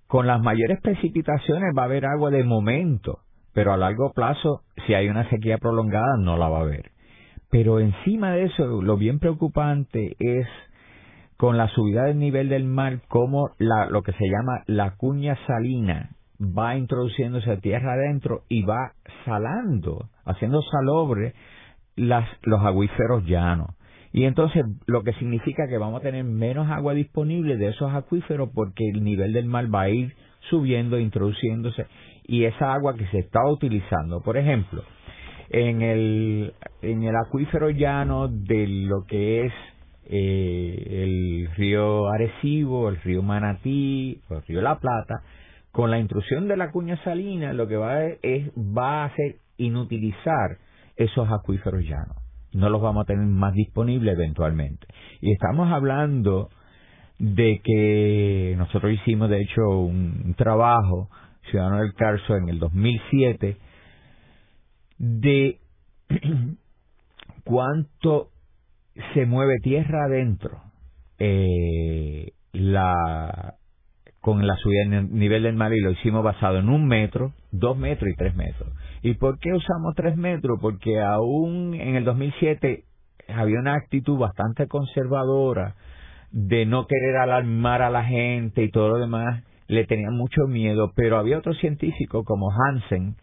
Con 0.07 0.25
las 0.25 0.41
mayores 0.41 0.79
precipitaciones 0.81 1.73
va 1.77 1.83
a 1.83 1.85
haber 1.85 2.05
agua 2.05 2.31
de 2.31 2.43
momento, 2.43 3.19
pero 3.53 3.73
a 3.73 3.77
largo 3.77 4.11
plazo, 4.13 4.61
si 4.87 4.93
hay 4.93 5.09
una 5.09 5.29
sequía 5.29 5.57
prolongada, 5.57 6.17
no 6.17 6.37
la 6.37 6.47
va 6.47 6.59
a 6.59 6.61
haber. 6.61 6.91
Pero 7.49 7.79
encima 7.79 8.31
de 8.33 8.43
eso, 8.45 8.81
lo 8.81 8.97
bien 8.97 9.19
preocupante 9.19 10.15
es 10.19 10.47
con 11.37 11.57
la 11.57 11.67
subida 11.69 12.03
del 12.03 12.19
nivel 12.19 12.49
del 12.49 12.65
mar, 12.65 12.99
cómo 13.07 13.51
la, 13.57 13.89
lo 13.89 14.03
que 14.03 14.11
se 14.13 14.25
llama 14.25 14.63
la 14.67 14.95
cuña 14.97 15.37
salina 15.47 16.11
va 16.39 16.75
introduciéndose 16.75 17.51
a 17.51 17.59
tierra 17.59 17.93
adentro 17.93 18.43
y 18.49 18.63
va 18.63 18.93
salando, 19.25 20.09
haciendo 20.25 20.61
salobre 20.61 21.33
las, 21.95 22.27
los 22.43 22.61
acuíferos 22.63 23.25
llanos. 23.25 23.69
Y 24.11 24.25
entonces 24.25 24.65
lo 24.85 25.03
que 25.03 25.13
significa 25.13 25.67
que 25.67 25.77
vamos 25.77 26.01
a 26.01 26.03
tener 26.03 26.23
menos 26.23 26.69
agua 26.69 26.93
disponible 26.93 27.57
de 27.57 27.69
esos 27.69 27.93
acuíferos 27.93 28.49
porque 28.53 28.83
el 28.93 29.03
nivel 29.03 29.33
del 29.33 29.45
mar 29.45 29.73
va 29.73 29.83
a 29.83 29.89
ir 29.89 30.13
subiendo, 30.49 30.99
introduciéndose 30.99 31.85
y 32.25 32.45
esa 32.45 32.73
agua 32.73 32.95
que 32.95 33.07
se 33.07 33.19
está 33.19 33.39
utilizando, 33.49 34.21
por 34.21 34.37
ejemplo, 34.37 34.83
en 35.49 35.81
el, 35.81 36.53
en 36.81 37.03
el 37.03 37.15
acuífero 37.15 37.69
llano 37.69 38.27
de 38.27 38.67
lo 38.67 39.05
que 39.07 39.45
es 39.45 39.53
eh, 40.05 41.03
el 41.03 41.49
río 41.55 42.07
Arecibo, 42.09 42.89
el 42.89 42.97
río 43.01 43.21
Manatí, 43.21 44.21
el 44.29 44.41
río 44.47 44.61
La 44.61 44.79
Plata, 44.79 45.21
con 45.71 45.91
la 45.91 45.99
intrusión 45.99 46.47
de 46.47 46.57
la 46.57 46.71
cuña 46.71 47.01
salina 47.03 47.53
lo 47.53 47.67
que 47.67 47.77
va 47.77 47.93
a, 47.93 48.05
es, 48.21 48.49
va 48.57 49.03
a 49.03 49.05
hacer 49.05 49.37
inutilizar 49.57 50.57
esos 50.95 51.29
acuíferos 51.31 51.83
llanos. 51.83 52.17
No 52.53 52.69
los 52.69 52.81
vamos 52.81 53.03
a 53.03 53.05
tener 53.05 53.25
más 53.25 53.53
disponibles 53.53 54.15
eventualmente. 54.15 54.87
Y 55.21 55.31
estamos 55.31 55.71
hablando 55.71 56.49
de 57.19 57.61
que 57.63 58.55
nosotros 58.57 58.93
hicimos 58.93 59.29
de 59.29 59.41
hecho 59.41 59.61
un 59.61 60.33
trabajo, 60.37 61.09
Ciudadano 61.49 61.81
del 61.81 61.93
Carso, 61.93 62.35
en 62.35 62.49
el 62.49 62.59
2007, 62.59 63.57
de 64.99 65.59
cuánto 67.43 68.29
se 69.13 69.25
mueve 69.25 69.59
tierra 69.63 70.05
adentro 70.05 70.61
eh, 71.17 72.31
la 72.53 73.55
con 74.21 74.45
la 74.45 74.55
subida 74.57 74.83
en 74.83 75.17
nivel 75.17 75.43
del 75.43 75.55
mar 75.55 75.73
y 75.73 75.79
lo 75.79 75.91
hicimos 75.91 76.23
basado 76.23 76.59
en 76.59 76.67
un 76.67 76.85
metro, 76.87 77.31
dos 77.51 77.77
metros 77.77 78.09
y 78.11 78.15
tres 78.15 78.35
metros. 78.35 78.69
¿Y 79.01 79.13
por 79.13 79.39
qué 79.39 79.53
usamos 79.53 79.95
tres 79.95 80.17
metros? 80.17 80.59
Porque 80.61 80.99
aún 80.99 81.73
en 81.73 81.95
el 81.95 82.03
2007 82.03 82.83
había 83.29 83.59
una 83.59 83.75
actitud 83.75 84.17
bastante 84.17 84.67
conservadora 84.67 85.75
de 86.31 86.65
no 86.65 86.85
querer 86.85 87.15
alarmar 87.17 87.81
a 87.81 87.89
la 87.89 88.03
gente 88.03 88.63
y 88.63 88.69
todo 88.69 88.89
lo 88.89 88.97
demás, 88.97 89.43
le 89.67 89.85
tenían 89.85 90.15
mucho 90.15 90.47
miedo, 90.47 90.91
pero 90.95 91.17
había 91.17 91.37
otro 91.37 91.53
científico 91.53 92.23
como 92.23 92.49
Hansen, 92.51 93.15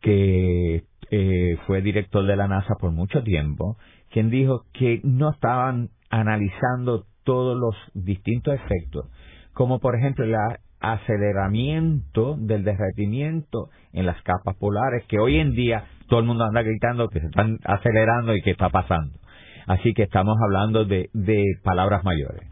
que 0.00 0.84
eh, 1.10 1.56
fue 1.66 1.82
director 1.82 2.26
de 2.26 2.36
la 2.36 2.48
NASA 2.48 2.74
por 2.80 2.90
mucho 2.92 3.22
tiempo, 3.22 3.76
quien 4.10 4.30
dijo 4.30 4.64
que 4.72 5.00
no 5.04 5.30
estaban 5.30 5.90
analizando 6.10 7.04
todos 7.24 7.58
los 7.58 7.74
distintos 7.94 8.54
efectos, 8.54 9.06
como 9.52 9.80
por 9.80 9.96
ejemplo 9.96 10.24
el 10.24 10.34
aceleramiento 10.80 12.36
del 12.38 12.64
derretimiento 12.64 13.68
en 13.92 14.06
las 14.06 14.20
capas 14.22 14.56
polares, 14.56 15.04
que 15.08 15.18
hoy 15.18 15.38
en 15.38 15.52
día 15.52 15.84
todo 16.08 16.20
el 16.20 16.26
mundo 16.26 16.44
anda 16.44 16.62
gritando 16.62 17.08
que 17.08 17.20
se 17.20 17.26
están 17.26 17.58
acelerando 17.64 18.34
y 18.34 18.42
que 18.42 18.52
está 18.52 18.70
pasando. 18.70 19.18
Así 19.66 19.92
que 19.92 20.04
estamos 20.04 20.36
hablando 20.42 20.84
de, 20.86 21.10
de 21.12 21.44
palabras 21.62 22.02
mayores. 22.04 22.42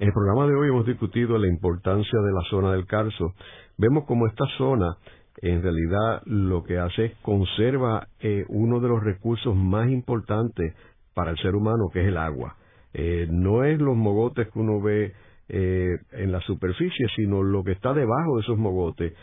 En 0.00 0.08
el 0.08 0.12
programa 0.12 0.48
de 0.48 0.56
hoy 0.56 0.68
hemos 0.68 0.84
discutido 0.84 1.38
la 1.38 1.46
importancia 1.46 2.18
de 2.18 2.32
la 2.32 2.42
zona 2.50 2.72
del 2.72 2.86
Carso. 2.86 3.34
Vemos 3.78 4.04
como 4.04 4.26
esta 4.26 4.44
zona 4.58 4.96
en 5.40 5.62
realidad 5.62 6.22
lo 6.26 6.62
que 6.62 6.78
hace 6.78 7.06
es 7.06 7.12
conserva 7.22 8.08
eh, 8.20 8.44
uno 8.48 8.80
de 8.80 8.88
los 8.88 9.02
recursos 9.02 9.56
más 9.56 9.88
importantes 9.88 10.74
para 11.14 11.30
el 11.30 11.38
ser 11.38 11.54
humano, 11.54 11.88
que 11.92 12.00
es 12.00 12.08
el 12.08 12.16
agua. 12.16 12.56
Eh, 12.94 13.26
no 13.30 13.64
es 13.64 13.80
los 13.80 13.96
mogotes 13.96 14.48
que 14.50 14.58
uno 14.58 14.80
ve 14.80 15.12
eh, 15.48 15.98
en 16.12 16.32
la 16.32 16.40
superficie, 16.40 17.06
sino 17.16 17.42
lo 17.42 17.64
que 17.64 17.72
está 17.72 17.94
debajo 17.94 18.36
de 18.36 18.42
esos 18.42 18.58
mogotes, 18.58 19.14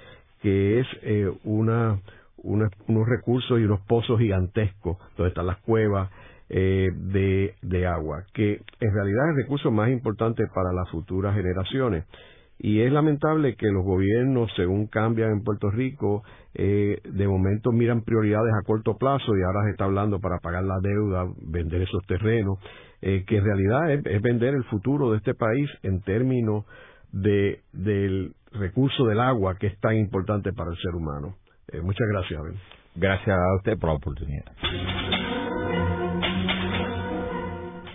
que 0.42 0.80
es 0.80 0.88
una, 1.44 2.00
unos 2.38 3.08
recursos 3.08 3.60
y 3.60 3.64
unos 3.64 3.82
pozos 3.82 4.20
gigantescos, 4.20 4.98
donde 5.18 5.30
están 5.30 5.48
las 5.48 5.58
cuevas 5.58 6.10
de, 6.50 7.54
de 7.62 7.86
agua, 7.86 8.24
que 8.34 8.54
en 8.54 8.94
realidad 8.94 9.26
es 9.26 9.38
el 9.38 9.44
recurso 9.44 9.70
más 9.70 9.90
importante 9.90 10.44
para 10.48 10.74
las 10.74 10.90
futuras 10.90 11.36
generaciones. 11.36 12.06
Y 12.62 12.82
es 12.82 12.92
lamentable 12.92 13.56
que 13.56 13.68
los 13.68 13.86
gobiernos, 13.86 14.52
según 14.58 14.88
cambian 14.88 15.32
en 15.32 15.44
Puerto 15.44 15.72
Rico, 15.72 16.24
eh, 16.54 17.00
de 17.04 17.28
momento 17.28 17.72
miran 17.72 18.02
prioridades 18.02 18.52
a 18.54 18.66
corto 18.66 18.98
plazo 18.98 19.38
y 19.38 19.42
ahora 19.44 19.64
se 19.64 19.72
está 19.72 19.86
hablando 19.86 20.20
para 20.20 20.40
pagar 20.40 20.66
la 20.66 20.78
deuda, 20.82 21.26
vender 21.42 21.84
esos 21.84 22.06
terrenos, 22.06 22.60
eh, 23.02 23.24
que 23.26 23.38
en 23.38 23.46
realidad 23.46 23.92
es, 23.92 24.22
vender 24.22 24.56
el 24.56 24.66
futuro 24.66 25.12
de 25.12 25.18
este 25.18 25.36
país 25.36 25.70
en 25.84 26.02
términos 26.02 26.66
de, 27.14 27.62
del 27.72 28.34
recurso 28.52 29.06
del 29.06 29.22
agua 29.22 29.56
que 29.58 29.68
es 29.68 29.80
tan 29.80 29.96
importante 29.96 30.52
para 30.52 30.72
el 30.72 30.78
ser 30.78 30.96
humano. 30.96 31.36
Eh, 31.70 31.80
muchas 31.80 32.08
gracias, 32.12 32.40
Abel. 32.42 32.56
Gracias 32.96 33.38
a 33.38 33.56
usted 33.56 33.78
por 33.80 33.90
la 33.90 33.96
oportunidad. 33.96 34.52